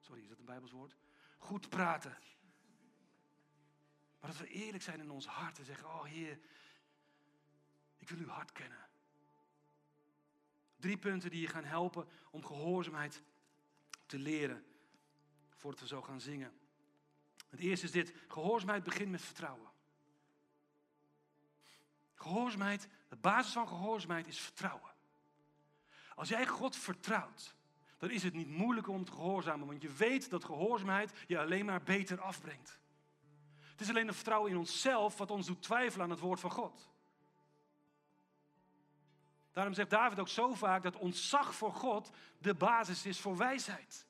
Sorry, 0.00 0.22
is 0.22 0.28
dat 0.28 0.38
een 0.38 0.44
Bijbelswoord? 0.44 0.96
Goed 1.38 1.68
praten. 1.68 2.18
Maar 4.20 4.30
dat 4.30 4.38
we 4.38 4.46
eerlijk 4.46 4.82
zijn 4.82 5.00
in 5.00 5.10
ons 5.10 5.26
hart 5.26 5.58
en 5.58 5.64
zeggen: 5.64 5.86
Oh 5.86 6.04
Heer, 6.04 6.40
ik 7.96 8.08
wil 8.08 8.18
uw 8.18 8.28
hart 8.28 8.52
kennen. 8.52 8.88
Drie 10.76 10.98
punten 10.98 11.30
die 11.30 11.40
je 11.40 11.48
gaan 11.48 11.64
helpen 11.64 12.08
om 12.30 12.44
gehoorzaamheid 12.44 13.22
te 14.06 14.18
leren. 14.18 14.64
Voordat 15.60 15.80
we 15.80 15.86
zo 15.86 16.02
gaan 16.02 16.20
zingen. 16.20 16.52
Het 17.48 17.60
eerste 17.60 17.86
is 17.86 17.92
dit: 17.92 18.12
gehoorzaamheid 18.28 18.82
begint 18.82 19.10
met 19.10 19.22
vertrouwen. 19.22 19.68
Gehoorzaamheid, 22.14 22.88
de 23.08 23.16
basis 23.16 23.52
van 23.52 23.68
gehoorzaamheid 23.68 24.26
is 24.26 24.38
vertrouwen. 24.40 24.90
Als 26.14 26.28
jij 26.28 26.46
God 26.46 26.76
vertrouwt, 26.76 27.54
dan 27.98 28.10
is 28.10 28.22
het 28.22 28.34
niet 28.34 28.48
moeilijk 28.48 28.88
om 28.88 29.04
te 29.04 29.12
gehoorzamen. 29.12 29.66
Want 29.66 29.82
je 29.82 29.92
weet 29.92 30.30
dat 30.30 30.44
gehoorzaamheid 30.44 31.12
je 31.26 31.38
alleen 31.38 31.64
maar 31.64 31.82
beter 31.82 32.20
afbrengt. 32.20 32.78
Het 33.70 33.80
is 33.80 33.88
alleen 33.88 34.06
het 34.06 34.16
vertrouwen 34.16 34.50
in 34.50 34.58
onszelf 34.58 35.18
wat 35.18 35.30
ons 35.30 35.46
doet 35.46 35.62
twijfelen 35.62 36.04
aan 36.04 36.10
het 36.10 36.20
woord 36.20 36.40
van 36.40 36.50
God. 36.50 36.88
Daarom 39.52 39.74
zegt 39.74 39.90
David 39.90 40.18
ook 40.18 40.28
zo 40.28 40.54
vaak 40.54 40.82
dat 40.82 40.96
ontzag 40.96 41.54
voor 41.54 41.72
God 41.72 42.10
de 42.38 42.54
basis 42.54 43.06
is 43.06 43.20
voor 43.20 43.36
wijsheid. 43.36 44.06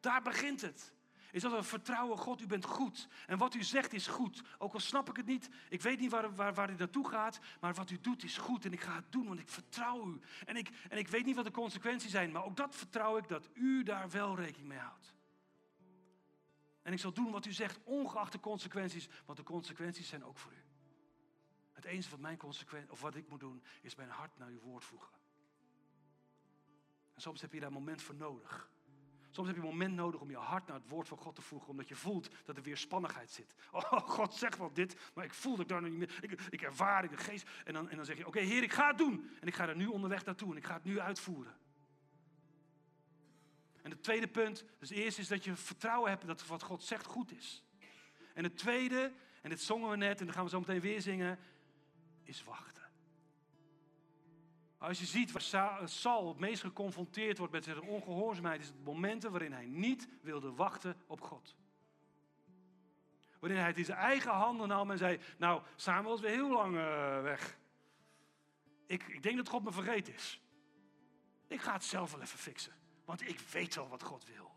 Daar 0.00 0.22
begint 0.22 0.60
het 0.60 0.93
is 1.34 1.42
dat 1.42 1.52
we 1.52 1.62
vertrouwen, 1.62 2.18
God, 2.18 2.40
u 2.40 2.46
bent 2.46 2.64
goed. 2.64 3.08
En 3.26 3.38
wat 3.38 3.54
u 3.54 3.62
zegt 3.62 3.92
is 3.92 4.06
goed. 4.06 4.42
Ook 4.58 4.72
al 4.72 4.80
snap 4.80 5.08
ik 5.08 5.16
het 5.16 5.26
niet, 5.26 5.48
ik 5.68 5.82
weet 5.82 6.00
niet 6.00 6.10
waar, 6.10 6.34
waar, 6.34 6.54
waar 6.54 6.70
u 6.70 6.74
naartoe 6.74 7.08
gaat, 7.08 7.40
maar 7.60 7.74
wat 7.74 7.90
u 7.90 8.00
doet 8.00 8.24
is 8.24 8.36
goed 8.36 8.64
en 8.64 8.72
ik 8.72 8.80
ga 8.80 8.94
het 8.94 9.12
doen, 9.12 9.26
want 9.26 9.40
ik 9.40 9.48
vertrouw 9.48 10.06
u. 10.06 10.20
En 10.44 10.56
ik, 10.56 10.70
en 10.88 10.98
ik 10.98 11.08
weet 11.08 11.24
niet 11.24 11.36
wat 11.36 11.44
de 11.44 11.50
consequenties 11.50 12.10
zijn, 12.10 12.32
maar 12.32 12.44
ook 12.44 12.56
dat 12.56 12.76
vertrouw 12.76 13.16
ik 13.16 13.28
dat 13.28 13.48
u 13.54 13.82
daar 13.82 14.10
wel 14.10 14.36
rekening 14.36 14.68
mee 14.68 14.78
houdt. 14.78 15.14
En 16.82 16.92
ik 16.92 16.98
zal 16.98 17.12
doen 17.12 17.30
wat 17.30 17.46
u 17.46 17.52
zegt, 17.52 17.80
ongeacht 17.84 18.32
de 18.32 18.40
consequenties, 18.40 19.08
want 19.24 19.38
de 19.38 19.44
consequenties 19.44 20.08
zijn 20.08 20.24
ook 20.24 20.38
voor 20.38 20.52
u. 20.52 20.62
Het 21.72 21.84
enige 21.84 22.10
wat 22.10 22.20
mijn 22.20 22.36
consequentie, 22.36 22.92
of 22.92 23.00
wat 23.00 23.14
ik 23.14 23.28
moet 23.28 23.40
doen, 23.40 23.62
is 23.82 23.94
mijn 23.94 24.10
hart 24.10 24.38
naar 24.38 24.48
uw 24.48 24.60
woord 24.60 24.84
voegen. 24.84 25.12
En 27.14 27.20
soms 27.20 27.40
heb 27.40 27.52
je 27.52 27.58
daar 27.58 27.68
een 27.68 27.74
moment 27.74 28.02
voor 28.02 28.14
nodig. 28.14 28.72
Soms 29.34 29.46
heb 29.46 29.56
je 29.56 29.62
een 29.62 29.68
moment 29.68 29.94
nodig 29.94 30.20
om 30.20 30.30
je 30.30 30.36
hart 30.36 30.66
naar 30.66 30.76
het 30.76 30.88
woord 30.88 31.08
van 31.08 31.18
God 31.18 31.34
te 31.34 31.42
voegen, 31.42 31.68
omdat 31.68 31.88
je 31.88 31.94
voelt 31.94 32.28
dat 32.44 32.56
er 32.56 32.62
weer 32.62 32.76
spannigheid 32.76 33.30
zit. 33.30 33.54
Oh, 33.72 33.92
God 33.92 34.34
zegt 34.34 34.58
wel 34.58 34.72
dit, 34.72 34.96
maar 35.14 35.24
ik 35.24 35.34
voel 35.34 35.52
dat 35.52 35.60
ik 35.60 35.68
daar 35.68 35.80
nog 35.82 35.90
niet 35.90 35.98
meer. 35.98 36.18
Ik, 36.20 36.40
ik 36.50 36.62
ervaar, 36.62 37.08
de 37.08 37.16
geest. 37.16 37.48
En 37.64 37.72
dan, 37.72 37.90
en 37.90 37.96
dan 37.96 38.04
zeg 38.04 38.16
je: 38.16 38.26
Oké, 38.26 38.40
Heer, 38.40 38.62
ik 38.62 38.72
ga 38.72 38.88
het 38.88 38.98
doen. 38.98 39.30
En 39.40 39.46
ik 39.46 39.54
ga 39.54 39.68
er 39.68 39.76
nu 39.76 39.86
onderweg 39.86 40.24
naartoe 40.24 40.50
en 40.50 40.56
ik 40.56 40.64
ga 40.64 40.74
het 40.74 40.84
nu 40.84 41.00
uitvoeren. 41.00 41.56
En 43.82 43.90
het 43.90 44.02
tweede 44.02 44.28
punt, 44.28 44.64
dus 44.78 44.90
eerst 44.90 45.18
is 45.18 45.28
dat 45.28 45.44
je 45.44 45.56
vertrouwen 45.56 46.10
hebt 46.10 46.26
dat 46.26 46.46
wat 46.46 46.62
God 46.62 46.82
zegt 46.82 47.06
goed 47.06 47.32
is. 47.32 47.64
En 48.34 48.44
het 48.44 48.56
tweede, 48.56 49.12
en 49.42 49.50
dit 49.50 49.62
zongen 49.62 49.90
we 49.90 49.96
net 49.96 50.18
en 50.20 50.24
dan 50.24 50.34
gaan 50.34 50.44
we 50.44 50.50
zo 50.50 50.58
meteen 50.58 50.80
weer 50.80 51.00
zingen, 51.00 51.38
is 52.22 52.44
wachten. 52.44 52.83
Als 54.84 54.98
je 54.98 55.06
ziet 55.06 55.32
waar 55.32 55.88
Saul 55.88 56.28
het 56.28 56.38
meest 56.38 56.62
geconfronteerd 56.62 57.38
wordt 57.38 57.52
met 57.52 57.64
zijn 57.64 57.80
ongehoorzaamheid, 57.80 58.60
is 58.60 58.66
het 58.66 58.84
momenten 58.84 59.30
waarin 59.30 59.52
hij 59.52 59.66
niet 59.66 60.08
wilde 60.20 60.52
wachten 60.52 60.96
op 61.06 61.20
God. 61.20 61.54
Waarin 63.38 63.58
hij 63.58 63.68
het 63.68 63.78
in 63.78 63.84
zijn 63.84 63.98
eigen 63.98 64.32
handen 64.32 64.68
nam 64.68 64.90
en 64.90 64.98
zei, 64.98 65.20
nou, 65.38 65.62
Samuel 65.76 66.14
is 66.14 66.20
weer 66.20 66.30
heel 66.30 66.50
lang 66.50 66.74
uh, 66.74 67.22
weg. 67.22 67.58
Ik, 68.86 69.02
ik 69.02 69.22
denk 69.22 69.36
dat 69.36 69.48
God 69.48 69.64
me 69.64 69.72
vergeten 69.72 70.14
is. 70.14 70.40
Ik 71.46 71.60
ga 71.60 71.72
het 71.72 71.84
zelf 71.84 72.12
wel 72.12 72.20
even 72.20 72.38
fixen, 72.38 72.72
want 73.04 73.28
ik 73.28 73.38
weet 73.38 73.74
wel 73.74 73.88
wat 73.88 74.02
God 74.02 74.26
wil. 74.26 74.50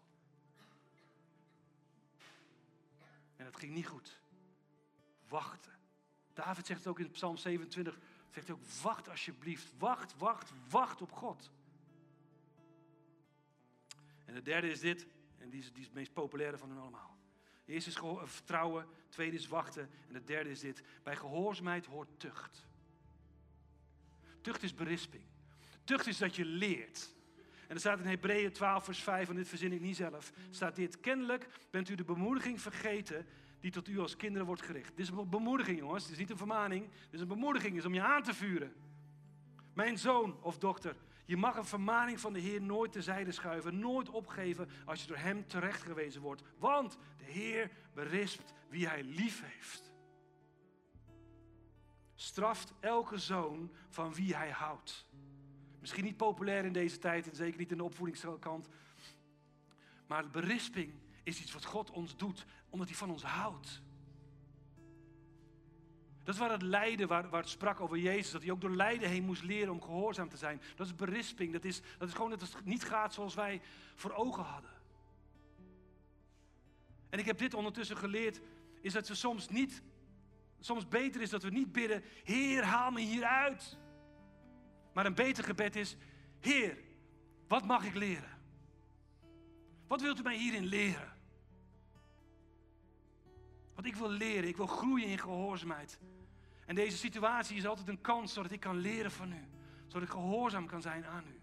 En 3.36 3.46
het 3.46 3.58
ging 3.58 3.74
niet 3.74 3.88
goed. 3.88 4.22
Wachten. 5.28 5.74
David 6.34 6.66
zegt 6.66 6.80
het 6.80 6.88
ook 6.88 7.00
in 7.00 7.12
Psalm 7.12 7.38
27, 7.38 7.98
Zegt 8.38 8.50
hij 8.50 8.58
ook, 8.58 8.70
wacht 8.82 9.10
alsjeblieft, 9.10 9.74
wacht, 9.78 10.18
wacht, 10.18 10.52
wacht 10.70 11.02
op 11.02 11.12
God. 11.12 11.52
En 14.26 14.34
de 14.34 14.42
derde 14.42 14.70
is 14.70 14.80
dit, 14.80 15.08
en 15.38 15.50
die 15.50 15.60
is, 15.60 15.72
die 15.72 15.80
is 15.80 15.86
het 15.86 15.94
meest 15.94 16.14
populaire 16.14 16.58
van 16.58 16.70
hen 16.70 16.80
allemaal. 16.80 17.18
Eerst 17.66 17.88
is 17.88 17.96
eh, 17.96 18.24
vertrouwen, 18.24 18.88
tweede 19.10 19.36
is 19.36 19.48
wachten 19.48 19.90
en 20.08 20.14
de 20.14 20.24
derde 20.24 20.50
is 20.50 20.60
dit. 20.60 20.84
Bij 21.04 21.16
gehoorzaamheid 21.16 21.86
hoort 21.86 22.20
tucht. 22.20 22.66
Tucht 24.42 24.64
is 24.64 24.74
berisping. 24.74 25.24
Tucht 25.84 26.08
is 26.08 26.18
dat 26.18 26.36
je 26.36 26.46
leert. 26.46 27.14
En 27.68 27.74
er 27.74 27.80
staat 27.80 28.00
in 28.00 28.06
Hebreeën 28.06 28.52
12 28.52 28.84
vers 28.84 29.04
5, 29.04 29.30
en 29.30 29.36
dit 29.36 29.48
verzin 29.48 29.72
ik 29.72 29.82
niet 29.82 29.96
zelf, 29.96 30.32
staat 30.50 30.76
dit. 30.76 31.00
Kennelijk 31.00 31.48
bent 31.70 31.90
u 31.90 31.96
de 31.96 32.04
bemoediging 32.04 32.62
vergeten 32.62 33.26
die 33.60 33.72
tot 33.72 33.88
u 33.88 34.00
als 34.00 34.16
kinderen 34.16 34.48
wordt 34.48 34.62
gericht. 34.62 34.96
Dit 34.96 35.06
is 35.06 35.10
een 35.10 35.30
bemoediging, 35.30 35.80
jongens. 35.80 36.04
Het 36.04 36.12
is 36.12 36.18
niet 36.18 36.30
een 36.30 36.38
vermaning. 36.38 36.90
Dit 36.90 37.14
is 37.14 37.20
een 37.20 37.28
bemoediging, 37.28 37.72
het 37.72 37.82
is 37.82 37.88
om 37.88 37.94
je 37.94 38.04
aan 38.04 38.24
te 38.24 38.34
vuren. 38.34 38.74
Mijn 39.74 39.98
zoon 39.98 40.38
of 40.42 40.58
dochter, 40.58 40.96
Je 41.26 41.38
mag 41.38 41.58
een 41.58 41.66
vermaning 41.66 42.20
van 42.20 42.34
de 42.34 42.40
Heer 42.40 42.62
nooit 42.62 42.92
terzijde 42.92 43.32
schuiven, 43.32 43.80
nooit 43.80 44.10
opgeven 44.10 44.70
als 44.86 45.02
je 45.02 45.08
door 45.08 45.18
Hem 45.18 45.48
terechtgewezen 45.48 46.22
wordt. 46.22 46.44
Want 46.58 46.98
de 47.18 47.24
Heer 47.24 47.72
berispt 47.94 48.54
wie 48.70 48.88
Hij 48.88 49.04
lief 49.04 49.44
heeft. 49.46 49.94
Straft 52.16 52.74
elke 52.80 53.18
zoon 53.18 53.72
van 53.90 54.14
wie 54.14 54.36
Hij 54.36 54.50
houdt. 54.50 55.06
Misschien 55.80 56.04
niet 56.04 56.18
populair 56.18 56.66
in 56.66 56.74
deze 56.74 56.98
tijd 56.98 57.30
en 57.30 57.36
zeker 57.36 57.60
niet 57.60 57.72
in 57.72 57.78
de 57.78 57.84
opvoedingskant. 57.84 58.70
Maar 60.08 60.30
berisping 60.30 60.94
is 61.24 61.42
iets 61.42 61.54
wat 61.54 61.66
God 61.66 61.92
ons 61.92 62.18
doet 62.18 62.46
omdat 62.80 62.88
Hij 62.88 63.08
van 63.08 63.12
ons 63.12 63.24
houdt. 63.24 63.82
Dat 66.24 66.38
waar 66.38 66.52
het 66.52 66.62
lijden, 66.62 67.08
waar, 67.08 67.30
waar 67.30 67.42
het 67.42 67.50
sprak 67.50 67.80
over 67.80 67.98
Jezus, 67.98 68.32
dat 68.32 68.42
hij 68.42 68.52
ook 68.52 68.62
door 68.62 68.76
lijden 68.76 69.10
heen 69.10 69.24
moest 69.24 69.44
leren 69.44 69.74
om 69.74 69.82
gehoorzaam 69.82 70.30
te 70.30 70.38
zijn. 70.38 70.62
Dat 70.76 70.88
is 70.88 70.96
berisping, 70.96 71.54
dat 71.54 71.64
is, 71.64 71.82
dat 71.98 72.08
is 72.08 72.14
gewoon 72.14 72.30
dat 72.30 72.42
het 72.42 72.66
niet 72.66 72.84
gaat 72.84 73.14
zoals 73.14 73.36
wij 73.36 73.62
voor 73.96 74.12
ogen 74.12 74.44
hadden. 74.44 74.70
En 77.10 77.20
ik 77.20 77.26
heb 77.26 77.38
dit 77.38 77.54
ondertussen 77.54 77.98
geleerd, 77.98 78.40
is 78.82 78.94
dat 78.94 79.08
we 79.08 79.16
soms 79.16 79.50
niet, 79.50 79.82
soms 80.60 80.88
beter 80.88 81.22
is 81.22 81.30
dat 81.30 81.44
we 81.44 81.50
niet 81.50 81.72
bidden, 81.72 82.04
Heer, 82.24 82.64
haal 82.64 82.92
me 82.92 83.02
hieruit. 83.02 83.78
Maar 84.94 85.06
een 85.06 85.16
beter 85.16 85.44
gebed 85.44 85.76
is, 85.76 85.96
Heer, 86.40 86.78
wat 87.48 87.66
mag 87.66 87.86
ik 87.86 87.96
leren? 87.96 88.38
Wat 89.88 90.02
wilt 90.02 90.20
u 90.20 90.24
mij 90.24 90.38
hierin 90.38 90.66
leren? 90.66 91.17
Want 93.78 93.90
ik 93.90 93.96
wil 93.96 94.10
leren, 94.10 94.50
ik 94.50 94.58
wil 94.58 94.68
groeien 94.68 95.08
in 95.08 95.18
gehoorzaamheid. 95.18 96.00
En 96.66 96.76
deze 96.76 96.98
situatie 96.98 97.58
is 97.58 97.66
altijd 97.66 97.88
een 97.88 98.02
kans 98.02 98.34
zodat 98.34 98.52
ik 98.52 98.60
kan 98.60 98.78
leren 98.78 99.12
van 99.12 99.32
u. 99.32 99.48
Zodat 99.88 100.08
ik 100.08 100.14
gehoorzaam 100.14 100.68
kan 100.68 100.82
zijn 100.82 101.06
aan 101.06 101.24
u. 101.28 101.40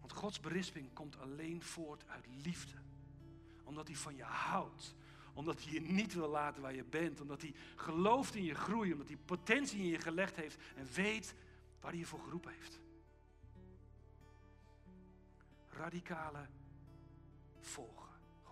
Want 0.00 0.12
Gods 0.12 0.40
berisping 0.40 0.92
komt 0.92 1.18
alleen 1.18 1.62
voort 1.62 2.08
uit 2.08 2.26
liefde. 2.42 2.76
Omdat 3.62 3.86
hij 3.86 3.96
van 3.96 4.16
je 4.16 4.22
houdt. 4.22 4.94
Omdat 5.34 5.64
hij 5.64 5.72
je 5.72 5.80
niet 5.80 6.14
wil 6.14 6.28
laten 6.28 6.62
waar 6.62 6.74
je 6.74 6.84
bent. 6.84 7.20
Omdat 7.20 7.40
hij 7.40 7.54
gelooft 7.76 8.34
in 8.34 8.44
je 8.44 8.54
groei. 8.54 8.92
Omdat 8.92 9.08
hij 9.08 9.16
potentie 9.16 9.78
in 9.78 9.88
je 9.88 9.98
gelegd 9.98 10.36
heeft. 10.36 10.58
En 10.76 10.86
weet 10.92 11.34
waar 11.80 11.90
hij 11.90 12.00
je 12.00 12.06
voor 12.06 12.20
geroepen 12.20 12.52
heeft. 12.52 12.80
Radicale 15.70 16.46
volgen. 17.60 18.03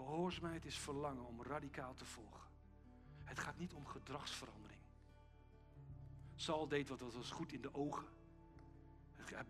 Gehoorzaamheid 0.07 0.65
is 0.65 0.79
verlangen 0.79 1.27
om 1.27 1.43
radicaal 1.43 1.95
te 1.95 2.05
volgen. 2.05 2.41
Het 3.25 3.39
gaat 3.39 3.59
niet 3.59 3.73
om 3.73 3.87
gedragsverandering. 3.87 4.81
Saul 6.35 6.69
deed 6.69 6.89
wat 6.89 7.01
was 7.01 7.31
goed 7.31 7.53
in 7.53 7.61
de 7.61 7.75
ogen. 7.75 8.07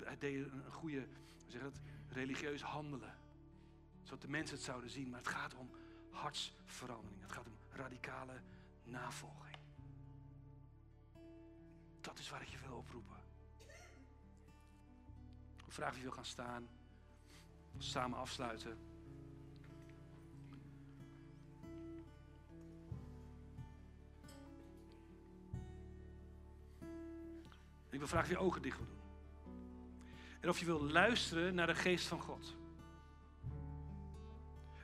Hij 0.05 0.19
deed 0.19 0.53
een 0.53 0.73
goede, 0.73 1.07
zeg 1.47 1.63
het, 1.63 1.81
religieus 2.09 2.63
handelen. 2.63 3.15
Zodat 4.03 4.21
de 4.21 4.29
mensen 4.29 4.57
het 4.57 4.65
zouden 4.65 4.91
zien. 4.91 5.11
Maar 5.11 5.19
het 5.19 5.29
gaat 5.29 5.55
om 5.55 5.71
hartsverandering. 6.11 7.23
Het 7.23 7.33
gaat 7.33 7.47
om 7.47 7.57
radicale 7.71 8.41
navolging. 8.85 9.57
Dat 12.01 12.19
is 12.19 12.31
waar 12.31 12.43
ik 12.43 12.49
je 12.49 12.59
wil 12.59 12.77
oproepen. 12.77 13.17
Ik 15.67 15.73
vraag 15.73 15.97
je 15.97 16.03
wil 16.03 16.13
gaan 16.13 16.25
staan. 16.25 16.69
Samen 17.79 18.19
afsluiten. 18.19 18.92
Ik 27.93 27.99
wil 27.99 28.21
of 28.21 28.29
je 28.29 28.39
ogen 28.39 28.63
dicht 28.63 28.77
wil 28.77 28.87
doen. 28.87 29.01
En 30.41 30.49
of 30.49 30.59
je 30.59 30.65
wil 30.65 30.83
luisteren 30.83 31.55
naar 31.55 31.67
de 31.67 31.75
geest 31.75 32.07
van 32.07 32.21
God. 32.21 32.57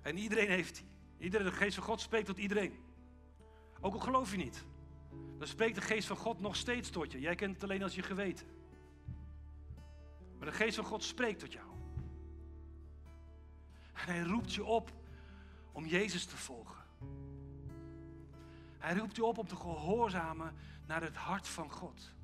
En 0.03 0.19
iedereen 0.19 0.49
heeft 0.49 0.75
die. 0.75 0.87
Iedereen, 1.19 1.47
de 1.47 1.53
geest 1.53 1.75
van 1.75 1.85
God 1.85 2.01
spreekt 2.01 2.27
tot 2.27 2.39
iedereen. 2.39 2.79
Ook 3.81 3.95
al 3.95 4.01
geloof 4.01 4.31
je 4.31 4.37
niet. 4.37 4.65
Dan 5.39 5.47
spreekt 5.47 5.75
de 5.75 5.81
geest 5.81 6.07
van 6.07 6.17
God 6.17 6.41
nog 6.41 6.57
steeds 6.57 6.91
tot 6.91 7.13
je. 7.13 7.21
Jij 7.21 7.35
kent 7.35 7.55
het 7.55 7.63
alleen 7.63 7.83
als 7.83 7.95
je 7.95 8.03
geweten. 8.03 8.47
Maar 10.39 10.49
de 10.49 10.55
geest 10.55 10.77
van 10.77 10.85
God 10.85 11.05
spreekt 11.05 11.39
tot 11.39 11.53
jou. 11.53 11.67
En 13.93 14.05
hij 14.05 14.23
roept 14.23 14.55
je 14.55 14.65
op 14.65 14.93
om 15.73 15.87
Jezus 15.87 16.25
te 16.25 16.37
volgen. 16.37 16.85
Hij 18.79 18.97
roept 18.97 19.17
je 19.17 19.25
op 19.25 19.39
om 19.39 19.47
te 19.47 19.57
gehoorzamen 19.57 20.55
naar 20.87 21.03
het 21.03 21.17
hart 21.17 21.49
van 21.49 21.71
God. 21.71 22.17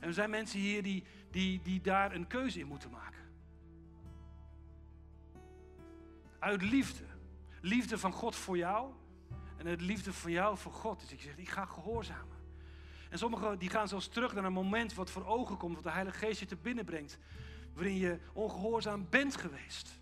En 0.00 0.08
er 0.08 0.14
zijn 0.14 0.30
mensen 0.30 0.60
hier 0.60 0.82
die, 0.82 1.04
die, 1.30 1.60
die 1.62 1.80
daar 1.80 2.14
een 2.14 2.26
keuze 2.26 2.58
in 2.58 2.66
moeten 2.66 2.90
maken. 2.90 3.20
Uit 6.38 6.62
liefde. 6.62 7.04
Liefde 7.60 7.98
van 7.98 8.12
God 8.12 8.36
voor 8.36 8.56
jou. 8.56 8.92
En 9.56 9.66
uit 9.66 9.80
liefde 9.80 10.12
van 10.12 10.30
jou 10.30 10.58
voor 10.58 10.72
God. 10.72 11.00
Dus 11.00 11.12
ik 11.12 11.20
zeg, 11.20 11.36
ik 11.36 11.48
ga 11.48 11.64
gehoorzamen. 11.64 12.36
En 13.10 13.18
sommigen 13.18 13.58
die 13.58 13.70
gaan 13.70 13.88
zelfs 13.88 14.08
terug 14.08 14.34
naar 14.34 14.44
een 14.44 14.52
moment 14.52 14.94
wat 14.94 15.10
voor 15.10 15.26
ogen 15.26 15.56
komt. 15.56 15.74
Wat 15.74 15.84
de 15.84 15.90
Heilige 15.90 16.18
Geest 16.18 16.40
je 16.40 16.46
te 16.46 16.56
binnen 16.56 16.84
brengt. 16.84 17.18
Waarin 17.74 17.96
je 17.96 18.18
ongehoorzaam 18.32 19.06
bent 19.10 19.36
geweest. 19.36 19.98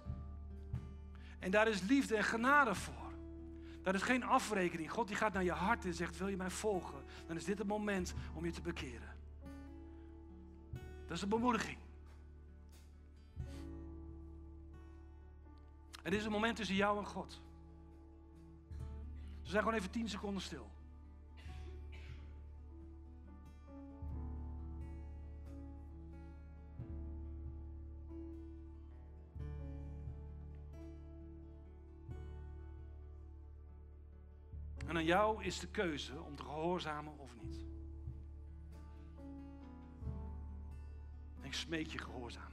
En 1.38 1.50
daar 1.50 1.68
is 1.68 1.80
liefde 1.80 2.16
en 2.16 2.24
genade 2.24 2.74
voor. 2.74 3.12
Daar 3.82 3.94
is 3.94 4.02
geen 4.02 4.24
afrekening. 4.24 4.90
God 4.90 5.06
die 5.06 5.16
gaat 5.16 5.32
naar 5.32 5.44
je 5.44 5.52
hart 5.52 5.84
en 5.84 5.94
zegt, 5.94 6.18
wil 6.18 6.28
je 6.28 6.36
mij 6.36 6.50
volgen? 6.50 7.04
Dan 7.26 7.36
is 7.36 7.44
dit 7.44 7.58
het 7.58 7.66
moment 7.66 8.14
om 8.34 8.44
je 8.44 8.50
te 8.50 8.60
bekeren. 8.60 9.13
Dat 11.06 11.16
is 11.16 11.22
een 11.22 11.28
bemoediging. 11.28 11.78
Het 16.02 16.14
is 16.14 16.24
een 16.24 16.30
moment 16.30 16.56
tussen 16.56 16.74
jou 16.74 16.98
en 16.98 17.06
God. 17.06 17.40
We 19.42 19.50
zijn 19.50 19.62
gewoon 19.62 19.78
even 19.78 19.90
tien 19.90 20.08
seconden 20.08 20.42
stil. 20.42 20.70
En 34.86 34.96
aan 34.96 35.04
jou 35.04 35.44
is 35.44 35.58
de 35.58 35.66
keuze 35.66 36.20
om 36.20 36.36
te 36.36 36.42
gehoorzamen 36.42 37.18
of 37.18 37.36
niet. 37.42 37.73
Ik 41.54 41.60
smeek 41.60 41.86
je 41.86 41.98
gehoorzaam. 41.98 42.52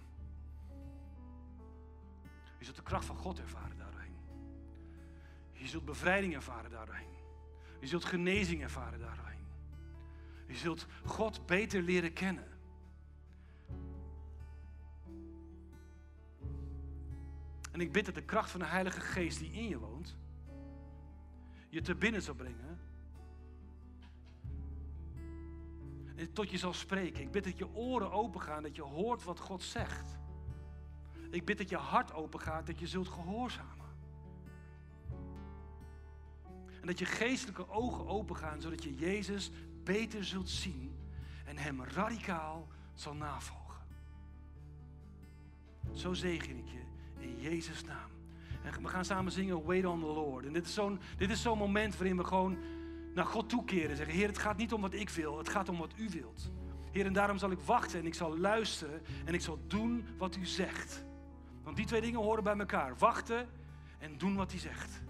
Je 2.57 2.65
zult 2.65 2.75
de 2.75 2.83
kracht 2.83 3.05
van 3.05 3.15
God 3.15 3.39
ervaren 3.39 3.77
daardoorheen. 3.77 4.15
Je 5.51 5.67
zult 5.67 5.85
bevrijding 5.85 6.33
ervaren 6.33 6.71
daardoorheen. 6.71 7.13
Je 7.79 7.87
zult 7.87 8.05
genezing 8.05 8.61
ervaren 8.61 8.99
daardoorheen. 8.99 9.45
Je 10.47 10.55
zult 10.55 10.85
God 11.05 11.45
beter 11.45 11.81
leren 11.81 12.13
kennen. 12.13 12.47
En 17.71 17.81
ik 17.81 17.91
bid 17.91 18.05
dat 18.05 18.15
de 18.15 18.25
kracht 18.25 18.51
van 18.51 18.59
de 18.59 18.65
Heilige 18.65 19.01
Geest 19.01 19.39
die 19.39 19.51
in 19.51 19.67
je 19.67 19.79
woont, 19.79 20.17
je 21.69 21.81
te 21.81 21.95
binnen 21.95 22.21
zal 22.21 22.35
brengen 22.35 22.79
tot 26.33 26.51
je 26.51 26.57
zal 26.57 26.73
spreken. 26.73 27.21
Ik 27.21 27.31
bid 27.31 27.43
dat 27.43 27.57
je 27.57 27.75
oren 27.75 28.11
open 28.11 28.41
gaan, 28.41 28.63
dat 28.63 28.75
je 28.75 28.81
hoort 28.81 29.23
wat 29.23 29.39
God 29.39 29.63
zegt. 29.63 30.19
Ik 31.29 31.45
bid 31.45 31.57
dat 31.57 31.69
je 31.69 31.77
hart 31.77 32.13
open 32.13 32.39
gaat, 32.39 32.67
dat 32.67 32.79
je 32.79 32.87
zult 32.87 33.07
gehoorzamen. 33.07 33.89
En 36.81 36.87
dat 36.87 36.99
je 36.99 37.05
geestelijke 37.05 37.69
ogen 37.69 38.07
open 38.07 38.35
gaan, 38.35 38.61
zodat 38.61 38.83
je 38.83 38.95
Jezus 38.95 39.51
beter 39.83 40.25
zult 40.25 40.49
zien 40.49 40.95
en 41.45 41.57
Hem 41.57 41.83
radicaal 41.83 42.67
zal 42.93 43.13
navolgen. 43.13 43.61
Zo 45.93 46.13
zegen 46.13 46.57
ik 46.57 46.67
je 46.67 46.81
in 47.19 47.39
Jezus' 47.39 47.83
naam. 47.83 48.09
En 48.63 48.81
we 48.81 48.87
gaan 48.87 49.05
samen 49.05 49.31
zingen 49.31 49.65
Wait 49.65 49.85
on 49.85 49.99
the 49.99 50.05
Lord. 50.05 50.45
En 50.45 50.53
dit 50.53 50.65
is 50.65 50.73
zo'n 50.73 50.99
zo'n 51.17 51.57
moment 51.57 51.97
waarin 51.97 52.17
we 52.17 52.23
gewoon 52.23 52.57
naar 53.13 53.25
God 53.25 53.49
toekeren 53.49 53.89
en 53.89 53.95
zeggen: 53.95 54.15
Heer, 54.15 54.27
het 54.27 54.37
gaat 54.37 54.57
niet 54.57 54.73
om 54.73 54.81
wat 54.81 54.93
ik 54.93 55.09
wil, 55.09 55.37
het 55.37 55.49
gaat 55.49 55.69
om 55.69 55.77
wat 55.77 55.93
u 55.95 56.09
wilt. 56.09 56.51
Heer, 56.91 57.05
en 57.05 57.13
daarom 57.13 57.37
zal 57.37 57.51
ik 57.51 57.59
wachten 57.59 57.99
en 57.99 58.05
ik 58.05 58.13
zal 58.13 58.37
luisteren 58.37 59.01
en 59.25 59.33
ik 59.33 59.41
zal 59.41 59.59
doen 59.67 60.05
wat 60.17 60.35
u 60.35 60.45
zegt. 60.45 61.05
Want 61.63 61.75
die 61.75 61.85
twee 61.85 62.01
dingen 62.01 62.19
horen 62.19 62.43
bij 62.43 62.57
elkaar: 62.57 62.97
wachten 62.97 63.49
en 63.99 64.17
doen 64.17 64.35
wat 64.35 64.51
hij 64.51 64.59
zegt. 64.59 65.01